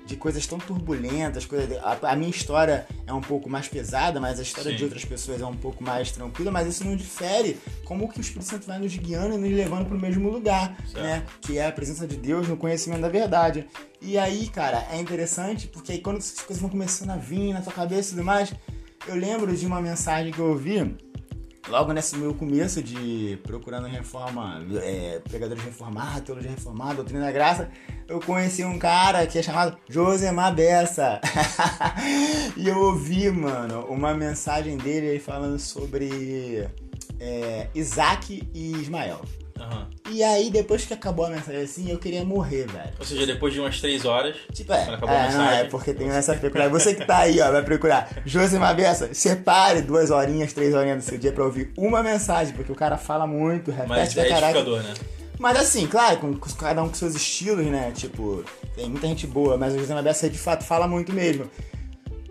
de 0.07 0.16
coisas 0.16 0.46
tão 0.46 0.59
turbulentas, 0.59 1.44
coisa 1.44 1.80
a, 1.82 2.12
a, 2.12 2.16
minha 2.16 2.30
história 2.30 2.86
é 3.07 3.12
um 3.12 3.20
pouco 3.20 3.49
mais 3.49 3.68
pesada, 3.68 4.18
mas 4.18 4.38
a 4.38 4.42
história 4.42 4.70
Sim. 4.70 4.76
de 4.76 4.84
outras 4.84 5.05
pessoas 5.05 5.40
é 5.40 5.46
um 5.46 5.57
pouco 5.57 5.84
mais 5.84 6.11
tranquila, 6.11 6.51
mas 6.51 6.66
isso 6.66 6.84
não 6.84 6.96
difere 6.96 7.59
como 7.84 8.09
que 8.09 8.18
o 8.18 8.22
Espírito 8.22 8.46
Santo 8.46 8.66
vai 8.66 8.78
nos 8.78 8.96
guiando 8.96 9.34
e 9.34 9.38
nos 9.38 9.51
levando 9.51 9.86
para 9.86 9.96
o 9.96 10.01
mesmo 10.01 10.30
lugar, 10.30 10.76
certo. 10.86 11.03
né? 11.03 11.26
Que 11.42 11.59
é 11.59 11.66
a 11.66 11.72
presença 11.72 12.07
de 12.07 12.16
Deus 12.16 12.49
no 12.49 12.57
conhecimento 12.57 13.03
da 13.03 13.09
verdade. 13.09 13.66
E 14.01 14.16
aí, 14.16 14.49
cara, 14.49 14.86
é 14.90 14.99
interessante 14.99 15.66
porque 15.68 15.92
aí 15.92 16.01
quando 16.01 16.18
essas 16.18 16.40
coisas 16.40 16.61
vão 16.61 16.70
começando 16.70 17.11
a 17.11 17.16
vir 17.16 17.53
na 17.53 17.61
tua 17.61 17.72
cabeça 17.72 18.09
e 18.09 18.11
tudo 18.12 18.24
mais, 18.24 18.53
eu 19.07 19.14
lembro 19.14 19.55
de 19.55 19.66
uma 19.66 19.80
mensagem 19.80 20.32
que 20.32 20.38
eu 20.38 20.46
ouvi 20.46 20.96
logo 21.66 21.92
nesse 21.92 22.16
meu 22.16 22.34
começo 22.34 22.82
de 22.82 23.38
procurando 23.42 23.86
reforma, 23.86 24.64
é, 24.82 25.20
pregadores 25.28 25.62
reformados, 25.64 26.22
teologia 26.22 26.50
reformada, 26.50 26.94
doutrina 26.94 27.24
da 27.24 27.32
graça, 27.32 27.70
eu 28.06 28.20
conheci 28.20 28.64
um 28.64 28.78
cara 28.78 29.26
que 29.26 29.38
é 29.38 29.42
chamado 29.42 29.76
Josemar 29.88 30.54
Bessa. 30.54 31.20
e 32.56 32.68
eu 32.68 32.78
ouvi, 32.78 33.30
mano, 33.30 33.84
uma 33.86 34.14
mensagem 34.14 34.76
dele 34.76 35.18
falando 35.18 35.59
sobre 35.59 36.68
é, 37.20 37.68
Isaac 37.74 38.48
e 38.54 38.72
Ismael. 38.72 39.20
Uhum. 39.59 39.86
E 40.11 40.22
aí, 40.22 40.50
depois 40.50 40.84
que 40.84 40.94
acabou 40.94 41.26
a 41.26 41.30
mensagem 41.30 41.62
assim, 41.62 41.90
eu 41.90 41.98
queria 41.98 42.24
morrer, 42.24 42.66
velho. 42.66 42.92
Ou 42.98 43.04
seja, 43.04 43.26
depois 43.26 43.52
de 43.52 43.61
umas 43.61 43.80
três 43.80 44.04
horas. 44.04 44.36
Tipo, 44.52 44.72
é. 44.72 44.84
Quando 44.84 44.94
acabou 44.94 45.14
é, 45.14 45.20
a 45.20 45.22
mensagem. 45.24 45.46
Não, 45.46 45.52
é 45.52 45.64
porque 45.64 45.92
tem 45.92 46.09
essa 46.09 46.34
procurar. 46.34 46.68
Você 46.68 46.94
que 46.94 47.04
tá 47.04 47.18
aí, 47.18 47.40
ó, 47.40 47.50
vai 47.50 47.62
procurar. 47.62 48.11
José 48.24 48.59
Mabessa, 48.59 49.12
separe 49.12 49.82
duas 49.82 50.11
horinhas, 50.11 50.52
três 50.52 50.74
horinhas 50.74 51.04
do 51.04 51.09
seu 51.09 51.18
dia 51.18 51.32
pra 51.32 51.44
ouvir 51.44 51.72
uma 51.76 52.02
mensagem, 52.02 52.54
porque 52.54 52.72
o 52.72 52.76
cara 52.76 52.96
fala 52.96 53.26
muito, 53.26 53.70
repete 53.70 53.88
Mas 53.88 54.16
é 54.16 54.30
edificador, 54.30 54.82
né? 54.82 54.94
Mas 55.38 55.56
assim, 55.56 55.86
claro, 55.86 56.18
com, 56.18 56.34
com, 56.34 56.50
cada 56.50 56.82
um 56.82 56.88
com 56.88 56.94
seus 56.94 57.14
estilos, 57.14 57.64
né? 57.66 57.92
Tipo, 57.94 58.44
tem 58.74 58.88
muita 58.88 59.06
gente 59.06 59.26
boa, 59.26 59.56
mas 59.56 59.74
o 59.74 59.78
José 59.78 59.94
Mabessa 59.94 60.28
de 60.28 60.38
fato 60.38 60.64
fala 60.64 60.88
muito 60.88 61.12
mesmo. 61.12 61.48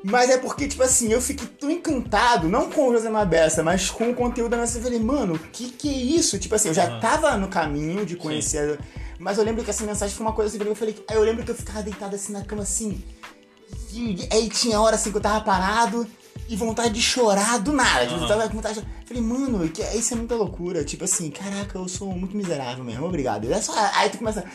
Mas 0.10 0.30
é 0.30 0.38
porque, 0.38 0.70
tipo 0.70 0.82
assim, 0.84 1.12
eu 1.12 1.22
fiquei 1.22 1.46
tão 1.46 1.70
encantado, 1.70 2.48
não 2.48 2.72
com 2.72 2.88
o 2.88 2.94
José 2.94 3.10
Mabessa, 3.10 3.62
mas 3.62 3.90
com 3.90 4.10
o 4.10 4.16
conteúdo 4.16 4.52
da 4.52 4.58
mensagem. 4.58 4.80
Eu 4.80 4.84
falei, 4.84 5.00
mano, 5.00 5.36
o 5.36 5.40
que 5.40 5.70
que 5.70 5.90
é 5.90 5.98
isso? 5.98 6.40
Tipo 6.40 6.56
assim, 6.56 6.70
eu 6.70 6.74
já 6.74 6.98
tava 7.02 7.36
no 7.36 7.50
caminho 7.50 8.06
de 8.06 8.16
conhecer. 8.16 8.80
Mas 9.20 9.38
eu 9.38 9.44
lembro 9.44 9.66
que 9.66 9.70
essa 9.70 9.84
mensagem 9.84 10.16
foi 10.16 10.26
uma 10.26 10.32
coisa 10.32 10.56
assim, 10.56 10.66
eu 10.66 10.76
falei. 10.76 10.96
Aí 11.10 11.18
eu 11.18 11.24
lembro 11.24 11.44
que 11.44 11.52
eu 11.52 11.56
ficava 11.56 11.84
deitado 11.84 12.16
assim 12.16 12.32
na 12.32 12.42
cama 12.46 12.62
assim. 12.64 13.04
E 13.92 14.26
aí 14.32 14.48
tinha 14.48 14.80
hora 14.80 14.96
assim 14.96 15.12
que 15.12 15.18
eu 15.18 15.22
tava 15.22 15.42
parado 15.42 16.08
e 16.48 16.56
vontade 16.56 16.94
de 16.94 17.02
chorar 17.02 17.60
do 17.60 17.74
nada. 17.74 18.08
Tipo, 18.08 18.22
eu 18.22 18.28
tava 18.30 18.48
com 18.48 18.56
vontade 18.56 18.80
de... 18.80 18.88
Falei, 19.06 19.22
mano, 19.22 19.68
que, 19.68 19.82
isso 19.98 20.14
é 20.14 20.16
muita 20.16 20.36
loucura. 20.36 20.86
Tipo 20.86 21.04
assim, 21.04 21.30
caraca, 21.30 21.78
eu 21.78 21.88
sou 21.90 22.14
muito 22.14 22.38
miserável 22.38 22.82
mesmo, 22.82 23.06
obrigado. 23.06 23.52
É 23.52 23.60
só, 23.60 23.74
aí 23.94 24.10
tu 24.10 24.20
começa. 24.20 24.46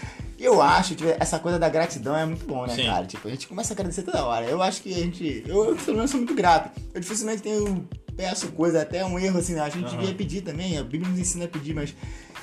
Eu 0.42 0.60
acho 0.60 0.96
que 0.96 1.04
essa 1.20 1.38
coisa 1.38 1.56
da 1.56 1.68
gratidão 1.68 2.16
é 2.16 2.26
muito 2.26 2.44
bom, 2.44 2.66
né, 2.66 2.74
Sim. 2.74 2.86
cara? 2.86 3.06
Tipo, 3.06 3.28
a 3.28 3.30
gente 3.30 3.46
começa 3.46 3.72
a 3.72 3.74
agradecer 3.74 4.02
toda 4.02 4.26
hora. 4.26 4.44
Eu 4.44 4.60
acho 4.60 4.82
que 4.82 4.92
a 4.92 4.98
gente. 4.98 5.44
Eu, 5.46 5.66
eu 5.66 5.76
pelo 5.76 5.96
menos, 5.96 6.10
sou 6.10 6.18
muito 6.18 6.34
grato. 6.34 6.68
Eu 6.92 7.00
dificilmente 7.00 7.42
tenho. 7.42 7.88
Peço 8.16 8.48
coisa, 8.52 8.82
até 8.82 9.04
um 9.04 9.18
erro 9.18 9.38
assim, 9.38 9.54
né? 9.54 9.60
A 9.60 9.68
gente 9.68 9.94
uhum. 9.94 10.00
devia 10.00 10.14
pedir 10.14 10.42
também, 10.42 10.76
a 10.76 10.82
Bíblia 10.82 11.08
nos 11.08 11.18
ensina 11.18 11.46
a 11.46 11.48
pedir, 11.48 11.74
mas 11.74 11.94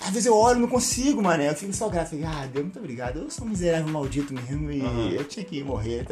às 0.02 0.10
vezes 0.10 0.26
eu 0.26 0.36
olho 0.36 0.58
e 0.58 0.62
não 0.62 0.68
consigo, 0.68 1.22
mano. 1.22 1.44
Eu 1.44 1.54
fico 1.54 1.74
só 1.74 1.90
grato. 1.90 2.12
Fico, 2.12 2.26
ah, 2.26 2.48
Deus, 2.48 2.64
muito 2.64 2.80
obrigado. 2.80 3.20
Eu 3.20 3.30
sou 3.30 3.46
um 3.46 3.50
miserável 3.50 3.88
maldito 3.90 4.34
mesmo 4.34 4.72
e 4.72 4.82
uhum. 4.82 5.10
eu 5.10 5.26
tinha 5.26 5.46
que 5.46 5.62
morrer. 5.62 6.06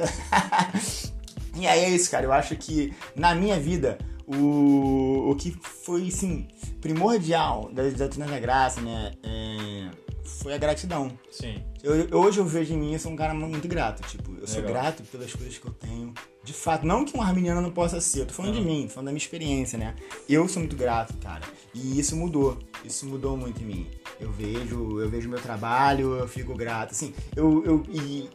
e 1.56 1.66
aí 1.66 1.86
é 1.86 1.90
isso, 1.90 2.12
cara. 2.12 2.26
Eu 2.26 2.34
acho 2.34 2.56
que 2.58 2.94
na 3.16 3.34
minha 3.34 3.58
vida, 3.58 3.98
o, 4.28 5.32
o 5.32 5.36
que 5.36 5.58
foi, 5.62 6.10
assim, 6.10 6.48
primordial 6.82 7.72
da 7.74 7.84
doutrina 7.84 8.28
da 8.28 8.40
graça, 8.40 8.82
né? 8.82 9.14
É 9.24 10.07
foi 10.28 10.54
a 10.54 10.58
gratidão. 10.58 11.12
Sim. 11.32 11.64
Eu, 11.82 12.20
hoje 12.20 12.40
eu 12.40 12.46
vejo 12.46 12.74
em 12.74 12.78
mim, 12.78 12.94
eu 12.94 13.00
sou 13.00 13.12
um 13.12 13.16
cara 13.16 13.34
muito 13.34 13.68
grato. 13.68 14.08
Tipo, 14.08 14.36
eu 14.40 14.48
sou 14.48 14.62
grato 14.62 15.04
pelas 15.04 15.34
coisas 15.34 15.58
que 15.58 15.66
eu 15.66 15.74
tenho. 15.74 16.14
De 16.44 16.54
fato, 16.54 16.86
não 16.86 17.04
que 17.04 17.18
um 17.18 17.22
arminiano 17.22 17.62
não 17.62 17.72
possa 17.72 18.00
ser, 18.00 18.22
eu 18.22 18.26
tô 18.26 18.34
falando 18.34 18.56
uhum. 18.56 18.62
de 18.62 18.66
mim, 18.66 18.84
tô 18.84 18.94
falando 18.94 19.08
da 19.08 19.12
minha 19.12 19.18
experiência, 19.18 19.78
né? 19.78 19.96
Eu 20.30 20.48
sou 20.48 20.62
muito 20.62 20.76
grato, 20.76 21.14
cara. 21.18 21.44
E 21.74 22.00
isso 22.00 22.16
mudou. 22.16 22.58
Isso 22.86 23.06
mudou 23.06 23.36
muito 23.36 23.62
em 23.64 23.66
mim. 23.66 23.88
Eu 24.20 24.32
vejo, 24.32 25.00
eu 25.00 25.10
vejo 25.10 25.30
meu 25.30 25.42
trabalho, 25.42 26.16
eu 26.16 26.28
fico 26.28 26.54
grato. 26.56 26.92
Assim, 26.92 27.14
eu. 27.36 27.64
eu 27.66 27.84
e 27.90 28.30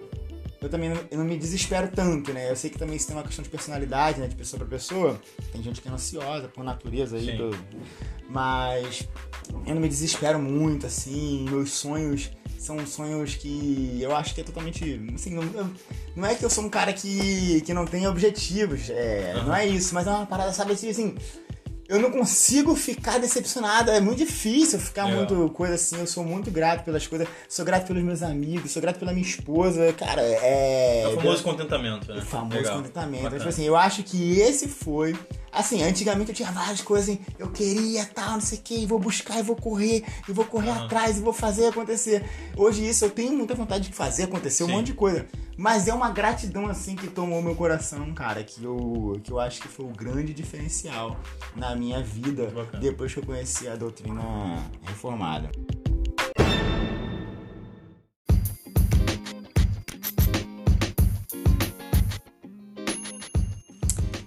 eu 0.62 0.68
também 0.68 0.90
não, 0.90 1.00
eu 1.10 1.18
não 1.18 1.24
me 1.24 1.36
desespero 1.36 1.88
tanto, 1.88 2.32
né? 2.32 2.50
Eu 2.50 2.56
sei 2.56 2.70
que 2.70 2.78
também 2.78 2.96
isso 2.96 3.06
tem 3.06 3.16
uma 3.16 3.24
questão 3.24 3.42
de 3.42 3.50
personalidade, 3.50 4.20
né? 4.20 4.28
De 4.28 4.36
pessoa 4.36 4.60
para 4.60 4.68
pessoa. 4.68 5.20
Tem 5.52 5.62
gente 5.62 5.80
que 5.80 5.88
é 5.88 5.90
ansiosa 5.90 6.48
por 6.48 6.62
natureza 6.62 7.16
aí. 7.16 7.36
Do... 7.36 7.50
Mas 8.28 9.08
eu 9.66 9.74
não 9.74 9.82
me 9.82 9.88
desespero 9.88 10.38
muito, 10.38 10.86
assim. 10.86 11.44
Meus 11.50 11.72
sonhos 11.72 12.30
são 12.62 12.86
sonhos 12.86 13.34
que 13.34 13.98
eu 14.00 14.14
acho 14.14 14.34
que 14.34 14.40
é 14.40 14.44
totalmente. 14.44 15.00
Assim, 15.12 15.34
não, 15.34 15.42
eu, 15.42 15.68
não 16.14 16.26
é 16.26 16.34
que 16.36 16.44
eu 16.44 16.50
sou 16.50 16.64
um 16.64 16.68
cara 16.68 16.92
que, 16.92 17.60
que 17.62 17.74
não 17.74 17.84
tem 17.84 18.06
objetivos, 18.06 18.88
é, 18.88 19.34
uhum. 19.36 19.46
não 19.46 19.54
é 19.56 19.66
isso, 19.66 19.92
mas 19.94 20.06
é 20.06 20.10
uma 20.10 20.26
parada, 20.26 20.52
sabe 20.52 20.72
assim, 20.72 20.88
assim 20.88 21.16
eu 21.92 22.00
não 22.00 22.10
consigo 22.10 22.74
ficar 22.74 23.18
decepcionado. 23.18 23.90
É 23.90 24.00
muito 24.00 24.16
difícil 24.16 24.78
ficar 24.78 25.10
é. 25.10 25.14
muito 25.14 25.50
coisa 25.50 25.74
assim. 25.74 25.98
Eu 25.98 26.06
sou 26.06 26.24
muito 26.24 26.50
grato 26.50 26.84
pelas 26.84 27.06
coisas. 27.06 27.28
Sou 27.46 27.66
grato 27.66 27.86
pelos 27.86 28.02
meus 28.02 28.22
amigos, 28.22 28.70
sou 28.70 28.80
grato 28.80 28.98
pela 28.98 29.12
minha 29.12 29.26
esposa. 29.26 29.92
Cara, 29.92 30.22
é. 30.22 31.02
É 31.02 31.08
o 31.08 31.16
famoso 31.16 31.42
contentamento, 31.42 32.10
né? 32.10 32.18
O 32.18 32.22
famoso 32.22 32.56
Legal. 32.56 32.76
contentamento. 32.78 33.26
Então, 33.26 33.38
tipo 33.38 33.48
assim, 33.50 33.64
eu 33.64 33.76
acho 33.76 34.02
que 34.04 34.40
esse 34.40 34.68
foi. 34.68 35.14
Assim, 35.52 35.82
antigamente 35.82 36.30
eu 36.30 36.34
tinha 36.34 36.50
várias 36.50 36.80
coisas 36.80 37.10
assim, 37.10 37.20
eu 37.38 37.50
queria 37.50 38.06
tal, 38.06 38.32
não 38.32 38.40
sei 38.40 38.56
o 38.56 38.62
que, 38.62 38.74
e 38.74 38.86
vou 38.86 38.98
buscar, 38.98 39.38
e 39.38 39.42
vou 39.42 39.54
correr, 39.54 40.02
e 40.26 40.32
vou 40.32 40.46
correr 40.46 40.70
uhum. 40.70 40.84
atrás, 40.84 41.18
e 41.18 41.20
vou 41.20 41.34
fazer 41.34 41.66
acontecer. 41.66 42.24
Hoje 42.56 42.88
isso 42.88 43.04
eu 43.04 43.10
tenho 43.10 43.34
muita 43.34 43.54
vontade 43.54 43.86
de 43.86 43.94
fazer 43.94 44.22
acontecer, 44.22 44.64
Sim. 44.64 44.70
um 44.70 44.76
monte 44.76 44.86
de 44.86 44.94
coisa. 44.94 45.26
Mas 45.54 45.86
é 45.86 45.92
uma 45.92 46.08
gratidão 46.08 46.66
assim 46.66 46.96
que 46.96 47.06
tomou 47.06 47.42
meu 47.42 47.54
coração, 47.54 48.14
cara, 48.14 48.42
que 48.42 48.64
eu, 48.64 49.20
que 49.22 49.30
eu 49.30 49.38
acho 49.38 49.60
que 49.60 49.68
foi 49.68 49.84
o 49.84 49.90
grande 49.90 50.32
diferencial 50.32 51.20
na 51.54 51.76
minha 51.76 51.81
vida 52.02 52.52
depois 52.80 53.12
que 53.12 53.20
eu 53.20 53.24
conheci 53.24 53.66
a 53.68 53.74
doutrina 53.74 54.22
reformada. 54.84 55.50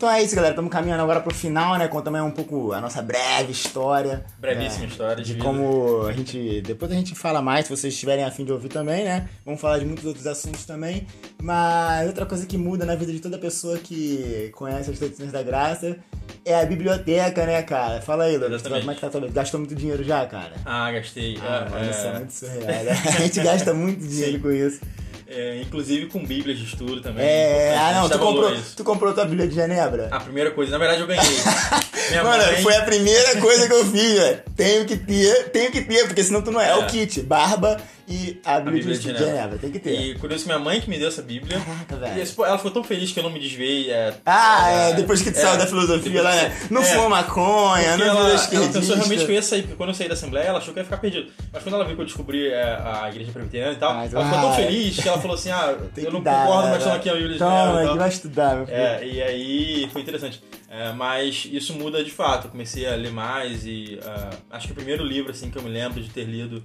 Então 0.06 0.14
é 0.14 0.22
isso, 0.22 0.36
galera. 0.36 0.54
Estamos 0.54 0.72
caminhando 0.72 1.02
agora 1.02 1.20
pro 1.20 1.34
final, 1.34 1.80
né? 1.80 1.88
Contando 1.88 2.24
um 2.24 2.30
pouco 2.30 2.74
a 2.74 2.80
nossa 2.80 3.02
breve 3.02 3.52
história. 3.52 4.24
Brevíssima 4.38 4.84
né? 4.84 4.88
história 4.92 5.24
de, 5.24 5.34
de 5.34 5.40
como 5.40 6.04
a 6.06 6.14
gente. 6.14 6.62
Depois 6.62 6.92
a 6.92 6.94
gente 6.94 7.16
fala 7.16 7.42
mais, 7.42 7.66
se 7.66 7.76
vocês 7.76 7.92
estiverem 7.92 8.24
afim 8.24 8.46
de 8.46 8.52
ouvir 8.52 8.70
também, 8.70 9.04
né? 9.04 9.28
Vamos 9.44 9.60
falar 9.60 9.80
de 9.80 9.86
muitos 9.86 10.06
outros 10.06 10.28
assuntos 10.28 10.64
também. 10.64 11.08
Mas 11.42 12.06
outra 12.06 12.24
coisa 12.28 12.46
que 12.46 12.56
muda 12.56 12.86
na 12.86 12.94
vida 12.94 13.12
de 13.12 13.20
toda 13.20 13.40
pessoa 13.40 13.80
que 13.80 14.52
conhece 14.54 14.92
as 14.92 15.00
tradições 15.00 15.32
da 15.32 15.42
graça 15.42 15.98
é 16.46 16.54
a 16.54 16.64
biblioteca, 16.68 17.44
né, 17.44 17.64
cara? 17.64 18.00
Fala 18.00 18.26
aí, 18.26 18.38
Lucas. 18.38 18.62
Como 18.62 18.92
é 18.92 18.94
que 18.94 19.02
tá 19.02 19.10
tua 19.10 19.28
Gastou 19.28 19.60
muito 19.60 19.74
dinheiro 19.74 20.04
já, 20.04 20.24
cara? 20.28 20.54
Ah, 20.64 20.92
gastei. 20.92 21.40
Ah, 21.42 21.66
é, 21.66 21.70
mano, 21.72 21.84
é... 21.84 21.90
isso 21.90 22.06
é 22.06 22.14
muito 22.14 22.32
surreal. 22.32 22.84
Né? 22.84 22.92
A 23.08 23.22
gente 23.22 23.42
gasta 23.42 23.74
muito 23.74 24.06
dinheiro 24.06 24.34
Sim. 24.34 24.40
com 24.40 24.52
isso. 24.52 24.82
É, 25.28 25.60
inclusive 25.62 26.06
com 26.06 26.24
bíblias 26.24 26.58
de 26.60 26.66
estudo 26.66 27.02
também. 27.02 27.26
É, 27.26 27.76
ah 27.78 27.94
não, 27.94 28.10
tu 28.10 28.20
comprou, 28.20 28.56
tu 28.76 28.84
comprou 28.84 29.14
tua 29.14 29.26
bíblia 29.26 29.48
de 29.48 29.56
Genebra? 29.56 30.08
A 30.12 30.20
primeira 30.20 30.52
coisa, 30.52 30.72
na 30.72 30.78
verdade 30.78 31.02
eu 31.02 31.08
ganhei. 31.08 31.24
Mano, 32.24 32.44
mãe... 32.44 32.62
foi 32.62 32.76
a 32.76 32.82
primeira 32.84 33.40
coisa 33.40 33.68
que 33.68 33.74
eu 33.74 33.86
fiz, 33.86 34.14
velho. 34.14 34.44
Tenho 34.56 34.86
que 34.86 34.98
ter, 34.98 35.50
tenho 35.50 35.72
que 35.72 35.82
ter, 35.82 36.06
porque 36.08 36.24
senão 36.24 36.42
tu 36.42 36.52
não 36.52 36.62
é. 36.62 36.70
É 36.70 36.76
o 36.76 36.88
kit, 36.88 37.22
barba 37.22 37.78
e 38.08 38.40
a 38.46 38.60
Bíblia, 38.60 38.84
a 38.84 38.88
Bíblia 38.88 38.98
de, 38.98 39.14
de 39.14 39.18
Genebra. 39.18 39.58
Tem 39.58 39.72
que 39.72 39.80
ter. 39.80 40.00
E 40.00 40.16
curioso 40.16 40.44
que 40.44 40.50
minha 40.50 40.60
mãe 40.60 40.80
que 40.80 40.90
me 40.90 40.98
deu 41.00 41.08
essa 41.08 41.24
Bíblia. 41.24 41.60
Caraca, 41.60 41.96
velho. 41.96 42.46
ela 42.46 42.58
ficou 42.58 42.72
tão 42.72 42.84
feliz 42.84 43.12
que 43.12 43.20
eu 43.20 43.24
não 43.24 43.32
me 43.32 43.40
desviei. 43.40 43.90
É, 43.90 44.14
ah, 44.26 44.70
é, 44.70 44.92
é 44.92 44.94
depois 44.94 45.22
que 45.22 45.32
tu 45.32 45.40
é, 45.40 45.42
saiu 45.42 45.58
da 45.58 45.66
filosofia 45.66 46.22
lá, 46.22 46.36
né? 46.36 46.56
Não 46.70 46.82
é, 46.82 46.86
fumou 46.86 47.10
maconha, 47.10 47.98
não 47.98 48.06
ela, 48.06 48.30
ela 48.30 48.68
pensou 48.68 48.96
realmente 48.96 49.26
que 49.26 49.32
eu 49.32 49.36
ia 49.36 49.42
sair, 49.42 49.64
porque 49.64 49.76
quando 49.76 49.90
eu 49.90 49.96
saí 49.96 50.08
da 50.08 50.14
Assembleia, 50.14 50.46
ela 50.46 50.60
achou 50.60 50.74
que 50.74 50.80
eu 50.80 50.82
ia 50.82 50.86
ficar 50.86 50.98
perdido. 50.98 51.32
Mas 51.52 51.64
quando 51.64 51.76
ela 51.76 51.86
viu 51.86 51.96
que 51.96 52.02
eu 52.02 52.06
descobri 52.06 52.48
é, 52.48 52.64
a 52.64 53.10
igreja 53.10 53.32
presbiteriana 53.32 53.74
e 53.74 53.78
tal, 53.78 53.92
ela 53.92 54.08
ficou 54.08 54.24
tão 54.24 54.54
feliz 54.54 55.00
que 55.00 55.08
ela 55.08 55.20
falou 55.20 55.36
assim: 55.36 55.50
ah, 55.50 55.76
eu 55.98 56.12
não 56.12 56.22
dar, 56.22 56.46
concordo, 56.46 56.70
mas 56.70 56.78
estão 56.78 56.94
aqui 56.94 57.10
a 57.10 57.14
Bíblia 57.14 57.34
de 57.34 57.40
Genebra. 57.40 57.82
Toma, 57.82 57.92
que 57.92 57.98
vai 57.98 58.10
estudar, 58.10 58.56
meu 58.56 58.66
filho. 58.68 58.78
É, 58.78 59.08
e 59.08 59.22
aí 59.22 59.90
foi 59.92 60.02
interessante. 60.02 60.44
É, 60.76 60.92
mas 60.92 61.48
isso 61.50 61.74
muda 61.74 62.04
de 62.04 62.12
fato. 62.12 62.48
Eu 62.48 62.52
comecei 62.52 62.86
a 62.86 62.96
ler 62.96 63.10
mais 63.10 63.66
e 63.66 63.98
uh, 64.02 64.38
acho 64.52 64.68
que 64.68 64.74
o 64.74 64.76
primeiro 64.76 65.06
livro 65.06 65.32
assim 65.32 65.50
que 65.50 65.58
eu 65.58 65.64
me 65.64 65.70
lembro 65.70 66.04
de 66.04 66.10
ter 66.10 66.26
lido 66.26 66.62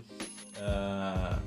uh, 0.56 1.40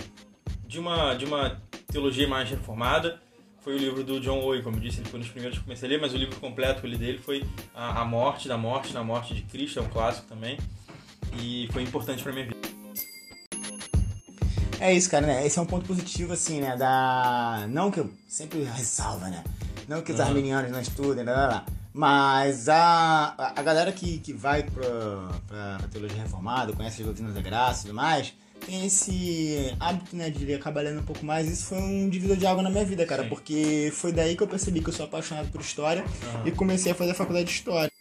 de 0.66 0.80
uma 0.80 1.14
de 1.14 1.26
uma 1.26 1.62
teologia 1.92 2.26
mais 2.26 2.50
reformada 2.50 3.22
foi 3.60 3.76
o 3.76 3.78
livro 3.78 4.02
do 4.02 4.18
John 4.22 4.40
Owen, 4.40 4.62
como 4.62 4.78
eu 4.78 4.82
disse, 4.82 5.02
ele 5.02 5.10
foi 5.10 5.20
um 5.20 5.24
dos 5.24 5.32
primeiros 5.32 5.58
que 5.58 5.64
comecei 5.66 5.90
a 5.90 5.92
ler, 5.92 6.00
mas 6.00 6.14
o 6.14 6.18
livro 6.18 6.38
completo 6.40 6.80
que 6.80 6.88
eu 6.88 6.92
li 6.92 6.98
dele 6.98 7.18
foi 7.18 7.46
A, 7.74 8.02
a 8.02 8.06
Morte 8.06 8.48
da 8.48 8.58
Morte 8.58 8.94
na 8.94 9.04
Morte 9.04 9.34
de 9.34 9.42
Cristo, 9.42 9.80
é 9.80 9.82
um 9.82 9.90
clássico 9.90 10.28
também, 10.28 10.58
e 11.40 11.70
foi 11.72 11.82
importante 11.84 12.22
para 12.24 12.34
minha 12.34 12.46
vida. 12.46 12.58
É 14.82 14.94
isso, 14.94 15.10
cara, 15.10 15.26
né? 15.26 15.48
Esse 15.48 15.60
é 15.60 15.62
um 15.62 15.66
ponto 15.66 15.88
positivo, 15.88 16.34
assim, 16.34 16.60
né? 16.60 16.76
Da... 16.76 17.66
Não 17.70 17.90
que 17.90 18.02
eu 18.02 18.10
sempre 18.28 18.64
ressalva, 18.64 19.30
né? 19.30 19.42
Não 19.88 20.02
que 20.02 20.12
os 20.12 20.20
uhum. 20.20 20.26
arminianos 20.26 20.70
não 20.70 20.82
estudem, 20.82 21.24
lá, 21.24 21.32
lá, 21.32 21.48
lá. 21.48 21.66
Mas 21.94 22.68
a, 22.68 23.54
a 23.56 23.62
galera 23.62 23.92
que, 23.92 24.18
que 24.18 24.34
vai 24.34 24.64
pra, 24.64 24.84
pra, 25.48 25.78
pra 25.78 25.88
teologia 25.90 26.24
reformada, 26.24 26.74
conhece 26.74 27.02
as 27.02 27.06
doutrinas 27.06 27.36
da 27.36 27.42
graça 27.42 27.82
e 27.82 27.86
tudo 27.86 27.96
mais, 27.96 28.34
tem 28.66 28.86
esse 28.86 29.76
hábito, 29.80 30.16
né, 30.16 30.30
de 30.30 30.54
acabar 30.56 30.82
lendo 30.82 31.02
um 31.02 31.06
pouco 31.06 31.24
mais. 31.24 31.48
Isso 31.48 31.68
foi 31.68 31.78
um 31.78 32.10
divisor 32.10 32.36
de 32.36 32.48
água 32.48 32.64
na 32.64 32.70
minha 32.70 32.84
vida, 32.86 33.06
cara, 33.06 33.24
Sim. 33.24 33.30
porque 33.30 33.92
foi 33.94 34.12
daí 34.12 34.36
que 34.36 34.42
eu 34.42 34.48
percebi 34.48 34.82
que 34.82 34.90
eu 34.90 34.94
sou 34.94 35.06
apaixonado 35.06 35.52
por 35.52 35.62
história 35.62 36.04
e 36.46 36.52
comecei 36.52 36.92
a 36.92 36.96
fazer 36.96 37.12
a 37.12 37.16
faculdade 37.16 37.46
de 37.46 37.52
história. 37.52 37.93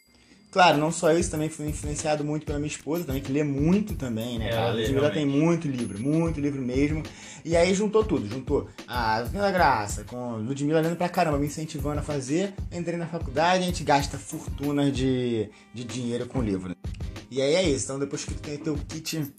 Claro, 0.53 0.77
não 0.77 0.93
só 0.93 1.11
isso, 1.15 1.31
também 1.31 1.49
fui 1.49 1.67
influenciado 1.67 2.23
muito 2.23 2.45
pela 2.45 2.59
minha 2.59 2.69
esposa, 2.69 3.05
também, 3.05 3.23
que 3.23 3.33
lê 3.33 3.43
muito 3.43 3.95
também, 3.95 4.39
né, 4.39 4.51
É, 4.51 4.55
ela 4.55 4.71
lê, 4.71 4.83
Ludmilla 4.83 5.09
tem 5.09 5.25
muito 5.25 5.67
livro, 5.67 5.99
muito 5.99 6.39
livro 6.39 6.61
mesmo. 6.61 7.03
E 7.43 7.57
aí 7.57 7.73
juntou 7.75 8.05
tudo, 8.05 8.29
juntou 8.29 8.69
a 8.87 9.23
da 9.23 9.51
Graça, 9.51 10.05
com 10.05 10.37
Ludmilla 10.37 10.83
lendo 10.83 10.95
pra 10.95 11.09
caramba, 11.09 11.39
me 11.39 11.47
incentivando 11.47 12.01
a 12.01 12.03
fazer. 12.03 12.53
Entrei 12.71 12.99
na 12.99 13.07
faculdade, 13.07 13.65
a 13.65 13.67
gente 13.67 13.83
gasta 13.83 14.19
fortunas 14.19 14.93
de, 14.95 15.49
de 15.73 15.85
dinheiro 15.85 16.27
com 16.27 16.43
livro. 16.43 16.77
E 17.31 17.41
aí 17.41 17.55
é 17.55 17.63
isso, 17.63 17.87
então 17.87 17.99
depois 17.99 18.23
que 18.23 18.35
tu 18.35 18.43
tem 18.43 18.59
teu 18.59 18.77
kit, 18.87 19.33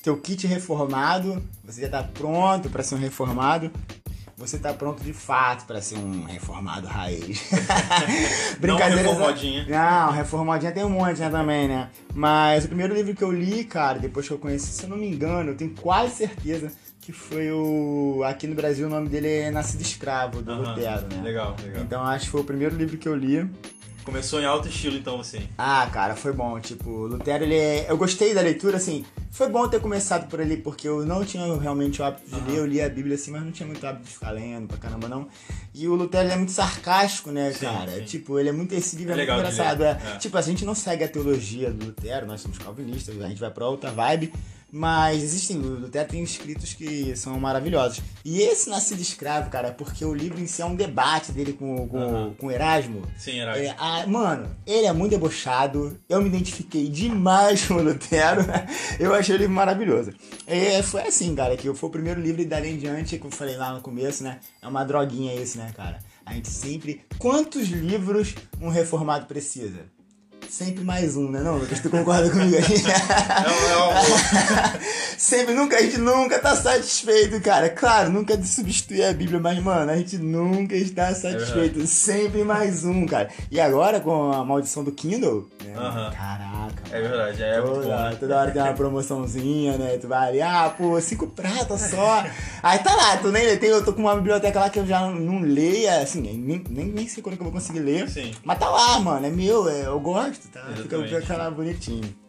teu 0.00 0.16
kit 0.16 0.46
reformado, 0.46 1.42
você 1.64 1.80
já 1.80 1.88
tá 1.88 2.04
pronto 2.04 2.70
pra 2.70 2.84
ser 2.84 2.94
um 2.94 2.98
reformado. 2.98 3.68
Você 4.36 4.58
tá 4.58 4.74
pronto 4.74 5.02
de 5.02 5.14
fato 5.14 5.64
pra 5.64 5.80
ser 5.80 5.96
um 5.96 6.24
reformado 6.24 6.86
raiz. 6.86 7.48
Brincadeiras. 8.60 9.06
reformadinha. 9.06 9.66
Não, 9.66 10.12
reformadinha 10.12 10.72
tem 10.72 10.84
um 10.84 10.90
monte 10.90 11.20
né, 11.20 11.30
também, 11.30 11.66
né? 11.66 11.88
Mas 12.14 12.64
o 12.66 12.68
primeiro 12.68 12.94
livro 12.94 13.14
que 13.14 13.24
eu 13.24 13.32
li, 13.32 13.64
cara, 13.64 13.98
depois 13.98 14.28
que 14.28 14.34
eu 14.34 14.38
conheci, 14.38 14.66
se 14.66 14.82
eu 14.82 14.90
não 14.90 14.96
me 14.98 15.08
engano, 15.08 15.52
eu 15.52 15.56
tenho 15.56 15.70
quase 15.80 16.16
certeza 16.16 16.70
que 17.00 17.12
foi 17.12 17.50
o. 17.50 18.22
Aqui 18.26 18.46
no 18.46 18.54
Brasil 18.54 18.88
o 18.88 18.90
nome 18.90 19.08
dele 19.08 19.28
é 19.28 19.50
Nascido 19.50 19.80
Escravo, 19.80 20.42
do 20.42 20.52
Aham, 20.52 20.70
Lutero, 20.70 21.06
né? 21.08 21.22
Legal, 21.22 21.56
legal. 21.62 21.82
Então 21.82 22.02
acho 22.04 22.26
que 22.26 22.30
foi 22.32 22.40
o 22.40 22.44
primeiro 22.44 22.76
livro 22.76 22.98
que 22.98 23.08
eu 23.08 23.14
li. 23.14 23.48
Começou 24.06 24.40
em 24.40 24.44
alto 24.44 24.68
estilo, 24.68 24.96
então, 24.96 25.16
você. 25.18 25.42
Ah, 25.58 25.90
cara, 25.92 26.14
foi 26.14 26.32
bom. 26.32 26.60
Tipo, 26.60 26.88
o 26.88 27.06
Lutero, 27.08 27.42
ele 27.42 27.56
é... 27.56 27.90
Eu 27.90 27.96
gostei 27.98 28.32
da 28.32 28.40
leitura, 28.40 28.76
assim. 28.76 29.04
Foi 29.32 29.48
bom 29.48 29.66
ter 29.66 29.80
começado 29.80 30.28
por 30.28 30.40
ali, 30.40 30.56
porque 30.56 30.86
eu 30.86 31.04
não 31.04 31.24
tinha 31.24 31.44
realmente 31.58 32.00
o 32.00 32.04
hábito 32.04 32.30
de 32.30 32.36
Aham. 32.36 32.46
ler. 32.46 32.58
Eu 32.58 32.66
lia 32.66 32.86
a 32.86 32.88
Bíblia, 32.88 33.16
assim, 33.16 33.32
mas 33.32 33.42
não 33.42 33.50
tinha 33.50 33.66
muito 33.66 33.84
hábito 33.84 34.04
de 34.04 34.10
ficar 34.12 34.30
lendo 34.30 34.68
pra 34.68 34.78
caramba, 34.78 35.08
não. 35.08 35.26
E 35.74 35.88
o 35.88 35.96
Lutero, 35.96 36.24
ele 36.24 36.34
é 36.34 36.36
muito 36.36 36.52
sarcástico, 36.52 37.32
né, 37.32 37.50
Sim, 37.52 37.66
cara? 37.66 37.96
sim. 37.96 38.04
Tipo, 38.04 38.38
ele 38.38 38.48
é 38.48 38.52
muito... 38.52 38.72
Esse 38.76 38.94
livro 38.94 39.12
É 39.12 39.14
é, 39.14 39.26
muito 39.26 39.32
engraçado. 39.32 39.82
É. 39.82 39.90
é. 39.90 40.16
Tipo, 40.18 40.38
a 40.38 40.42
gente 40.42 40.64
não 40.64 40.74
segue 40.76 41.02
a 41.02 41.08
teologia 41.08 41.72
do 41.72 41.86
Lutero, 41.86 42.26
nós 42.26 42.40
somos 42.40 42.58
calvinistas, 42.58 43.20
a 43.20 43.26
gente 43.28 43.40
vai 43.40 43.50
pra 43.50 43.66
outra 43.66 43.90
vibe. 43.90 44.32
Mas 44.70 45.22
existem, 45.22 45.58
o 45.58 45.80
Lutero 45.80 46.08
tem 46.08 46.22
escritos 46.22 46.74
que 46.74 47.14
são 47.16 47.38
maravilhosos. 47.38 48.02
E 48.24 48.40
esse 48.40 48.68
Nascido 48.68 49.00
Escravo, 49.00 49.48
cara, 49.48 49.70
porque 49.70 50.04
o 50.04 50.12
livro 50.12 50.40
em 50.40 50.46
si 50.46 50.60
é 50.60 50.66
um 50.66 50.74
debate 50.74 51.30
dele 51.32 51.52
com, 51.52 51.88
com, 51.88 51.98
Aham. 51.98 52.34
com 52.36 52.50
Erasmo. 52.50 53.02
Sim, 53.16 53.38
era. 53.38 53.56
É, 53.58 53.74
ah, 53.78 54.04
mano, 54.06 54.54
ele 54.66 54.86
é 54.86 54.92
muito 54.92 55.12
debochado. 55.12 55.98
Eu 56.08 56.20
me 56.20 56.28
identifiquei 56.28 56.88
demais 56.88 57.64
com 57.66 57.74
o 57.74 57.82
Lutero. 57.82 58.42
Eu 58.98 59.14
achei 59.14 59.36
ele 59.36 59.46
maravilhoso. 59.46 60.12
É, 60.46 60.82
foi 60.82 61.02
assim, 61.02 61.34
cara, 61.34 61.56
que 61.56 61.72
foi 61.72 61.88
o 61.88 61.92
primeiro 61.92 62.20
livro 62.20 62.42
e 62.42 62.44
dali 62.44 62.70
em 62.70 62.78
diante, 62.78 63.18
que 63.18 63.26
eu 63.26 63.30
falei 63.30 63.56
lá 63.56 63.72
no 63.72 63.80
começo, 63.80 64.24
né? 64.24 64.40
É 64.60 64.66
uma 64.66 64.84
droguinha 64.84 65.34
esse, 65.34 65.58
né, 65.58 65.72
cara? 65.76 66.00
A 66.24 66.34
gente 66.34 66.48
sempre. 66.48 67.02
Quantos 67.18 67.68
livros 67.68 68.34
um 68.60 68.68
reformado 68.68 69.26
precisa? 69.26 69.95
Sempre 70.50 70.84
mais 70.84 71.16
um, 71.16 71.30
né, 71.30 71.40
não, 71.40 71.56
Lucas? 71.58 71.80
Tu 71.80 71.90
concorda 71.90 72.30
comigo 72.30 72.56
aí? 72.56 72.62
É 72.62 73.78
um- 73.82 74.76
Sempre, 75.18 75.54
nunca, 75.54 75.76
a 75.76 75.82
gente 75.82 75.98
nunca 75.98 76.38
tá 76.38 76.54
satisfeito, 76.54 77.40
cara. 77.40 77.68
Claro, 77.70 78.10
nunca 78.10 78.34
é 78.34 78.36
de 78.36 78.46
substituir 78.46 79.02
a 79.04 79.12
Bíblia, 79.12 79.40
mas, 79.40 79.58
mano, 79.62 79.90
a 79.90 79.96
gente 79.96 80.18
nunca 80.18 80.74
está 80.76 81.14
satisfeito. 81.14 81.86
Sempre 81.86 82.44
mais 82.44 82.84
um, 82.84 83.06
cara. 83.06 83.28
E 83.50 83.58
agora, 83.60 84.00
com 84.00 84.30
a 84.32 84.44
maldição 84.44 84.84
do 84.84 84.92
Kindle, 84.92 85.48
né? 85.64 85.74
Aham. 85.76 86.10
Caraca. 86.74 86.96
É 86.96 87.00
verdade, 87.00 87.42
é 87.42 87.60
muito 87.60 87.74
toda, 87.74 87.86
bom. 87.86 88.02
né? 88.02 88.16
toda 88.18 88.36
hora 88.38 88.50
tem 88.50 88.62
uma 88.62 88.72
promoçãozinha, 88.74 89.78
né? 89.78 89.98
Tu 89.98 90.08
vai 90.08 90.28
ali, 90.28 90.42
ah, 90.42 90.72
pô, 90.76 91.00
cinco 91.00 91.26
pratas 91.28 91.80
só. 91.82 92.24
Aí 92.62 92.78
tá 92.78 92.94
lá, 92.94 93.16
tu 93.18 93.30
nem. 93.32 93.56
Tem- 93.58 93.70
Eu 93.70 93.84
tô 93.84 93.92
com 93.92 94.02
uma 94.02 94.14
biblioteca 94.16 94.60
lá 94.60 94.70
que 94.70 94.78
eu 94.78 94.86
já 94.86 95.00
não 95.10 95.40
leia, 95.40 96.00
assim, 96.00 96.20
nem, 96.20 96.64
nem, 96.68 96.86
nem 96.86 97.08
sei 97.08 97.22
quando 97.22 97.36
que 97.36 97.42
eu 97.42 97.44
vou 97.44 97.52
conseguir 97.52 97.80
ler. 97.80 98.08
Sim. 98.08 98.32
Mas 98.44 98.58
tá 98.58 98.68
lá, 98.68 98.98
mano, 99.00 99.26
é 99.26 99.30
meu, 99.30 99.68
é, 99.68 99.86
eu 99.86 100.00
gosto, 100.00 100.48
tá? 100.48 100.66
Exatamente. 100.76 101.20
fica 101.20 101.36
lá 101.36 101.50
bonitinho. 101.50 102.25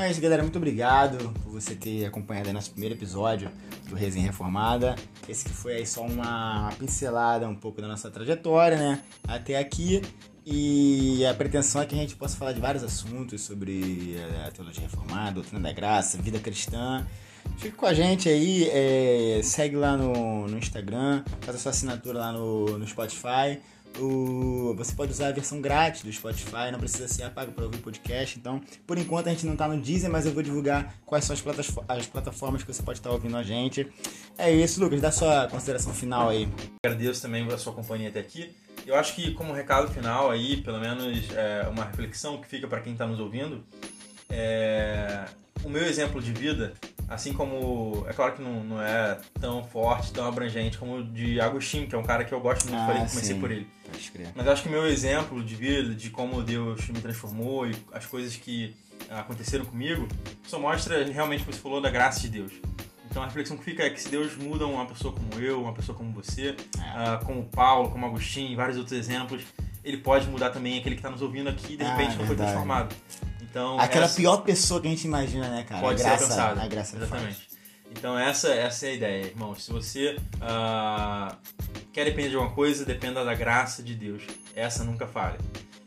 Então 0.00 0.08
é 0.08 0.12
isso, 0.12 0.20
galera. 0.22 0.42
Muito 0.42 0.56
obrigado 0.56 1.30
por 1.42 1.52
você 1.52 1.74
ter 1.74 2.06
acompanhado 2.06 2.50
nosso 2.54 2.70
primeiro 2.70 2.94
episódio 2.94 3.50
do 3.86 3.94
Resenha 3.94 4.24
Reformada. 4.28 4.96
Esse 5.28 5.44
que 5.44 5.50
foi 5.50 5.74
aí 5.74 5.86
só 5.86 6.06
uma 6.06 6.72
pincelada 6.78 7.46
um 7.46 7.54
pouco 7.54 7.82
da 7.82 7.86
nossa 7.86 8.10
trajetória, 8.10 8.78
né? 8.78 9.02
Até 9.28 9.58
aqui. 9.58 10.00
E 10.46 11.22
a 11.26 11.34
pretensão 11.34 11.82
é 11.82 11.84
que 11.84 11.94
a 11.94 11.98
gente 11.98 12.16
possa 12.16 12.34
falar 12.34 12.52
de 12.52 12.60
vários 12.62 12.82
assuntos 12.82 13.42
sobre 13.42 14.16
a 14.46 14.50
teologia 14.50 14.84
reformada, 14.84 15.32
doutrina 15.32 15.60
da 15.60 15.70
graça, 15.70 16.16
vida 16.16 16.38
cristã. 16.38 17.06
Fique 17.58 17.76
com 17.76 17.84
a 17.84 17.92
gente 17.92 18.26
aí, 18.26 18.70
é, 18.70 19.42
segue 19.44 19.76
lá 19.76 19.98
no, 19.98 20.48
no 20.48 20.56
Instagram, 20.56 21.22
faz 21.42 21.58
a 21.58 21.60
sua 21.60 21.72
assinatura 21.72 22.20
lá 22.20 22.32
no, 22.32 22.78
no 22.78 22.86
Spotify. 22.86 23.60
O, 23.98 24.74
você 24.76 24.94
pode 24.94 25.12
usar 25.12 25.28
a 25.28 25.32
versão 25.32 25.60
grátis 25.60 26.02
do 26.02 26.12
Spotify, 26.12 26.70
não 26.70 26.78
precisa 26.78 27.08
ser 27.08 27.28
pago 27.30 27.52
para 27.52 27.64
ouvir 27.64 27.78
podcast. 27.78 28.38
Então, 28.38 28.60
por 28.86 28.98
enquanto 28.98 29.26
a 29.26 29.30
gente 29.30 29.46
não 29.46 29.56
tá 29.56 29.66
no 29.68 29.80
Deezer, 29.80 30.10
mas 30.10 30.26
eu 30.26 30.32
vou 30.32 30.42
divulgar 30.42 30.94
quais 31.04 31.24
são 31.24 31.34
as, 31.34 31.42
as 31.88 32.06
plataformas 32.06 32.62
que 32.62 32.72
você 32.72 32.82
pode 32.82 32.98
estar 32.98 33.10
ouvindo 33.10 33.36
a 33.36 33.42
gente. 33.42 33.86
É 34.38 34.50
isso, 34.50 34.80
Lucas, 34.80 35.00
dá 35.00 35.10
sua 35.10 35.48
consideração 35.48 35.92
final 35.92 36.28
aí. 36.28 36.48
Agradeço 36.84 37.20
também 37.22 37.44
pela 37.44 37.58
sua 37.58 37.72
companhia 37.72 38.08
até 38.08 38.20
aqui. 38.20 38.54
Eu 38.86 38.94
acho 38.94 39.14
que 39.14 39.32
como 39.32 39.52
recado 39.52 39.92
final 39.92 40.30
aí, 40.30 40.62
pelo 40.62 40.80
menos 40.80 41.30
é, 41.32 41.68
uma 41.68 41.84
reflexão 41.84 42.40
que 42.40 42.48
fica 42.48 42.66
para 42.66 42.80
quem 42.80 42.92
está 42.92 43.06
nos 43.06 43.20
ouvindo, 43.20 43.62
é, 44.30 45.24
o 45.64 45.68
meu 45.68 45.84
exemplo 45.84 46.20
de 46.22 46.32
vida, 46.32 46.72
assim 47.08 47.32
como 47.32 48.04
é 48.08 48.12
claro 48.12 48.34
que 48.34 48.42
não, 48.42 48.62
não 48.64 48.82
é 48.82 49.18
tão 49.40 49.62
forte, 49.64 50.12
tão 50.12 50.26
abrangente 50.26 50.78
como 50.78 50.96
o 50.98 51.04
de 51.04 51.40
Agostinho, 51.40 51.86
que 51.86 51.94
é 51.94 51.98
um 51.98 52.02
cara 52.04 52.24
que 52.24 52.32
eu 52.32 52.40
gosto 52.40 52.68
muito, 52.68 52.80
Ah, 52.80 52.86
falei 52.86 53.02
que 53.02 53.10
comecei 53.10 53.34
sim. 53.34 53.40
por 53.40 53.50
ele. 53.50 53.66
Mas 54.34 54.46
acho 54.48 54.62
que 54.62 54.68
meu 54.68 54.86
exemplo 54.86 55.42
de 55.42 55.54
vida, 55.54 55.94
de 55.94 56.10
como 56.10 56.42
Deus 56.42 56.88
me 56.88 57.00
transformou 57.00 57.66
e 57.66 57.74
as 57.92 58.06
coisas 58.06 58.36
que 58.36 58.74
aconteceram 59.10 59.64
comigo, 59.64 60.06
só 60.46 60.58
mostra 60.58 61.04
realmente 61.04 61.42
o 61.42 61.46
que 61.46 61.52
você 61.54 61.60
falou 61.60 61.80
da 61.80 61.90
graça 61.90 62.20
de 62.20 62.28
Deus. 62.28 62.52
Então 63.10 63.22
a 63.24 63.26
reflexão 63.26 63.56
que 63.56 63.64
fica 63.64 63.82
é 63.82 63.90
que 63.90 64.00
se 64.00 64.08
Deus 64.08 64.36
muda 64.36 64.64
uma 64.66 64.86
pessoa 64.86 65.12
como 65.12 65.42
eu, 65.42 65.60
uma 65.60 65.72
pessoa 65.72 65.98
como 65.98 66.12
você, 66.12 66.54
ah, 66.78 67.18
como 67.26 67.42
Paulo, 67.46 67.90
como 67.90 68.06
Agostinho 68.06 68.52
e 68.52 68.54
vários 68.54 68.76
outros 68.78 68.96
exemplos, 68.96 69.42
ele 69.82 69.96
pode 69.96 70.28
mudar 70.28 70.50
também 70.50 70.78
aquele 70.78 70.94
que 70.94 71.00
está 71.00 71.10
nos 71.10 71.20
ouvindo 71.20 71.48
aqui 71.48 71.72
e 71.74 71.76
de 71.76 71.82
Ah, 71.82 71.96
repente 71.96 72.16
não 72.16 72.24
foi 72.26 72.36
transformado. 72.36 72.94
Então, 73.50 73.78
Aquela 73.80 74.04
essa 74.04 74.14
pior 74.16 74.38
pessoa 74.38 74.80
que 74.80 74.86
a 74.86 74.90
gente 74.90 75.04
imagina, 75.04 75.48
né, 75.48 75.64
cara? 75.64 75.80
pode 75.80 76.00
a 76.00 76.04
graça, 76.04 76.18
ser 76.26 76.32
alcançada. 76.32 76.62
A 76.62 76.68
graça 76.68 76.96
faz. 76.96 77.02
Exatamente. 77.02 77.50
Então 77.90 78.16
essa, 78.16 78.54
essa 78.54 78.86
é 78.86 78.90
a 78.90 78.94
ideia, 78.94 79.26
irmãos. 79.26 79.64
Se 79.64 79.72
você 79.72 80.16
ah, 80.40 81.36
quer 81.92 82.04
depender 82.04 82.28
de 82.30 82.36
alguma 82.36 82.54
coisa, 82.54 82.84
dependa 82.84 83.24
da 83.24 83.34
graça 83.34 83.82
de 83.82 83.94
Deus. 83.96 84.22
Essa 84.54 84.84
nunca 84.84 85.08
falha. 85.08 85.38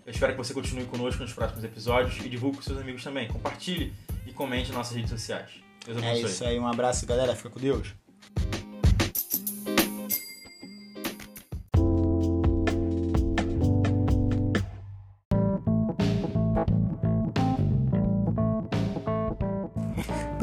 Eu 0.05 0.11
espero 0.11 0.33
que 0.33 0.37
você 0.37 0.53
continue 0.53 0.83
conosco 0.83 1.21
nos 1.23 1.31
próximos 1.31 1.63
episódios 1.63 2.17
e 2.25 2.27
divulgue 2.27 2.57
com 2.57 2.63
seus 2.63 2.77
amigos 2.77 3.01
também. 3.01 3.29
Compartilhe 3.29 3.93
e 4.27 4.33
comente 4.33 4.67
nas 4.67 4.77
nossas 4.79 4.95
redes 4.97 5.11
sociais. 5.11 5.51
Deus 5.85 6.03
É 6.03 6.09
abençoe. 6.11 6.29
isso 6.29 6.43
aí, 6.43 6.59
um 6.59 6.67
abraço, 6.67 7.05
galera. 7.05 7.33
Fica 7.37 7.49
com 7.49 7.59
Deus. 7.61 7.93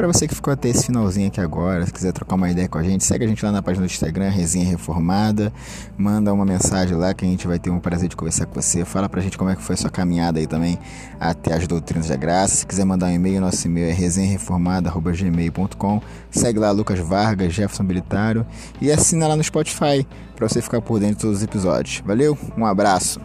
Pra 0.01 0.07
você 0.07 0.27
que 0.27 0.35
ficou 0.35 0.51
até 0.51 0.71
esse 0.71 0.87
finalzinho 0.87 1.29
aqui 1.29 1.43
agora, 1.43 1.85
se 1.85 1.93
quiser 1.93 2.15
trocar 2.15 2.37
uma 2.37 2.51
ideia 2.51 2.67
com 2.67 2.79
a 2.79 2.83
gente, 2.83 3.05
segue 3.05 3.23
a 3.23 3.29
gente 3.29 3.45
lá 3.45 3.53
na 3.53 3.61
página 3.61 3.85
do 3.85 3.91
Instagram, 3.91 4.31
Resenha 4.31 4.67
Reformada. 4.67 5.53
Manda 5.95 6.33
uma 6.33 6.47
mensagem 6.47 6.97
lá 6.97 7.13
que 7.13 7.23
a 7.23 7.29
gente 7.29 7.47
vai 7.47 7.59
ter 7.59 7.69
um 7.69 7.79
prazer 7.79 8.09
de 8.09 8.17
conversar 8.17 8.47
com 8.47 8.55
você. 8.55 8.83
Fala 8.83 9.11
pra 9.11 9.21
gente 9.21 9.37
como 9.37 9.51
é 9.51 9.57
que 9.57 9.63
foi 9.63 9.75
a 9.75 9.77
sua 9.77 9.91
caminhada 9.91 10.41
aí 10.41 10.47
também 10.47 10.79
até 11.21 11.53
as 11.53 11.69
doutrinas 11.69 12.09
da 12.09 12.17
graça. 12.17 12.57
Se 12.57 12.67
quiser 12.67 12.87
mandar 12.87 13.09
um 13.09 13.11
e-mail, 13.11 13.43
nosso 13.43 13.67
e-mail 13.67 13.91
é 13.91 13.93
resenhareformada.gmail.com. 13.93 16.01
Segue 16.31 16.59
lá 16.59 16.71
Lucas 16.71 16.99
Vargas, 16.99 17.53
Jefferson 17.53 17.85
Bilitário 17.85 18.47
e 18.81 18.91
assina 18.91 19.29
lá 19.29 19.37
no 19.37 19.45
Spotify 19.45 20.07
pra 20.35 20.49
você 20.49 20.63
ficar 20.63 20.81
por 20.81 20.99
dentro 20.99 21.17
de 21.17 21.21
todos 21.21 21.37
os 21.37 21.43
episódios. 21.43 22.03
Valeu, 22.07 22.39
um 22.57 22.65
abraço. 22.65 23.21